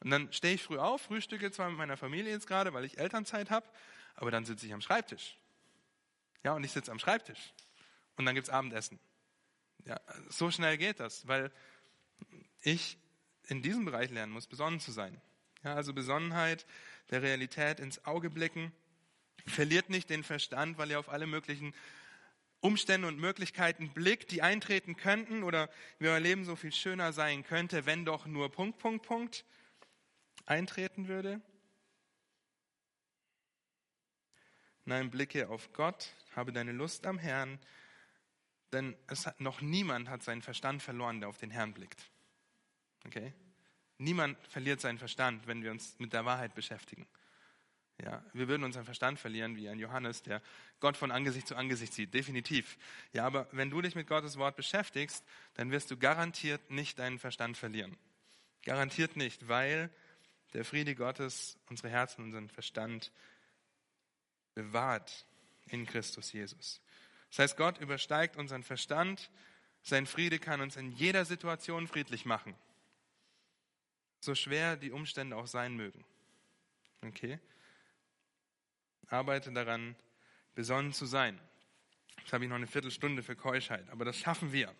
Und 0.00 0.10
dann 0.10 0.32
stehe 0.32 0.54
ich 0.54 0.62
früh 0.62 0.78
auf, 0.78 1.02
frühstücke 1.02 1.50
zwar 1.50 1.68
mit 1.68 1.78
meiner 1.78 1.96
Familie 1.96 2.32
jetzt 2.32 2.46
gerade, 2.46 2.72
weil 2.72 2.84
ich 2.84 2.98
Elternzeit 2.98 3.50
habe, 3.50 3.66
aber 4.14 4.30
dann 4.30 4.44
sitze 4.44 4.66
ich 4.66 4.72
am 4.72 4.80
Schreibtisch. 4.80 5.36
Ja, 6.42 6.54
und 6.54 6.64
ich 6.64 6.72
sitze 6.72 6.90
am 6.90 6.98
Schreibtisch. 6.98 7.52
Und 8.16 8.24
dann 8.24 8.34
gibt 8.34 8.48
es 8.48 8.52
Abendessen. 8.52 8.98
Ja, 9.84 10.00
so 10.28 10.50
schnell 10.50 10.78
geht 10.78 11.00
das, 11.00 11.26
weil 11.28 11.52
ich 12.62 12.98
in 13.46 13.62
diesem 13.62 13.84
Bereich 13.84 14.10
lernen 14.10 14.32
muss, 14.32 14.46
besonnen 14.46 14.80
zu 14.80 14.92
sein. 14.92 15.20
Ja, 15.62 15.74
also 15.74 15.92
Besonnenheit, 15.92 16.66
der 17.10 17.22
Realität 17.22 17.80
ins 17.80 18.04
Auge 18.06 18.30
blicken. 18.30 18.72
Verliert 19.46 19.90
nicht 19.90 20.08
den 20.10 20.22
Verstand, 20.22 20.78
weil 20.78 20.90
ihr 20.90 20.98
auf 20.98 21.08
alle 21.08 21.26
möglichen 21.26 21.74
Umstände 22.60 23.08
und 23.08 23.18
Möglichkeiten 23.18 23.92
blickt, 23.92 24.30
die 24.30 24.42
eintreten 24.42 24.96
könnten 24.96 25.42
oder 25.42 25.70
wie 25.98 26.08
euer 26.08 26.20
Leben 26.20 26.44
so 26.44 26.56
viel 26.56 26.72
schöner 26.72 27.12
sein 27.12 27.42
könnte, 27.42 27.86
wenn 27.86 28.04
doch 28.04 28.26
nur 28.26 28.50
Punkt, 28.50 28.78
Punkt, 28.78 29.06
Punkt 29.06 29.44
eintreten 30.46 31.08
würde. 31.08 31.40
Nein, 34.84 35.10
blicke 35.10 35.48
auf 35.48 35.72
Gott, 35.72 36.12
habe 36.34 36.52
deine 36.52 36.72
Lust 36.72 37.06
am 37.06 37.18
Herrn, 37.18 37.58
denn 38.72 38.96
es 39.06 39.26
hat, 39.26 39.40
noch 39.40 39.60
niemand 39.60 40.08
hat 40.08 40.22
seinen 40.22 40.42
Verstand 40.42 40.82
verloren, 40.82 41.20
der 41.20 41.28
auf 41.28 41.38
den 41.38 41.50
Herrn 41.50 41.74
blickt. 41.74 42.10
Okay? 43.06 43.32
Niemand 43.98 44.38
verliert 44.48 44.80
seinen 44.80 44.98
Verstand, 44.98 45.46
wenn 45.46 45.62
wir 45.62 45.70
uns 45.70 45.98
mit 45.98 46.12
der 46.12 46.24
Wahrheit 46.24 46.54
beschäftigen. 46.54 47.06
Ja, 48.02 48.24
wir 48.32 48.48
würden 48.48 48.64
unseren 48.64 48.84
Verstand 48.84 49.18
verlieren, 49.18 49.56
wie 49.56 49.68
ein 49.68 49.78
Johannes, 49.78 50.22
der 50.22 50.40
Gott 50.80 50.96
von 50.96 51.10
Angesicht 51.10 51.46
zu 51.46 51.54
Angesicht 51.54 51.92
sieht. 51.92 52.14
Definitiv. 52.14 52.78
Ja, 53.12 53.26
aber 53.26 53.46
wenn 53.52 53.68
du 53.68 53.82
dich 53.82 53.94
mit 53.94 54.06
Gottes 54.06 54.38
Wort 54.38 54.56
beschäftigst, 54.56 55.24
dann 55.54 55.70
wirst 55.70 55.90
du 55.90 55.98
garantiert 55.98 56.70
nicht 56.70 56.98
deinen 56.98 57.18
Verstand 57.18 57.58
verlieren. 57.58 57.98
Garantiert 58.62 59.16
nicht, 59.16 59.48
weil 59.48 59.90
der 60.52 60.64
Friede 60.64 60.94
Gottes 60.94 61.58
unsere 61.68 61.88
Herzen, 61.88 62.24
unseren 62.24 62.48
Verstand 62.48 63.12
bewahrt 64.54 65.26
in 65.66 65.86
Christus 65.86 66.32
Jesus. 66.32 66.80
Das 67.28 67.38
heißt, 67.38 67.56
Gott 67.56 67.78
übersteigt 67.78 68.36
unseren 68.36 68.64
Verstand. 68.64 69.30
Sein 69.82 70.06
Friede 70.06 70.38
kann 70.38 70.60
uns 70.60 70.76
in 70.76 70.90
jeder 70.92 71.24
Situation 71.24 71.86
friedlich 71.86 72.24
machen. 72.24 72.54
So 74.20 74.34
schwer 74.34 74.76
die 74.76 74.90
Umstände 74.90 75.36
auch 75.36 75.46
sein 75.46 75.76
mögen. 75.76 76.04
Okay? 77.02 77.38
arbeite 79.10 79.52
daran, 79.52 79.96
besonnen 80.54 80.92
zu 80.92 81.06
sein. 81.06 81.38
Jetzt 82.18 82.32
habe 82.32 82.44
ich 82.44 82.50
noch 82.50 82.56
eine 82.56 82.66
Viertelstunde 82.66 83.22
für 83.22 83.36
Keuschheit, 83.36 83.88
aber 83.90 84.04
das 84.04 84.16
schaffen 84.16 84.52
wir. 84.52 84.74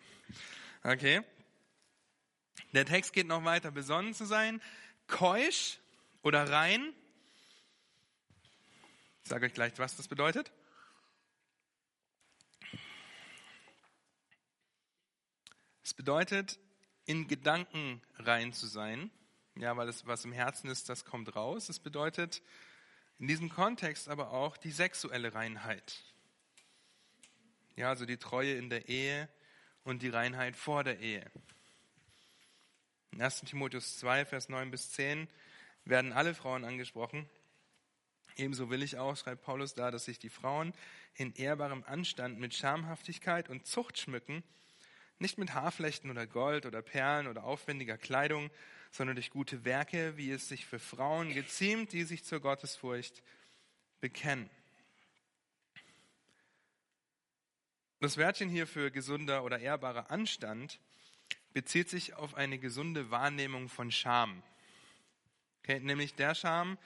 Okay? 0.83 1.21
Der 2.73 2.85
Text 2.85 3.13
geht 3.13 3.27
noch 3.27 3.43
weiter, 3.43 3.71
besonnen 3.71 4.13
zu 4.13 4.25
sein, 4.25 4.61
keusch 5.11 5.77
oder 6.23 6.49
rein. 6.49 6.93
Ich 9.23 9.29
sage 9.29 9.45
euch 9.45 9.53
gleich, 9.53 9.77
was 9.77 9.95
das 9.95 10.07
bedeutet. 10.07 10.51
Es 15.83 15.93
bedeutet, 15.93 16.57
in 17.05 17.27
Gedanken 17.27 18.01
rein 18.17 18.53
zu 18.53 18.65
sein. 18.65 19.11
Ja, 19.55 19.75
weil 19.75 19.89
es, 19.89 20.07
was 20.07 20.25
im 20.25 20.31
Herzen 20.31 20.69
ist, 20.69 20.89
das 20.89 21.05
kommt 21.05 21.35
raus. 21.35 21.69
Es 21.69 21.79
bedeutet 21.79 22.41
in 23.19 23.27
diesem 23.27 23.49
Kontext 23.49 24.07
aber 24.07 24.31
auch 24.31 24.57
die 24.57 24.71
sexuelle 24.71 25.33
Reinheit. 25.33 26.01
Ja, 27.75 27.89
also 27.89 28.05
die 28.05 28.17
Treue 28.17 28.53
in 28.53 28.69
der 28.69 28.87
Ehe 28.87 29.29
und 29.83 30.01
die 30.01 30.09
Reinheit 30.09 30.55
vor 30.55 30.83
der 30.83 30.99
Ehe. 30.99 31.29
In 33.11 33.21
1. 33.21 33.41
Timotheus 33.41 33.97
2, 33.97 34.25
Vers 34.25 34.47
9 34.47 34.71
bis 34.71 34.91
10 34.91 35.27
werden 35.83 36.13
alle 36.13 36.33
Frauen 36.33 36.63
angesprochen. 36.63 37.29
Ebenso 38.37 38.69
will 38.69 38.81
ich 38.81 38.97
auch, 38.97 39.17
schreibt 39.17 39.41
Paulus 39.41 39.73
da, 39.73 39.91
dass 39.91 40.05
sich 40.05 40.17
die 40.17 40.29
Frauen 40.29 40.73
in 41.15 41.33
ehrbarem 41.33 41.83
Anstand 41.83 42.39
mit 42.39 42.53
Schamhaftigkeit 42.53 43.49
und 43.49 43.65
Zucht 43.65 43.99
schmücken, 43.99 44.43
nicht 45.19 45.37
mit 45.37 45.53
Haarflechten 45.53 46.09
oder 46.09 46.25
Gold 46.25 46.65
oder 46.65 46.81
Perlen 46.81 47.27
oder 47.27 47.43
aufwendiger 47.43 47.97
Kleidung, 47.97 48.49
sondern 48.91 49.17
durch 49.17 49.29
gute 49.29 49.65
Werke, 49.65 50.15
wie 50.15 50.31
es 50.31 50.47
sich 50.47 50.65
für 50.65 50.79
Frauen 50.79 51.33
geziemt, 51.33 51.91
die 51.91 52.03
sich 52.03 52.23
zur 52.23 52.39
Gottesfurcht 52.39 53.21
bekennen. 53.99 54.49
Das 57.99 58.17
Wörtchen 58.17 58.49
hier 58.49 58.65
für 58.65 58.89
gesunder 58.89 59.43
oder 59.43 59.59
ehrbarer 59.59 60.09
Anstand 60.09 60.79
bezieht 61.53 61.89
sich 61.89 62.13
auf 62.13 62.35
eine 62.35 62.57
gesunde 62.59 63.11
Wahrnehmung 63.11 63.69
von 63.69 63.91
Scham. 63.91 64.41
Okay, 65.59 65.79
nämlich 65.79 66.15
der 66.15 66.35
Scham, 66.35 66.77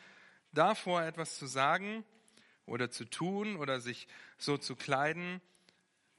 davor 0.51 1.03
etwas 1.03 1.37
zu 1.37 1.47
sagen 1.47 2.03
oder 2.65 2.89
zu 2.89 3.05
tun 3.05 3.55
oder 3.55 3.79
sich 3.79 4.07
so 4.37 4.57
zu 4.57 4.75
kleiden, 4.75 5.41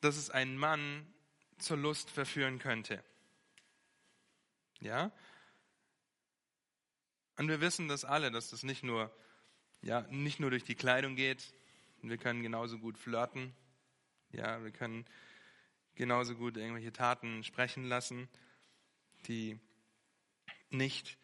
dass 0.01 0.17
es 0.17 0.31
einen 0.31 0.57
Mann 0.57 1.07
zur 1.59 1.77
Lust 1.77 2.11
verführen 2.11 2.59
könnte. 2.59 3.03
Ja? 4.81 5.11
Und 7.37 7.49
wir 7.49 7.61
wissen 7.61 7.89
das 7.89 8.05
alle, 8.05 8.31
dass 8.31 8.51
das 8.51 8.63
nicht 8.63 8.83
nur, 8.83 9.15
ja, 9.83 10.03
nicht 10.11 10.41
nur 10.41 10.51
durch 10.51 10.65
die 10.65 10.75
Kleidung 10.75 11.17
geht. 11.17 11.53
Wir 12.03 12.19
können 12.19 12.43
genauso 12.43 12.79
gut 12.79 12.97
flirten. 12.99 13.55
Ja, 14.33 14.63
wir 14.63 14.71
können 14.71 15.05
genauso 15.97 16.35
gut 16.35 16.57
irgendwelche 16.57 16.93
Taten 16.93 17.43
sprechen 17.43 17.85
lassen, 17.85 18.29
die 19.27 19.59
nicht 20.71 21.19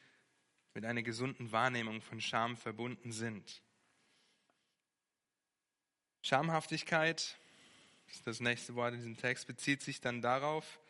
mit 0.74 0.84
einer 0.84 1.02
gesunden 1.02 1.52
Wahrnehmung 1.52 2.00
von 2.00 2.20
Scham 2.20 2.56
verbunden 2.56 3.12
sind. 3.12 3.62
Schamhaftigkeit 6.22 7.38
das 8.24 8.40
nächste 8.40 8.74
Wort 8.74 8.94
in 8.94 9.00
diesem 9.00 9.16
Text, 9.16 9.46
bezieht 9.46 9.82
sich 9.82 10.00
dann 10.00 10.20
darauf, 10.20 10.80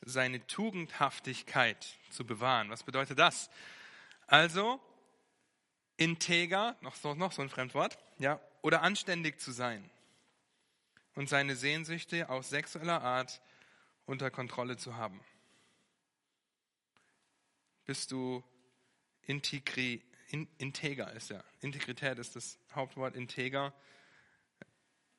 seine 0.00 0.46
Tugendhaftigkeit 0.46 1.96
zu 2.10 2.24
bewahren. 2.24 2.70
Was 2.70 2.82
bedeutet 2.82 3.18
das? 3.18 3.50
Also, 4.26 4.80
integer, 5.96 6.76
noch 6.80 6.94
so, 6.94 7.14
noch 7.14 7.32
so 7.32 7.42
ein 7.42 7.48
Fremdwort, 7.48 7.98
ja, 8.18 8.40
oder 8.62 8.82
anständig 8.82 9.40
zu 9.40 9.52
sein 9.52 9.88
und 11.18 11.28
seine 11.28 11.56
Sehnsüchte 11.56 12.28
aus 12.28 12.48
sexueller 12.48 13.02
Art 13.02 13.42
unter 14.06 14.30
Kontrolle 14.30 14.76
zu 14.76 14.94
haben. 14.94 15.20
Bist 17.86 18.12
du 18.12 18.44
integri, 19.22 20.00
in, 20.28 20.46
integer 20.58 21.12
ist 21.14 21.30
ja. 21.30 21.42
Integrität 21.60 22.20
ist 22.20 22.36
das 22.36 22.56
Hauptwort, 22.72 23.16
integer 23.16 23.74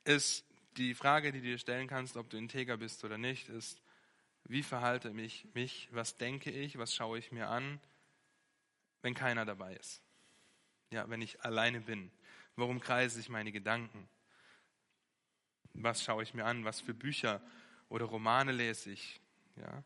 ist 0.06 0.46
die 0.78 0.94
Frage, 0.94 1.34
die 1.34 1.42
du 1.42 1.48
dir 1.48 1.58
stellen 1.58 1.90
kannst, 1.90 2.16
ob 2.16 2.30
du 2.30 2.38
integer 2.38 2.78
bist 2.78 3.04
oder 3.04 3.18
nicht, 3.18 3.50
ist, 3.50 3.82
wie 4.46 4.64
verhalte 4.64 5.10
ich 5.10 5.54
mich, 5.54 5.90
was 5.92 6.16
denke 6.16 6.50
ich, 6.50 6.78
was 6.78 6.96
schaue 6.96 7.20
ich 7.20 7.34
mir 7.34 7.50
an, 7.50 7.78
wenn 9.02 9.16
keiner 9.16 9.44
dabei 9.44 9.76
ist? 9.76 10.02
Ja, 10.92 11.10
wenn 11.10 11.22
ich 11.22 11.42
alleine 11.42 11.82
bin. 11.82 12.10
Worum 12.56 12.80
kreisen 12.80 13.18
sich 13.18 13.28
meine 13.28 13.52
Gedanken? 13.52 14.08
Was 15.74 16.04
schaue 16.04 16.24
ich 16.24 16.34
mir 16.34 16.46
an? 16.46 16.66
Was 16.66 16.82
für 16.82 16.94
Bücher 16.94 17.42
oder 17.90 18.06
Romane 18.06 18.52
lese 18.52 18.92
ich? 18.92 19.20
Ja. 19.56 19.84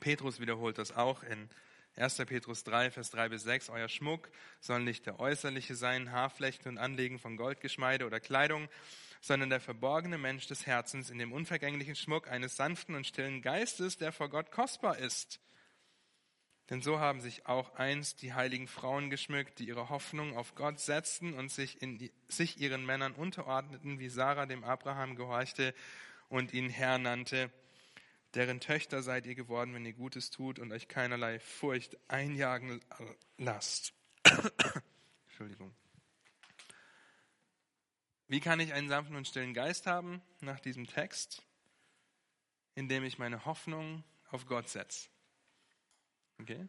Petrus 0.00 0.40
wiederholt 0.40 0.78
das 0.78 0.92
auch 0.92 1.22
in 1.22 1.48
1. 1.96 2.16
Petrus 2.26 2.64
3, 2.64 2.90
Vers 2.90 3.10
3 3.10 3.28
bis 3.28 3.44
6. 3.44 3.70
Euer 3.70 3.88
Schmuck 3.88 4.28
soll 4.60 4.80
nicht 4.80 5.06
der 5.06 5.20
äußerliche 5.20 5.76
sein, 5.76 6.10
Haarflechten 6.10 6.72
und 6.72 6.78
Anlegen 6.78 7.18
von 7.18 7.36
Goldgeschmeide 7.36 8.04
oder 8.04 8.18
Kleidung, 8.18 8.68
sondern 9.20 9.48
der 9.48 9.60
verborgene 9.60 10.18
Mensch 10.18 10.46
des 10.48 10.66
Herzens 10.66 11.08
in 11.08 11.18
dem 11.18 11.32
unvergänglichen 11.32 11.94
Schmuck 11.94 12.28
eines 12.28 12.56
sanften 12.56 12.94
und 12.96 13.06
stillen 13.06 13.42
Geistes, 13.42 13.96
der 13.96 14.12
vor 14.12 14.28
Gott 14.28 14.50
kostbar 14.50 14.98
ist. 14.98 15.40
Denn 16.70 16.80
so 16.80 16.98
haben 16.98 17.20
sich 17.20 17.46
auch 17.46 17.74
einst 17.74 18.22
die 18.22 18.32
heiligen 18.32 18.68
Frauen 18.68 19.10
geschmückt, 19.10 19.58
die 19.58 19.68
ihre 19.68 19.90
Hoffnung 19.90 20.36
auf 20.36 20.54
Gott 20.54 20.80
setzten 20.80 21.34
und 21.34 21.50
sich, 21.50 21.82
in 21.82 22.10
sich 22.28 22.58
ihren 22.58 22.86
Männern 22.86 23.12
unterordneten, 23.12 23.98
wie 23.98 24.08
Sarah 24.08 24.46
dem 24.46 24.64
Abraham 24.64 25.14
gehorchte 25.14 25.74
und 26.28 26.54
ihn 26.54 26.70
Herr 26.70 26.98
nannte. 26.98 27.50
Deren 28.34 28.60
Töchter 28.60 29.02
seid 29.02 29.26
ihr 29.26 29.34
geworden, 29.34 29.74
wenn 29.74 29.84
ihr 29.84 29.92
Gutes 29.92 30.30
tut 30.30 30.58
und 30.58 30.72
euch 30.72 30.88
keinerlei 30.88 31.38
Furcht 31.38 31.98
einjagen 32.08 32.80
lasst. 33.36 33.92
Entschuldigung. 35.28 35.74
Wie 38.26 38.40
kann 38.40 38.58
ich 38.58 38.72
einen 38.72 38.88
sanften 38.88 39.16
und 39.16 39.28
stillen 39.28 39.52
Geist 39.52 39.86
haben 39.86 40.22
nach 40.40 40.58
diesem 40.58 40.86
Text? 40.86 41.42
Indem 42.74 43.04
ich 43.04 43.18
meine 43.18 43.44
Hoffnung 43.44 44.02
auf 44.30 44.46
Gott 44.46 44.68
setze. 44.68 45.13
Okay? 46.40 46.68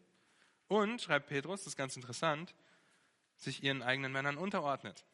Und, 0.68 1.02
schreibt 1.02 1.28
Petrus, 1.28 1.62
das 1.62 1.68
ist 1.68 1.78
ganz 1.78 1.96
interessant, 1.96 2.56
sich 3.38 3.64
ihren 3.64 3.84
eigenen 3.84 4.12
Männern 4.12 4.38
unterordnet. 4.38 5.06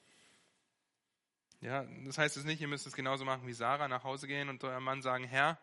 Ja, 1.60 1.84
das 2.06 2.18
heißt 2.18 2.38
es 2.38 2.44
nicht, 2.44 2.62
ihr 2.62 2.68
müsst 2.68 2.88
es 2.88 2.94
genauso 2.94 3.26
machen 3.26 3.48
wie 3.48 3.54
Sarah, 3.54 3.88
nach 3.88 4.04
Hause 4.04 4.28
gehen 4.28 4.50
und 4.50 4.64
eurem 4.64 4.84
Mann 4.84 5.02
sagen, 5.02 5.26
Herr, 5.26 5.60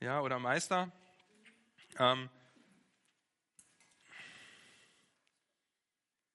ja, 0.00 0.20
oder 0.20 0.38
Meister. 0.38 0.92
Ähm, 1.98 2.28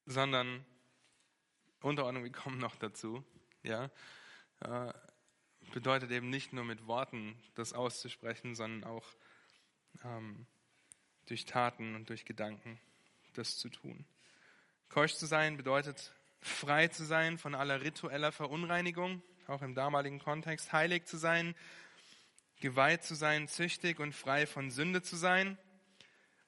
sondern 0.06 0.66
Unterordnung, 1.82 2.24
wir 2.24 2.32
kommen 2.32 2.58
noch 2.58 2.76
dazu 2.76 3.24
ja, 3.64 3.90
äh, 4.62 4.94
bedeutet 5.74 6.12
eben 6.12 6.30
nicht 6.30 6.54
nur 6.54 6.64
mit 6.64 6.88
Worten 6.88 7.36
das 7.56 7.74
auszusprechen, 7.74 8.56
sondern 8.56 8.90
auch 8.90 9.06
ähm, 10.04 10.46
durch 11.30 11.46
Taten 11.46 11.96
und 11.96 12.10
durch 12.10 12.26
Gedanken 12.26 12.80
das 13.34 13.58
zu 13.58 13.70
tun. 13.70 14.06
Keusch 14.90 15.16
zu 15.16 15.26
sein 15.26 15.58
bedeutet 15.58 16.12
frei 16.42 16.88
zu 16.88 17.06
sein 17.06 17.38
von 17.38 17.56
aller 17.56 17.82
ritueller 17.82 18.32
Verunreinigung, 18.32 19.22
auch 19.48 19.62
im 19.62 19.76
damaligen 19.76 20.20
Kontext, 20.20 20.74
heilig 20.74 21.06
zu 21.06 21.18
sein, 21.18 21.56
geweiht 22.60 23.04
zu 23.04 23.16
sein, 23.16 23.48
züchtig 23.48 24.00
und 24.00 24.14
frei 24.14 24.48
von 24.48 24.72
Sünde 24.72 25.02
zu 25.02 25.16
sein. 25.16 25.58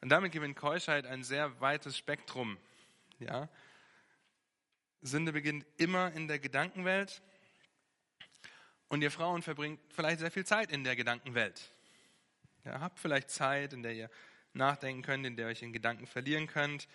Und 0.01 0.09
damit 0.09 0.31
gewinnt 0.31 0.55
Keuschheit 0.55 1.05
ein 1.05 1.23
sehr 1.23 1.61
weites 1.61 1.97
Spektrum. 1.97 2.57
Ja, 3.19 3.49
Sünde 5.01 5.31
beginnt 5.31 5.65
immer 5.77 6.11
in 6.13 6.27
der 6.27 6.39
Gedankenwelt 6.39 7.21
und 8.87 9.01
ihr 9.01 9.11
Frauen 9.11 9.41
verbringt 9.41 9.79
vielleicht 9.89 10.19
sehr 10.19 10.31
viel 10.31 10.45
Zeit 10.45 10.71
in 10.71 10.83
der 10.83 10.95
Gedankenwelt. 10.95 11.71
Ihr 12.65 12.79
habt 12.79 12.99
vielleicht 12.99 13.29
Zeit, 13.29 13.73
in 13.73 13.83
der 13.83 13.93
ihr 13.93 14.09
nachdenken 14.53 15.01
könnt, 15.01 15.25
in 15.25 15.35
der 15.35 15.47
ihr 15.47 15.51
euch 15.51 15.61
in 15.61 15.73
Gedanken 15.73 16.07
verlieren 16.07 16.47
könnt. 16.47 16.87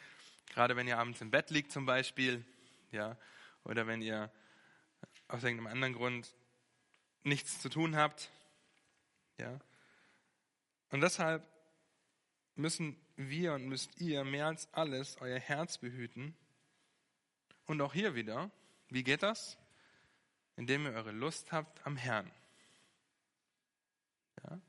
Gerade 0.49 0.77
wenn 0.77 0.87
ihr 0.87 0.99
abends 0.99 1.21
im 1.21 1.31
Bett 1.31 1.51
liegt 1.51 1.73
zum 1.73 1.87
Beispiel, 1.87 2.45
ja, 2.93 3.17
oder 3.65 3.87
wenn 3.87 4.03
ihr 4.03 4.31
aus 5.29 5.43
irgendeinem 5.43 5.73
anderen 5.73 5.95
Grund 5.95 6.35
nichts 7.23 7.61
zu 7.61 7.69
tun 7.69 7.97
habt, 7.97 8.31
ja. 9.39 9.59
Und 10.91 11.01
deshalb 11.01 11.47
müssen 12.55 12.97
wir 13.17 13.55
und 13.55 13.67
müsst 13.67 14.01
ihr 14.01 14.25
mehr 14.25 14.47
als 14.47 14.73
alles 14.73 15.17
euer 15.21 15.39
Herz 15.39 15.79
behüten 15.79 16.37
und 17.67 17.81
auch 17.81 17.93
hier 17.93 18.15
wieder, 18.15 18.51
wie 18.89 19.03
geht 19.03 19.23
das? 19.23 19.59
Indem 20.57 20.87
ihr 20.87 20.93
eure 20.93 21.13
Lust 21.13 21.53
habt 21.53 21.85
am 21.87 21.97
Herrn. 21.97 22.31
Ja? 24.45 24.61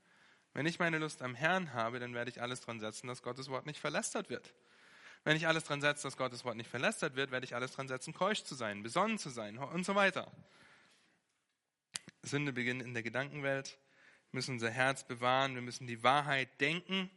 Wenn 0.54 0.66
ich 0.66 0.78
meine 0.78 0.98
Lust 0.98 1.22
am 1.22 1.34
Herrn 1.34 1.72
habe, 1.72 2.00
dann 2.00 2.14
werde 2.14 2.30
ich 2.30 2.42
alles 2.42 2.60
dran 2.60 2.80
setzen, 2.80 3.06
dass 3.06 3.22
Gottes 3.22 3.48
Wort 3.48 3.66
nicht 3.66 3.80
verlästert 3.80 4.30
wird. 4.30 4.54
Wenn 5.24 5.36
ich 5.36 5.46
alles 5.46 5.64
dran 5.64 5.80
setze, 5.80 6.04
dass 6.04 6.16
Gottes 6.16 6.44
Wort 6.44 6.56
nicht 6.56 6.70
verlästert 6.70 7.16
wird, 7.16 7.30
werde 7.30 7.44
ich 7.44 7.54
alles 7.54 7.72
dran 7.72 7.88
setzen, 7.88 8.14
keusch 8.14 8.44
zu 8.44 8.54
sein, 8.54 8.82
besonnen 8.82 9.18
zu 9.18 9.30
sein 9.30 9.58
und 9.58 9.84
so 9.84 9.94
weiter. 9.94 10.32
Sünde 12.22 12.52
beginnt 12.52 12.82
in 12.82 12.94
der 12.94 13.02
Gedankenwelt. 13.02 13.78
Wir 14.30 14.38
müssen 14.38 14.54
unser 14.54 14.70
Herz 14.70 15.04
bewahren, 15.04 15.54
wir 15.54 15.62
müssen 15.62 15.86
die 15.86 16.02
Wahrheit 16.02 16.60
denken 16.60 17.10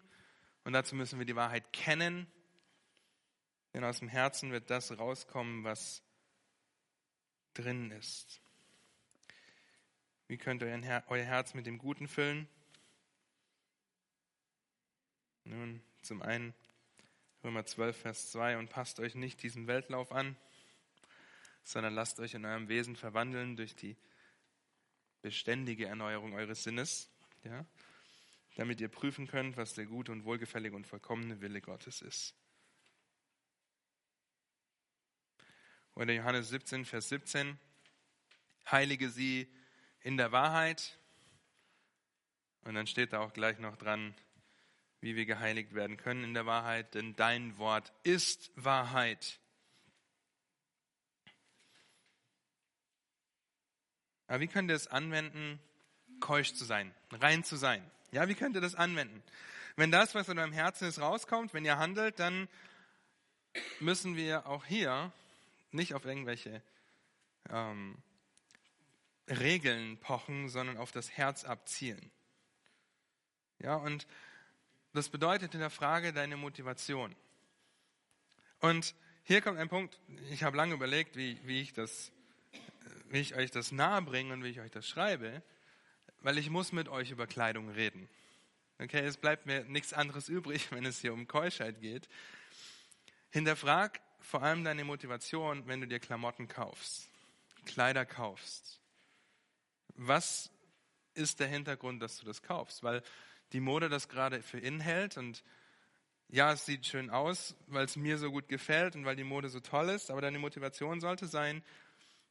und 0.63 0.73
dazu 0.73 0.95
müssen 0.95 1.19
wir 1.19 1.25
die 1.25 1.35
Wahrheit 1.35 1.73
kennen. 1.73 2.27
Denn 3.73 3.83
aus 3.83 3.99
dem 3.99 4.07
Herzen 4.07 4.51
wird 4.51 4.69
das 4.69 4.97
rauskommen, 4.97 5.63
was 5.63 6.03
drin 7.53 7.91
ist. 7.91 8.41
Wie 10.27 10.37
könnt 10.37 10.61
ihr 10.61 11.03
euer 11.07 11.23
Herz 11.23 11.53
mit 11.53 11.65
dem 11.65 11.77
Guten 11.77 12.07
füllen? 12.07 12.47
Nun, 15.43 15.81
zum 16.01 16.21
einen 16.21 16.53
Römer 17.43 17.65
12, 17.65 17.97
Vers 17.97 18.31
2, 18.31 18.57
und 18.57 18.69
passt 18.69 18.99
euch 18.99 19.15
nicht 19.15 19.41
diesem 19.41 19.67
Weltlauf 19.67 20.11
an, 20.11 20.35
sondern 21.63 21.95
lasst 21.95 22.19
euch 22.19 22.33
in 22.33 22.45
eurem 22.45 22.67
Wesen 22.67 22.95
verwandeln 22.95 23.55
durch 23.55 23.75
die 23.75 23.97
beständige 25.21 25.87
Erneuerung 25.87 26.33
eures 26.33 26.63
Sinnes, 26.63 27.09
ja, 27.43 27.65
damit 28.55 28.81
ihr 28.81 28.89
prüfen 28.89 29.27
könnt, 29.27 29.57
was 29.57 29.73
der 29.73 29.85
gute 29.85 30.11
und 30.11 30.25
wohlgefällige 30.25 30.75
und 30.75 30.85
vollkommene 30.85 31.41
Wille 31.41 31.61
Gottes 31.61 32.01
ist. 32.01 32.35
Oder 35.95 36.13
Johannes 36.13 36.49
17, 36.49 36.85
Vers 36.85 37.09
17, 37.09 37.59
heilige 38.69 39.09
sie 39.09 39.51
in 40.01 40.17
der 40.17 40.31
Wahrheit. 40.31 40.97
Und 42.63 42.75
dann 42.75 42.87
steht 42.87 43.13
da 43.13 43.19
auch 43.19 43.33
gleich 43.33 43.59
noch 43.59 43.75
dran, 43.75 44.15
wie 45.01 45.15
wir 45.15 45.25
geheiligt 45.25 45.73
werden 45.73 45.97
können 45.97 46.23
in 46.23 46.33
der 46.33 46.45
Wahrheit, 46.45 46.93
denn 46.93 47.15
dein 47.15 47.57
Wort 47.57 47.91
ist 48.03 48.51
Wahrheit. 48.55 49.39
Aber 54.27 54.39
wie 54.39 54.47
könnt 54.47 54.69
ihr 54.69 54.75
es 54.75 54.87
anwenden, 54.87 55.59
keusch 56.19 56.53
zu 56.53 56.63
sein, 56.63 56.93
rein 57.11 57.43
zu 57.43 57.57
sein? 57.57 57.83
Ja, 58.11 58.27
wie 58.27 58.35
könnt 58.35 58.55
ihr 58.55 58.61
das 58.61 58.75
anwenden? 58.75 59.21
Wenn 59.75 59.91
das, 59.91 60.15
was 60.15 60.29
in 60.29 60.37
eurem 60.37 60.53
Herzen 60.53 60.87
ist, 60.87 60.99
rauskommt, 60.99 61.53
wenn 61.53 61.65
ihr 61.65 61.77
handelt, 61.77 62.19
dann 62.19 62.47
müssen 63.79 64.15
wir 64.15 64.45
auch 64.45 64.65
hier 64.65 65.11
nicht 65.71 65.95
auf 65.95 66.05
irgendwelche 66.05 66.61
ähm, 67.49 67.97
Regeln 69.27 69.97
pochen, 69.97 70.49
sondern 70.49 70.77
auf 70.77 70.91
das 70.91 71.09
Herz 71.11 71.43
abzielen. 71.43 72.11
Ja, 73.59 73.75
und 73.75 74.07
das 74.93 75.09
bedeutet 75.09 75.53
in 75.53 75.59
der 75.59 75.69
Frage 75.69 76.13
deine 76.13 76.37
Motivation. 76.37 77.15
Und 78.59 78.93
hier 79.23 79.41
kommt 79.41 79.57
ein 79.57 79.69
Punkt, 79.69 79.99
ich 80.29 80.43
habe 80.43 80.57
lange 80.57 80.73
überlegt, 80.73 81.15
wie, 81.15 81.39
wie, 81.43 81.61
ich 81.61 81.73
das, 81.73 82.11
wie 83.09 83.19
ich 83.19 83.35
euch 83.35 83.51
das 83.51 83.71
nahe 83.71 84.01
bringe 84.01 84.33
und 84.33 84.43
wie 84.43 84.49
ich 84.49 84.59
euch 84.59 84.71
das 84.71 84.87
schreibe, 84.87 85.41
weil 86.21 86.37
ich 86.37 86.49
muss 86.49 86.71
mit 86.71 86.89
euch 86.89 87.11
über 87.11 87.27
Kleidung 87.27 87.69
reden. 87.69 88.09
Okay, 88.79 89.05
es 89.05 89.17
bleibt 89.17 89.45
mir 89.45 89.63
nichts 89.65 89.93
anderes 89.93 90.27
übrig, 90.27 90.71
wenn 90.71 90.85
es 90.85 91.01
hier 91.01 91.13
um 91.13 91.27
Keuschheit 91.27 91.81
geht. 91.81 92.09
Hinterfrag 93.29 94.01
vor 94.19 94.43
allem 94.43 94.63
deine 94.63 94.83
Motivation, 94.83 95.67
wenn 95.67 95.81
du 95.81 95.87
dir 95.87 95.99
Klamotten 95.99 96.47
kaufst, 96.47 97.09
Kleider 97.65 98.05
kaufst. 98.05 98.79
Was 99.95 100.51
ist 101.13 101.39
der 101.39 101.47
Hintergrund, 101.47 102.01
dass 102.01 102.17
du 102.17 102.25
das 102.25 102.41
kaufst? 102.41 102.83
Weil 102.83 103.03
die 103.53 103.59
Mode 103.59 103.89
das 103.89 104.09
gerade 104.09 104.41
für 104.41 104.59
in 104.59 104.79
hält 104.79 105.17
und 105.17 105.43
ja, 106.29 106.53
es 106.53 106.65
sieht 106.65 106.85
schön 106.85 107.09
aus, 107.09 107.55
weil 107.67 107.83
es 107.83 107.97
mir 107.97 108.17
so 108.17 108.31
gut 108.31 108.47
gefällt 108.47 108.95
und 108.95 109.03
weil 109.03 109.17
die 109.17 109.25
Mode 109.25 109.49
so 109.49 109.59
toll 109.59 109.89
ist, 109.89 110.09
aber 110.09 110.21
deine 110.21 110.39
Motivation 110.39 111.01
sollte 111.01 111.27
sein, 111.27 111.61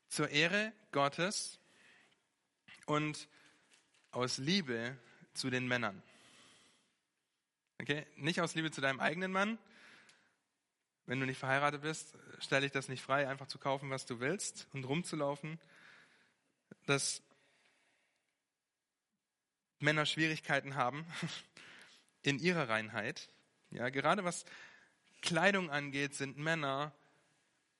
zur 0.09 0.31
Ehre 0.31 0.73
Gottes 0.91 1.61
und 2.87 3.29
aus 4.11 4.39
Liebe 4.39 4.97
zu 5.35 5.51
den 5.51 5.69
Männern. 5.69 6.03
Okay? 7.81 8.07
Nicht 8.17 8.41
aus 8.41 8.55
Liebe 8.55 8.71
zu 8.71 8.81
deinem 8.81 9.01
eigenen 9.01 9.33
Mann. 9.33 9.59
Wenn 11.07 11.21
du 11.21 11.27
nicht 11.27 11.39
verheiratet 11.39 11.83
bist, 11.83 12.15
stelle 12.39 12.67
ich 12.67 12.73
das 12.73 12.89
nicht 12.89 13.03
frei, 13.03 13.29
einfach 13.29 13.49
zu 13.49 13.59
kaufen, 13.59 13.91
was 13.91 14.07
du 14.07 14.21
willst 14.21 14.67
und 14.73 14.85
rumzulaufen. 14.85 15.59
Das 16.87 17.23
Männer 19.81 20.07
Schwierigkeiten 20.07 20.75
haben 20.75 21.07
in 22.23 22.39
ihrer 22.39 22.69
Reinheit. 22.69 23.29
Ja, 23.71 23.89
gerade 23.89 24.25
was 24.25 24.45
Kleidung 25.23 25.71
angeht, 25.71 26.15
sind 26.15 26.39
Männer 26.39 26.93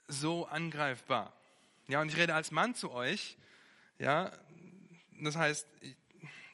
so 0.09 0.47
angreifbar. 0.47 1.33
Ja, 1.89 2.01
und 2.01 2.09
ich 2.09 2.17
rede 2.17 2.35
als 2.35 2.51
Mann 2.51 2.75
zu 2.75 2.91
euch. 2.91 3.37
Ja, 3.99 4.33
das 5.21 5.37
heißt, 5.37 5.67
ich, 5.81 5.97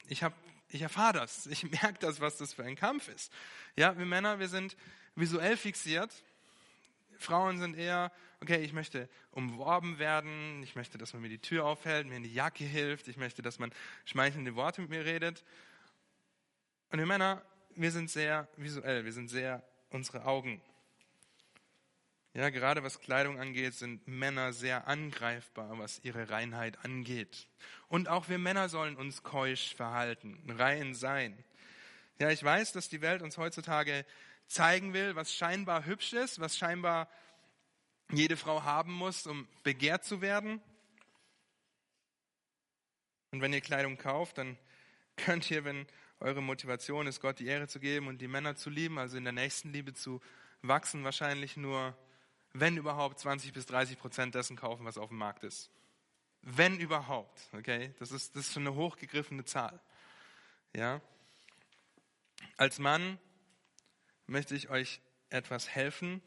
ich, 0.07 0.23
hab, 0.23 0.33
ich 0.69 0.81
erfahre 0.81 1.13
das. 1.13 1.45
Ich 1.47 1.63
merke 1.81 1.99
das, 1.99 2.19
was 2.19 2.37
das 2.37 2.53
für 2.53 2.63
ein 2.63 2.75
Kampf 2.75 3.07
ist. 3.07 3.31
Ja, 3.75 3.97
wir 3.97 4.05
Männer, 4.05 4.39
wir 4.39 4.49
sind 4.49 4.75
visuell 5.15 5.57
fixiert. 5.57 6.11
Frauen 7.17 7.59
sind 7.59 7.77
eher, 7.77 8.11
okay, 8.41 8.57
ich 8.63 8.73
möchte 8.73 9.09
umworben 9.31 9.99
werden, 9.99 10.61
ich 10.63 10.75
möchte, 10.75 10.97
dass 10.97 11.13
man 11.13 11.21
mir 11.21 11.29
die 11.29 11.39
Tür 11.39 11.65
aufhält, 11.65 12.07
mir 12.07 12.17
in 12.17 12.23
die 12.23 12.33
Jacke 12.33 12.63
hilft, 12.63 13.07
ich 13.07 13.17
möchte, 13.17 13.41
dass 13.41 13.59
man 13.59 13.71
schmeichelnde 14.05 14.55
Worte 14.55 14.81
mit 14.81 14.89
mir 14.89 15.05
redet. 15.05 15.43
Und 16.91 16.99
wir 16.99 17.05
Männer, 17.05 17.43
wir 17.75 17.91
sind 17.91 18.09
sehr 18.09 18.47
visuell, 18.57 19.05
wir 19.05 19.13
sind 19.13 19.29
sehr 19.29 19.63
unsere 19.89 20.25
Augen. 20.25 20.61
Ja, 22.33 22.51
gerade 22.51 22.83
was 22.83 22.99
Kleidung 22.99 23.39
angeht, 23.39 23.73
sind 23.73 24.07
Männer 24.07 24.53
sehr 24.53 24.87
angreifbar, 24.87 25.79
was 25.79 25.99
ihre 26.03 26.29
Reinheit 26.29 26.77
angeht. 26.85 27.47
Und 27.87 28.09
auch 28.09 28.29
wir 28.29 28.37
Männer 28.37 28.69
sollen 28.69 28.95
uns 28.95 29.23
keusch 29.23 29.73
verhalten, 29.73 30.39
rein 30.47 30.93
sein. 30.93 31.43
Ja, 32.19 32.29
ich 32.29 32.43
weiß, 32.43 32.73
dass 32.73 32.89
die 32.89 33.01
Welt 33.01 33.23
uns 33.23 33.37
heutzutage 33.37 34.05
zeigen 34.47 34.93
will, 34.93 35.15
was 35.15 35.33
scheinbar 35.33 35.85
hübsch 35.85 36.13
ist, 36.13 36.39
was 36.39 36.57
scheinbar 36.57 37.09
jede 38.11 38.37
Frau 38.37 38.63
haben 38.63 38.93
muss, 38.93 39.27
um 39.27 39.47
begehrt 39.63 40.05
zu 40.05 40.21
werden. 40.21 40.61
Und 43.31 43.41
wenn 43.41 43.53
ihr 43.53 43.61
Kleidung 43.61 43.97
kauft, 43.97 44.37
dann 44.37 44.57
könnt 45.17 45.49
ihr, 45.51 45.65
wenn 45.65 45.85
eure 46.19 46.41
Motivation 46.41 47.07
ist, 47.07 47.19
Gott 47.19 47.39
die 47.39 47.47
Ehre 47.47 47.67
zu 47.67 47.79
geben 47.79 48.07
und 48.07 48.19
die 48.19 48.27
Männer 48.27 48.55
zu 48.55 48.69
lieben, 48.69 48.97
also 48.97 49.17
in 49.17 49.23
der 49.23 49.33
nächsten 49.33 49.71
Liebe 49.71 49.93
zu 49.93 50.21
wachsen, 50.61 51.03
wahrscheinlich 51.03 51.57
nur, 51.57 51.95
wenn 52.53 52.77
überhaupt, 52.77 53.19
20 53.19 53.53
bis 53.53 53.65
30 53.67 53.99
Prozent 53.99 54.35
dessen 54.35 54.55
kaufen, 54.55 54.85
was 54.85 54.97
auf 54.97 55.09
dem 55.09 55.17
Markt 55.17 55.43
ist. 55.43 55.69
Wenn 56.41 56.79
überhaupt, 56.79 57.49
okay? 57.53 57.93
Das 57.99 58.11
ist, 58.11 58.35
das 58.35 58.47
ist 58.47 58.53
schon 58.53 58.65
eine 58.65 58.75
hochgegriffene 58.75 59.43
Zahl. 59.45 59.79
Ja? 60.75 61.01
Als 62.55 62.79
Mann 62.79 63.19
möchte 64.27 64.55
ich 64.55 64.69
euch 64.69 65.01
etwas 65.29 65.69
helfen, 65.69 66.21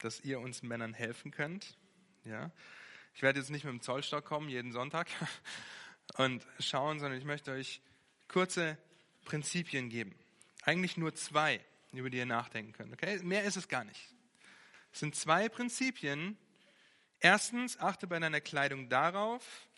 dass 0.00 0.20
ihr 0.20 0.40
uns 0.40 0.62
Männern 0.62 0.94
helfen 0.94 1.30
könnt. 1.30 1.76
Ja? 2.24 2.50
Ich 3.14 3.22
werde 3.22 3.38
jetzt 3.38 3.50
nicht 3.50 3.64
mit 3.64 3.72
dem 3.72 3.80
Zollstock 3.80 4.24
kommen, 4.24 4.48
jeden 4.48 4.72
Sonntag, 4.72 5.08
und 6.16 6.46
schauen, 6.58 6.98
sondern 6.98 7.18
ich 7.18 7.24
möchte 7.24 7.52
euch 7.52 7.80
kurze 8.28 8.76
Prinzipien 9.24 9.88
geben. 9.88 10.14
Eigentlich 10.62 10.96
nur 10.96 11.14
zwei, 11.14 11.60
über 11.92 12.10
die 12.10 12.18
ihr 12.18 12.26
nachdenken 12.26 12.72
könnt. 12.72 12.92
Okay? 12.92 13.18
Mehr 13.22 13.44
ist 13.44 13.56
es 13.56 13.68
gar 13.68 13.84
nicht. 13.84 14.14
Es 14.92 15.00
sind 15.00 15.14
zwei 15.14 15.48
Prinzipien. 15.48 16.36
Erstens, 17.20 17.78
achte 17.78 18.06
bei 18.06 18.18
deiner 18.18 18.40
Kleidung 18.40 18.88
darauf, 18.88 19.68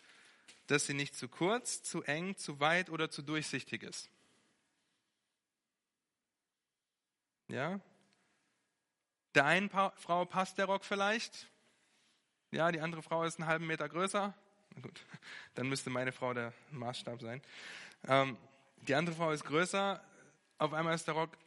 dass 0.67 0.85
sie 0.85 0.93
nicht 0.93 1.15
zu 1.15 1.27
kurz, 1.27 1.83
zu 1.83 2.03
eng, 2.03 2.37
zu 2.37 2.59
weit 2.59 2.89
oder 2.89 3.09
zu 3.09 3.21
durchsichtig 3.21 3.83
ist. 3.83 4.09
Ja? 7.47 7.79
Der 9.35 9.45
einen 9.45 9.69
pa 9.69 9.91
Frau 9.97 10.25
passt 10.25 10.57
der 10.57 10.65
Rock 10.65 10.85
vielleicht. 10.85 11.49
Ja, 12.51 12.71
die 12.71 12.79
andere 12.79 13.01
Frau 13.01 13.23
ist 13.23 13.39
einen 13.39 13.47
halben 13.47 13.65
Meter 13.65 13.89
größer. 13.89 14.33
Na 14.75 14.81
gut, 14.81 15.01
dann 15.55 15.67
müsste 15.67 15.89
meine 15.89 16.11
Frau 16.11 16.33
der 16.33 16.53
Maßstab 16.71 17.21
sein. 17.21 17.41
Ähm, 18.07 18.37
die 18.87 18.95
andere 18.95 19.15
Frau 19.15 19.31
ist 19.31 19.43
größer. 19.45 20.03
Auf 20.57 20.73
einmal 20.73 20.93
ist 20.93 21.07
der 21.07 21.15
Rock 21.15 21.37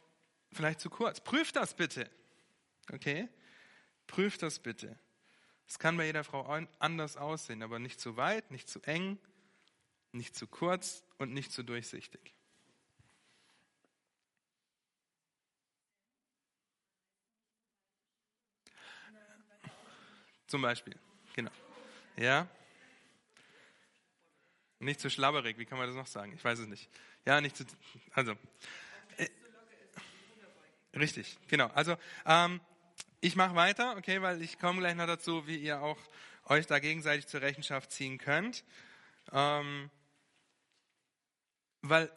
vielleicht 0.51 0.79
zu 0.79 0.89
kurz. 0.89 1.21
Prüft 1.21 1.55
das 1.55 1.73
bitte. 1.73 2.09
Okay? 2.91 3.29
Prüft 4.07 4.43
das 4.43 4.59
bitte. 4.59 4.97
Es 5.67 5.79
kann 5.79 5.97
bei 5.97 6.05
jeder 6.05 6.23
Frau 6.23 6.65
anders 6.79 7.17
aussehen, 7.17 7.61
aber 7.61 7.79
nicht 7.79 7.99
zu 7.99 8.15
weit, 8.15 8.51
nicht 8.51 8.69
zu 8.69 8.81
eng, 8.83 9.17
nicht 10.13 10.35
zu 10.35 10.47
kurz 10.47 11.03
und 11.17 11.33
nicht 11.33 11.51
zu 11.51 11.63
durchsichtig. 11.63 12.36
Zum 20.47 20.61
Beispiel, 20.61 20.95
genau. 21.35 21.51
Ja? 22.15 22.47
Nicht 24.79 24.99
zu 24.99 25.09
schlabberig, 25.09 25.57
wie 25.57 25.65
kann 25.65 25.77
man 25.77 25.87
das 25.87 25.95
noch 25.95 26.07
sagen? 26.07 26.33
Ich 26.33 26.43
weiß 26.43 26.59
es 26.59 26.67
nicht. 26.67 26.89
Ja, 27.25 27.41
nicht 27.41 27.57
zu, 27.57 27.65
also. 28.13 28.37
Äh, 29.17 29.27
richtig, 30.95 31.37
genau. 31.47 31.67
Also, 31.67 31.97
ähm, 32.25 32.61
ich 33.19 33.35
mache 33.35 33.55
weiter, 33.55 33.97
okay, 33.97 34.21
weil 34.21 34.41
ich 34.41 34.59
komme 34.59 34.79
gleich 34.79 34.95
noch 34.95 35.07
dazu, 35.07 35.47
wie 35.47 35.57
ihr 35.57 35.81
auch 35.81 35.97
euch 36.45 36.67
da 36.67 36.79
gegenseitig 36.79 37.27
zur 37.27 37.41
Rechenschaft 37.41 37.91
ziehen 37.91 38.17
könnt. 38.17 38.63
Ähm, 39.33 39.89
weil 41.81 42.11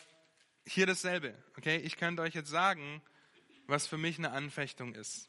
hier 0.67 0.87
dasselbe, 0.87 1.35
okay, 1.57 1.79
ich 1.79 1.97
könnte 1.97 2.23
euch 2.23 2.35
jetzt 2.35 2.51
sagen, 2.51 3.03
was 3.67 3.87
für 3.87 3.99
mich 3.99 4.19
eine 4.19 4.31
Anfechtung 4.31 4.95
ist. 4.95 5.29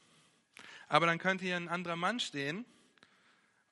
Aber 0.88 1.06
dann 1.06 1.18
könnte 1.18 1.44
hier 1.44 1.56
ein 1.56 1.68
anderer 1.68 1.96
Mann 1.96 2.20
stehen 2.20 2.64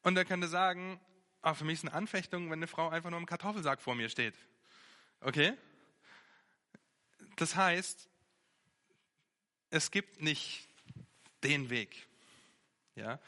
und 0.02 0.14
der 0.14 0.24
könnte 0.24 0.48
sagen, 0.48 1.00
oh, 1.42 1.54
für 1.54 1.64
mich 1.64 1.74
ist 1.74 1.84
eine 1.84 1.94
Anfechtung, 1.94 2.46
wenn 2.46 2.58
eine 2.58 2.66
Frau 2.66 2.88
einfach 2.88 3.10
nur 3.10 3.18
im 3.18 3.26
Kartoffelsack 3.26 3.80
vor 3.80 3.94
mir 3.94 4.08
steht. 4.08 4.34
Okay? 5.20 5.54
Das 7.36 7.56
heißt, 7.56 8.08
es 9.70 9.90
gibt 9.90 10.20
nicht 10.20 10.68
den 11.42 11.70
Weg, 11.70 12.06
ja, 12.96 13.18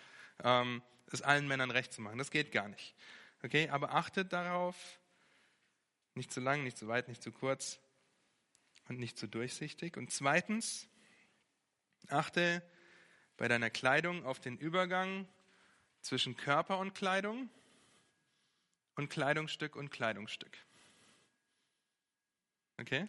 ähm, 0.43 0.83
es 1.07 1.23
allen 1.23 1.47
Männern 1.47 1.71
recht 1.71 1.93
zu 1.93 2.01
machen. 2.01 2.19
Das 2.19 2.31
geht 2.31 2.53
gar 2.53 2.69
nicht. 2.69 2.95
Okay, 3.43 3.69
aber 3.69 3.95
achtet 3.95 4.33
darauf, 4.33 4.77
nicht 6.15 6.33
zu 6.33 6.41
lang, 6.41 6.63
nicht 6.63 6.77
zu 6.77 6.89
weit, 6.89 7.09
nicht 7.09 7.23
zu 7.23 7.33
kurz 7.33 7.81
und 8.89 8.99
nicht 8.99 9.19
zu 9.19 9.27
durchsichtig. 9.27 9.97
Und 9.97 10.11
zweitens, 10.11 10.89
achte 12.09 12.63
bei 13.37 13.49
deiner 13.49 13.71
Kleidung 13.71 14.25
auf 14.25 14.41
den 14.41 14.59
Übergang 14.59 15.27
zwischen 16.03 16.37
Körper 16.37 16.79
und 16.79 16.95
Kleidung 16.95 17.49
und 18.97 19.09
Kleidungsstück 19.09 19.77
und 19.77 19.91
Kleidungsstück. 19.91 20.57
Okay? 22.79 23.09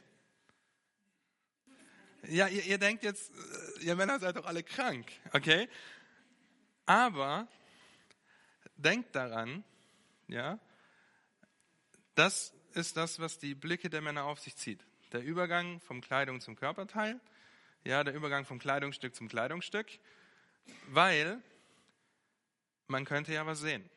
Ja, 2.27 2.47
ihr, 2.47 2.63
ihr 2.63 2.77
denkt 2.77 3.03
jetzt, 3.03 3.31
äh, 3.79 3.83
ihr 3.83 3.95
Männer 3.95 4.19
seid 4.19 4.37
doch 4.37 4.45
alle 4.45 4.63
krank, 4.63 5.11
okay? 5.33 5.67
Aber 6.85 7.47
denkt 8.77 9.15
daran, 9.15 9.63
ja, 10.27 10.59
das 12.15 12.53
ist 12.73 12.95
das, 12.95 13.19
was 13.19 13.39
die 13.39 13.55
Blicke 13.55 13.89
der 13.89 14.01
Männer 14.01 14.25
auf 14.25 14.39
sich 14.39 14.55
zieht. 14.55 14.85
Der 15.11 15.21
Übergang 15.21 15.79
vom 15.81 16.01
Kleidung 16.01 16.39
zum 16.39 16.55
Körperteil, 16.55 17.19
ja, 17.83 18.03
der 18.03 18.13
Übergang 18.13 18.45
vom 18.45 18.59
Kleidungsstück 18.59 19.15
zum 19.15 19.27
Kleidungsstück, 19.27 19.87
weil 20.87 21.41
man 22.87 23.05
könnte 23.05 23.33
ja 23.33 23.45
was 23.45 23.59
sehen. 23.59 23.89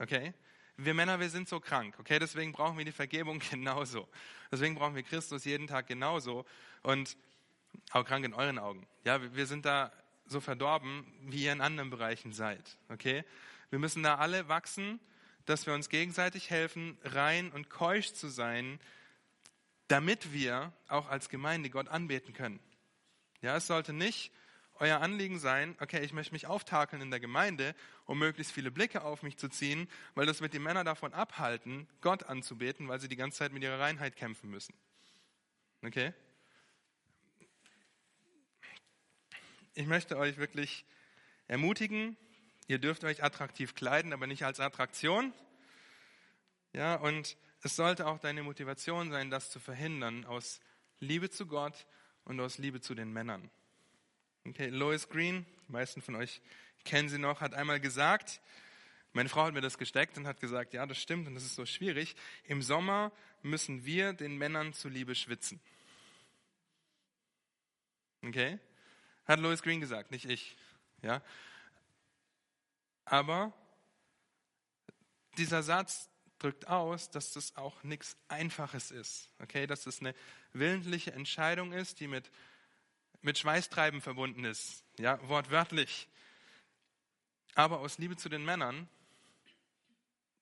Okay? 0.00 0.34
Wir 0.76 0.92
Männer, 0.92 1.20
wir 1.20 1.30
sind 1.30 1.48
so 1.48 1.58
krank, 1.58 1.96
okay? 1.98 2.18
Deswegen 2.18 2.52
brauchen 2.52 2.76
wir 2.76 2.84
die 2.84 2.92
Vergebung 2.92 3.38
genauso. 3.50 4.08
Deswegen 4.52 4.74
brauchen 4.74 4.94
wir 4.94 5.02
Christus 5.02 5.44
jeden 5.44 5.66
Tag 5.66 5.86
genauso. 5.86 6.44
Und 6.82 7.16
auch 7.90 8.04
krank 8.04 8.24
in 8.24 8.34
euren 8.34 8.58
Augen. 8.58 8.86
Ja, 9.04 9.34
wir 9.34 9.46
sind 9.46 9.64
da 9.64 9.92
so 10.26 10.40
verdorben, 10.40 11.06
wie 11.22 11.44
ihr 11.44 11.52
in 11.52 11.60
anderen 11.60 11.90
Bereichen 11.90 12.32
seid, 12.32 12.76
okay? 12.88 13.24
Wir 13.70 13.78
müssen 13.78 14.02
da 14.02 14.16
alle 14.16 14.48
wachsen, 14.48 15.00
dass 15.44 15.66
wir 15.66 15.74
uns 15.74 15.88
gegenseitig 15.88 16.50
helfen, 16.50 16.98
rein 17.04 17.50
und 17.52 17.70
keusch 17.70 18.12
zu 18.12 18.28
sein, 18.28 18.80
damit 19.88 20.32
wir 20.32 20.72
auch 20.88 21.08
als 21.08 21.28
Gemeinde 21.28 21.70
Gott 21.70 21.88
anbeten 21.88 22.32
können. 22.32 22.60
Ja, 23.40 23.56
es 23.56 23.66
sollte 23.66 23.92
nicht 23.92 24.32
euer 24.80 25.00
Anliegen 25.00 25.38
sein, 25.38 25.76
okay, 25.80 26.04
ich 26.04 26.12
möchte 26.12 26.32
mich 26.32 26.46
auftakeln 26.46 27.02
in 27.02 27.10
der 27.10 27.20
Gemeinde, 27.20 27.74
um 28.04 28.18
möglichst 28.18 28.52
viele 28.52 28.70
Blicke 28.70 29.02
auf 29.02 29.22
mich 29.22 29.36
zu 29.36 29.48
ziehen, 29.48 29.88
weil 30.14 30.26
das 30.26 30.40
wird 30.40 30.52
die 30.52 30.58
Männer 30.58 30.84
davon 30.84 31.12
abhalten, 31.12 31.88
Gott 32.00 32.24
anzubeten, 32.24 32.88
weil 32.88 33.00
sie 33.00 33.08
die 33.08 33.16
ganze 33.16 33.38
Zeit 33.38 33.52
mit 33.52 33.62
ihrer 33.62 33.78
Reinheit 33.78 34.16
kämpfen 34.16 34.50
müssen. 34.50 34.74
Okay? 35.84 36.12
Ich 39.74 39.86
möchte 39.86 40.16
euch 40.16 40.38
wirklich 40.38 40.84
ermutigen, 41.48 42.16
ihr 42.66 42.78
dürft 42.78 43.04
euch 43.04 43.22
attraktiv 43.22 43.74
kleiden, 43.74 44.12
aber 44.12 44.26
nicht 44.26 44.44
als 44.44 44.58
Attraktion. 44.58 45.32
Ja, 46.72 46.96
und 46.96 47.36
es 47.62 47.76
sollte 47.76 48.06
auch 48.06 48.18
deine 48.18 48.42
Motivation 48.42 49.10
sein, 49.10 49.30
das 49.30 49.50
zu 49.50 49.60
verhindern, 49.60 50.24
aus 50.24 50.60
Liebe 50.98 51.30
zu 51.30 51.46
Gott 51.46 51.86
und 52.24 52.40
aus 52.40 52.58
Liebe 52.58 52.80
zu 52.80 52.94
den 52.94 53.12
Männern. 53.12 53.50
Okay, 54.48 54.68
Lois 54.68 55.08
Green, 55.08 55.44
die 55.66 55.72
meisten 55.72 56.00
von 56.00 56.14
euch 56.14 56.40
kennen 56.84 57.08
sie 57.08 57.18
noch, 57.18 57.40
hat 57.40 57.54
einmal 57.54 57.80
gesagt, 57.80 58.40
meine 59.12 59.28
Frau 59.28 59.44
hat 59.44 59.54
mir 59.54 59.60
das 59.60 59.76
gesteckt 59.76 60.16
und 60.18 60.26
hat 60.26 60.40
gesagt, 60.40 60.72
ja, 60.72 60.86
das 60.86 60.98
stimmt 60.98 61.26
und 61.26 61.34
das 61.34 61.42
ist 61.42 61.56
so 61.56 61.66
schwierig. 61.66 62.14
Im 62.44 62.62
Sommer 62.62 63.10
müssen 63.42 63.84
wir 63.84 64.12
den 64.12 64.36
Männern 64.36 64.72
zuliebe 64.72 65.14
schwitzen. 65.14 65.60
Okay? 68.22 68.58
Hat 69.24 69.40
Lois 69.40 69.62
Green 69.62 69.80
gesagt, 69.80 70.10
nicht 70.10 70.26
ich. 70.26 70.56
Ja? 71.02 71.22
Aber 73.04 73.52
dieser 75.38 75.62
Satz 75.62 76.08
drückt 76.38 76.68
aus, 76.68 77.10
dass 77.10 77.32
das 77.32 77.56
auch 77.56 77.82
nichts 77.82 78.16
Einfaches 78.28 78.90
ist. 78.90 79.30
Okay? 79.40 79.66
Dass 79.66 79.84
das 79.84 80.00
eine 80.00 80.14
willentliche 80.52 81.12
Entscheidung 81.12 81.72
ist, 81.72 81.98
die 81.98 82.06
mit 82.06 82.30
mit 83.26 83.38
Schweißtreiben 83.38 84.00
verbunden 84.00 84.44
ist, 84.44 84.84
ja, 84.98 85.18
wortwörtlich. 85.28 86.08
Aber 87.56 87.80
aus 87.80 87.98
Liebe 87.98 88.16
zu 88.16 88.28
den 88.28 88.44
Männern 88.44 88.88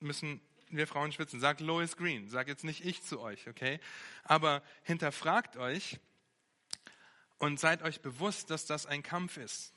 müssen 0.01 0.41
wir 0.69 0.87
Frauen 0.87 1.11
schwitzen. 1.11 1.41
Sagt 1.41 1.61
Lois 1.61 1.97
Green, 1.97 2.29
sag 2.29 2.47
jetzt 2.47 2.63
nicht 2.63 2.85
ich 2.85 3.03
zu 3.03 3.21
euch, 3.21 3.49
okay? 3.49 3.81
Aber 4.23 4.63
hinterfragt 4.83 5.57
euch 5.57 5.99
und 7.39 7.59
seid 7.59 7.83
euch 7.83 8.03
bewusst, 8.03 8.51
dass 8.51 8.67
das 8.67 8.85
ein 8.85 9.03
Kampf 9.03 9.39
ist. 9.39 9.73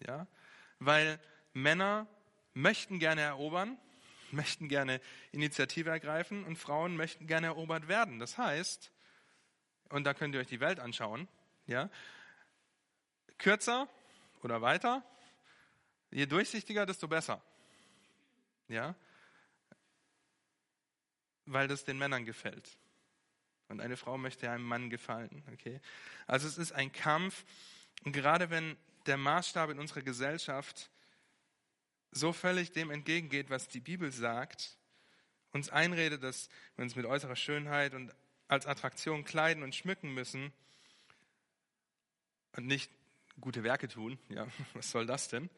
Ja? 0.00 0.26
Weil 0.78 1.20
Männer 1.52 2.06
möchten 2.54 3.00
gerne 3.00 3.20
erobern, 3.20 3.76
möchten 4.30 4.68
gerne 4.68 5.02
Initiative 5.32 5.90
ergreifen 5.90 6.42
und 6.44 6.56
Frauen 6.56 6.96
möchten 6.96 7.26
gerne 7.26 7.48
erobert 7.48 7.86
werden. 7.86 8.18
Das 8.18 8.38
heißt, 8.38 8.90
und 9.90 10.04
da 10.04 10.14
könnt 10.14 10.34
ihr 10.34 10.40
euch 10.40 10.46
die 10.46 10.60
Welt 10.60 10.80
anschauen, 10.80 11.28
ja? 11.66 11.90
Kürzer 13.38 13.88
oder 14.42 14.62
weiter, 14.62 15.02
je 16.10 16.26
durchsichtiger, 16.26 16.86
desto 16.86 17.08
besser. 17.08 17.42
Ja? 18.68 18.94
Weil 21.46 21.68
das 21.68 21.84
den 21.84 21.98
Männern 21.98 22.24
gefällt. 22.24 22.78
Und 23.68 23.80
eine 23.80 23.96
Frau 23.96 24.18
möchte 24.18 24.50
einem 24.50 24.64
Mann 24.64 24.90
gefallen. 24.90 25.42
Okay? 25.52 25.80
Also 26.26 26.46
es 26.46 26.58
ist 26.58 26.72
ein 26.72 26.92
Kampf. 26.92 27.44
Und 28.04 28.12
gerade 28.12 28.50
wenn 28.50 28.76
der 29.06 29.16
Maßstab 29.16 29.70
in 29.70 29.78
unserer 29.78 30.02
Gesellschaft 30.02 30.90
so 32.10 32.32
völlig 32.32 32.72
dem 32.72 32.90
entgegengeht, 32.90 33.50
was 33.50 33.68
die 33.68 33.80
Bibel 33.80 34.12
sagt, 34.12 34.78
uns 35.52 35.68
einredet, 35.70 36.22
dass 36.22 36.48
wir 36.76 36.84
uns 36.84 36.96
mit 36.96 37.06
äußerer 37.06 37.36
Schönheit 37.36 37.94
und 37.94 38.14
als 38.48 38.66
Attraktion 38.66 39.24
kleiden 39.24 39.62
und 39.62 39.74
schmücken 39.74 40.12
müssen, 40.12 40.52
und 42.56 42.66
nicht 42.66 42.90
gute 43.40 43.62
Werke 43.64 43.88
tun, 43.88 44.18
ja, 44.28 44.46
was 44.74 44.90
soll 44.90 45.06
das 45.06 45.28
denn? 45.28 45.50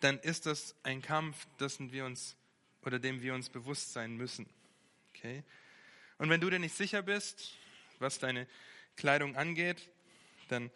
Dann 0.00 0.18
ist 0.18 0.46
das 0.46 0.76
ein 0.82 1.02
Kampf, 1.02 1.46
dessen 1.58 1.92
wir 1.92 2.04
uns 2.04 2.36
oder 2.82 2.98
dem 2.98 3.20
wir 3.22 3.34
uns 3.34 3.50
bewusst 3.50 3.92
sein 3.92 4.16
müssen. 4.16 4.48
Okay? 5.10 5.42
Und 6.18 6.30
wenn 6.30 6.40
du 6.40 6.48
dir 6.50 6.58
nicht 6.58 6.76
sicher 6.76 7.02
bist, 7.02 7.56
was 7.98 8.18
deine 8.18 8.46
Kleidung 8.96 9.36
angeht, 9.36 9.88
dann 10.48 10.70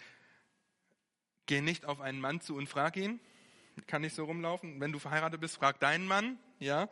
geh 1.47 1.61
nicht 1.61 1.85
auf 1.85 2.01
einen 2.01 2.21
Mann 2.21 2.41
zu 2.41 2.57
und 2.57 2.69
frag 2.69 2.97
ihn. 2.97 3.21
Kann 3.87 4.03
nicht 4.03 4.15
so 4.15 4.25
rumlaufen. 4.25 4.81
Wenn 4.81 4.93
du 4.93 4.99
verheiratet 4.99 5.41
bist, 5.41 5.57
frag 5.57 5.81
deinen 5.81 6.07
Mann, 6.07 6.39
ja. 6.59 6.89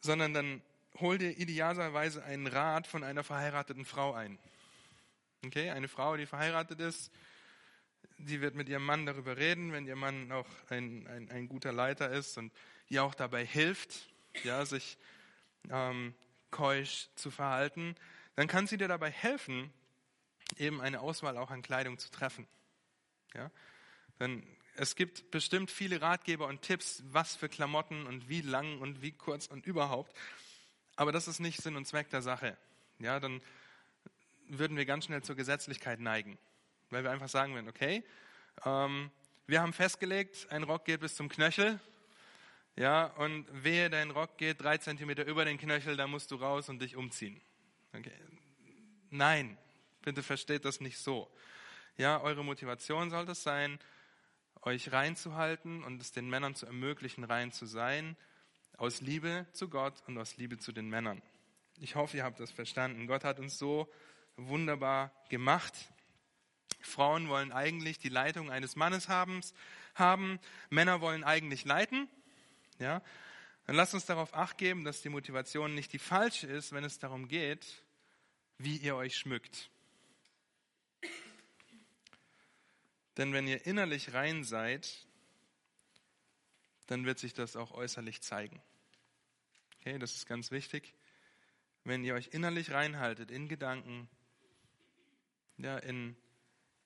Sondern 0.00 0.32
dann 0.32 0.62
hol 1.00 1.18
dir 1.18 1.36
idealerweise 1.36 2.24
einen 2.24 2.46
Rat 2.46 2.86
von 2.86 3.04
einer 3.04 3.22
verheirateten 3.22 3.84
Frau 3.84 4.14
ein. 4.14 4.38
Okay, 5.44 5.70
eine 5.70 5.88
Frau, 5.88 6.16
die 6.16 6.26
verheiratet 6.26 6.80
ist, 6.80 7.12
die 8.18 8.40
wird 8.40 8.54
mit 8.54 8.68
ihrem 8.68 8.84
Mann 8.84 9.06
darüber 9.06 9.36
reden, 9.36 9.72
wenn 9.72 9.86
ihr 9.86 9.96
Mann 9.96 10.32
auch 10.32 10.48
ein, 10.70 11.06
ein, 11.06 11.30
ein 11.30 11.48
guter 11.48 11.72
Leiter 11.72 12.10
ist 12.10 12.38
und 12.38 12.52
ihr 12.88 13.04
auch 13.04 13.14
dabei 13.14 13.44
hilft, 13.44 14.08
ja, 14.42 14.64
sich 14.64 14.96
ähm, 15.70 16.14
keusch 16.50 17.08
zu 17.16 17.30
verhalten, 17.30 17.94
dann 18.34 18.48
kann 18.48 18.66
sie 18.66 18.78
dir 18.78 18.88
dabei 18.88 19.10
helfen, 19.10 19.72
eben 20.56 20.80
eine 20.80 21.00
Auswahl 21.00 21.36
auch 21.36 21.50
an 21.50 21.62
Kleidung 21.62 21.98
zu 21.98 22.10
treffen. 22.10 22.46
Ja? 23.34 23.50
Denn 24.20 24.46
es 24.76 24.94
gibt 24.94 25.30
bestimmt 25.30 25.70
viele 25.70 26.00
Ratgeber 26.00 26.46
und 26.46 26.62
Tipps, 26.62 27.02
was 27.06 27.34
für 27.34 27.48
Klamotten 27.48 28.06
und 28.06 28.28
wie 28.28 28.42
lang 28.42 28.80
und 28.80 29.02
wie 29.02 29.12
kurz 29.12 29.46
und 29.46 29.66
überhaupt. 29.66 30.14
Aber 30.96 31.12
das 31.12 31.28
ist 31.28 31.40
nicht 31.40 31.62
Sinn 31.62 31.76
und 31.76 31.86
Zweck 31.86 32.10
der 32.10 32.22
Sache. 32.22 32.56
Ja, 32.98 33.20
dann 33.20 33.42
würden 34.48 34.76
wir 34.76 34.86
ganz 34.86 35.06
schnell 35.06 35.22
zur 35.22 35.36
Gesetzlichkeit 35.36 36.00
neigen. 36.00 36.38
Weil 36.90 37.02
wir 37.02 37.10
einfach 37.10 37.28
sagen 37.28 37.54
würden, 37.54 37.68
okay, 37.68 38.04
ähm, 38.64 39.10
wir 39.46 39.60
haben 39.60 39.72
festgelegt, 39.72 40.48
ein 40.50 40.62
Rock 40.62 40.84
geht 40.84 41.00
bis 41.00 41.14
zum 41.14 41.28
Knöchel. 41.28 41.80
Ja, 42.76 43.06
und 43.06 43.46
wehe, 43.64 43.88
dein 43.88 44.10
Rock 44.10 44.36
geht 44.36 44.60
drei 44.60 44.76
Zentimeter 44.78 45.24
über 45.24 45.44
den 45.44 45.56
Knöchel, 45.56 45.96
da 45.96 46.06
musst 46.06 46.30
du 46.30 46.36
raus 46.36 46.68
und 46.68 46.80
dich 46.80 46.96
umziehen. 46.96 47.40
Okay. 47.94 48.12
Nein, 49.10 49.56
bitte 50.02 50.22
versteht 50.22 50.64
das 50.64 50.80
nicht 50.80 50.98
so. 50.98 51.30
Ja, 51.96 52.20
eure 52.20 52.44
Motivation 52.44 53.08
sollte 53.08 53.32
es 53.32 53.42
sein, 53.42 53.78
euch 54.62 54.92
reinzuhalten 54.92 55.84
und 55.84 56.02
es 56.02 56.12
den 56.12 56.28
Männern 56.28 56.54
zu 56.54 56.66
ermöglichen, 56.66 57.24
rein 57.24 57.52
zu 57.52 57.66
sein, 57.66 58.16
aus 58.76 59.00
Liebe 59.00 59.46
zu 59.52 59.70
Gott 59.70 60.02
und 60.06 60.18
aus 60.18 60.36
Liebe 60.36 60.58
zu 60.58 60.72
den 60.72 60.88
Männern. 60.90 61.22
Ich 61.78 61.94
hoffe, 61.94 62.18
ihr 62.18 62.24
habt 62.24 62.40
das 62.40 62.50
verstanden. 62.50 63.06
Gott 63.06 63.24
hat 63.24 63.38
uns 63.38 63.58
so 63.58 63.88
wunderbar 64.36 65.12
gemacht. 65.28 65.74
Frauen 66.80 67.28
wollen 67.28 67.52
eigentlich 67.52 67.98
die 67.98 68.08
Leitung 68.08 68.50
eines 68.50 68.76
Mannes 68.76 69.08
haben, 69.08 69.40
haben. 69.94 70.38
Männer 70.70 71.00
wollen 71.00 71.24
eigentlich 71.24 71.64
leiten. 71.64 72.08
Ja? 72.78 73.02
Dann 73.66 73.76
lasst 73.76 73.94
uns 73.94 74.06
darauf 74.06 74.34
acht 74.34 74.58
geben, 74.58 74.84
dass 74.84 75.02
die 75.02 75.08
Motivation 75.08 75.74
nicht 75.74 75.92
die 75.92 75.98
falsche 75.98 76.46
ist, 76.46 76.72
wenn 76.72 76.84
es 76.84 76.98
darum 76.98 77.28
geht, 77.28 77.82
wie 78.58 78.76
ihr 78.76 78.94
euch 78.96 79.16
schmückt. 79.16 79.70
Denn 83.16 83.32
wenn 83.32 83.46
ihr 83.46 83.66
innerlich 83.66 84.12
rein 84.12 84.44
seid, 84.44 85.06
dann 86.86 87.04
wird 87.04 87.18
sich 87.18 87.34
das 87.34 87.56
auch 87.56 87.72
äußerlich 87.72 88.22
zeigen. 88.22 88.62
Okay, 89.80 89.98
das 89.98 90.14
ist 90.14 90.26
ganz 90.26 90.50
wichtig. 90.50 90.94
Wenn 91.84 92.04
ihr 92.04 92.14
euch 92.14 92.28
innerlich 92.32 92.72
reinhaltet, 92.72 93.30
in 93.30 93.48
Gedanken, 93.48 94.08
ja, 95.58 95.78
in 95.78 96.16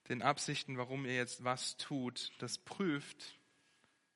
den 0.08 0.22
Absichten, 0.22 0.76
warum 0.76 1.04
ihr 1.06 1.14
jetzt 1.14 1.44
was 1.44 1.76
tut, 1.76 2.32
das 2.38 2.58
prüft, 2.58 3.38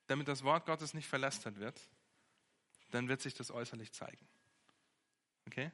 damit 0.07 0.27
das 0.27 0.43
Wort 0.43 0.65
Gottes 0.65 0.93
nicht 0.93 1.07
verlästert 1.07 1.59
wird, 1.59 1.79
dann 2.91 3.07
wird 3.07 3.21
sich 3.21 3.33
das 3.33 3.51
äußerlich 3.51 3.91
zeigen. 3.91 4.27
Okay? 5.47 5.71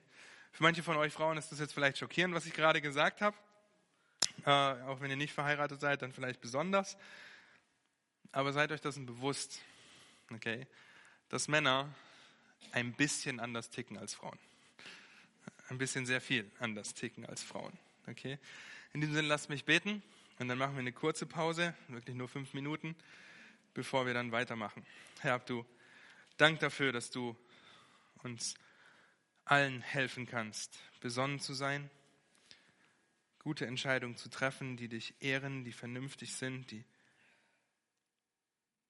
Für 0.51 0.63
manche 0.63 0.83
von 0.83 0.97
euch 0.97 1.13
Frauen 1.13 1.37
ist 1.37 1.51
das 1.51 1.59
jetzt 1.59 1.73
vielleicht 1.73 1.97
schockierend, 1.97 2.33
was 2.33 2.45
ich 2.45 2.53
gerade 2.53 2.81
gesagt 2.81 3.21
habe. 3.21 3.37
Äh, 4.45 4.49
auch 4.49 4.99
wenn 5.01 5.09
ihr 5.09 5.17
nicht 5.17 5.33
verheiratet 5.33 5.79
seid, 5.79 6.01
dann 6.01 6.13
vielleicht 6.13 6.41
besonders. 6.41 6.97
Aber 8.31 8.53
seid 8.53 8.71
euch 8.71 8.81
dessen 8.81 9.05
bewusst, 9.05 9.59
okay, 10.31 10.67
dass 11.29 11.47
Männer 11.47 11.93
ein 12.71 12.93
bisschen 12.93 13.39
anders 13.39 13.69
ticken 13.69 13.97
als 13.97 14.13
Frauen. 14.13 14.37
Ein 15.69 15.77
bisschen 15.77 16.05
sehr 16.05 16.21
viel 16.21 16.49
anders 16.59 16.93
ticken 16.93 17.25
als 17.25 17.43
Frauen. 17.43 17.77
Okay? 18.07 18.37
In 18.93 19.01
diesem 19.01 19.15
Sinne, 19.15 19.27
lasst 19.27 19.49
mich 19.49 19.65
beten 19.65 20.03
und 20.39 20.47
dann 20.47 20.57
machen 20.57 20.73
wir 20.73 20.79
eine 20.79 20.91
kurze 20.91 21.25
Pause, 21.25 21.73
wirklich 21.87 22.15
nur 22.15 22.27
fünf 22.27 22.53
Minuten, 22.53 22.95
bevor 23.73 24.05
wir 24.05 24.13
dann 24.13 24.31
weitermachen. 24.31 24.85
Herr, 25.21 25.39
du 25.39 25.65
Dank 26.37 26.59
dafür, 26.59 26.91
dass 26.91 27.11
du 27.11 27.37
uns 28.23 28.55
allen 29.45 29.81
helfen 29.81 30.25
kannst, 30.25 30.79
besonnen 30.99 31.39
zu 31.39 31.53
sein, 31.53 31.89
gute 33.39 33.65
Entscheidungen 33.65 34.17
zu 34.17 34.29
treffen, 34.29 34.77
die 34.77 34.87
dich 34.87 35.13
ehren, 35.19 35.63
die 35.63 35.71
vernünftig 35.71 36.33
sind, 36.33 36.71
die 36.71 36.83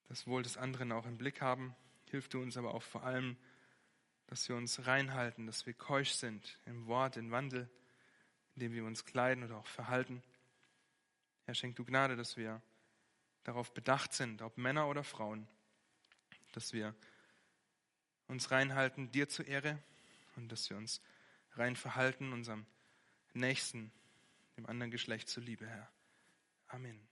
das 0.07 0.27
Wohl 0.27 0.43
des 0.43 0.57
anderen 0.57 0.91
auch 0.91 1.05
im 1.05 1.17
Blick 1.17 1.41
haben. 1.41 1.75
Hilf 2.09 2.27
du 2.27 2.41
uns 2.41 2.57
aber 2.57 2.73
auch 2.73 2.83
vor 2.83 3.03
allem, 3.03 3.37
dass 4.27 4.47
wir 4.47 4.55
uns 4.55 4.85
reinhalten, 4.85 5.45
dass 5.45 5.65
wir 5.65 5.73
keusch 5.73 6.11
sind 6.11 6.57
im 6.65 6.85
Wort, 6.87 7.17
im 7.17 7.31
Wandel, 7.31 7.69
indem 8.55 8.73
wir 8.73 8.85
uns 8.85 9.05
kleiden 9.05 9.43
oder 9.43 9.57
auch 9.57 9.67
verhalten. 9.67 10.21
Herr, 11.45 11.55
schenk 11.55 11.75
du 11.75 11.85
Gnade, 11.85 12.15
dass 12.15 12.37
wir 12.37 12.61
darauf 13.43 13.73
bedacht 13.73 14.13
sind, 14.13 14.41
ob 14.41 14.57
Männer 14.57 14.87
oder 14.87 15.03
Frauen, 15.03 15.47
dass 16.53 16.73
wir 16.73 16.95
uns 18.27 18.51
reinhalten, 18.51 19.11
dir 19.11 19.27
zur 19.27 19.47
Ehre 19.47 19.81
und 20.35 20.51
dass 20.51 20.69
wir 20.69 20.77
uns 20.77 21.01
rein 21.53 21.75
verhalten, 21.75 22.33
unserem 22.33 22.65
Nächsten, 23.33 23.91
dem 24.57 24.65
anderen 24.65 24.91
Geschlecht 24.91 25.29
zuliebe, 25.29 25.67
Herr. 25.67 25.91
Amen. 26.67 27.10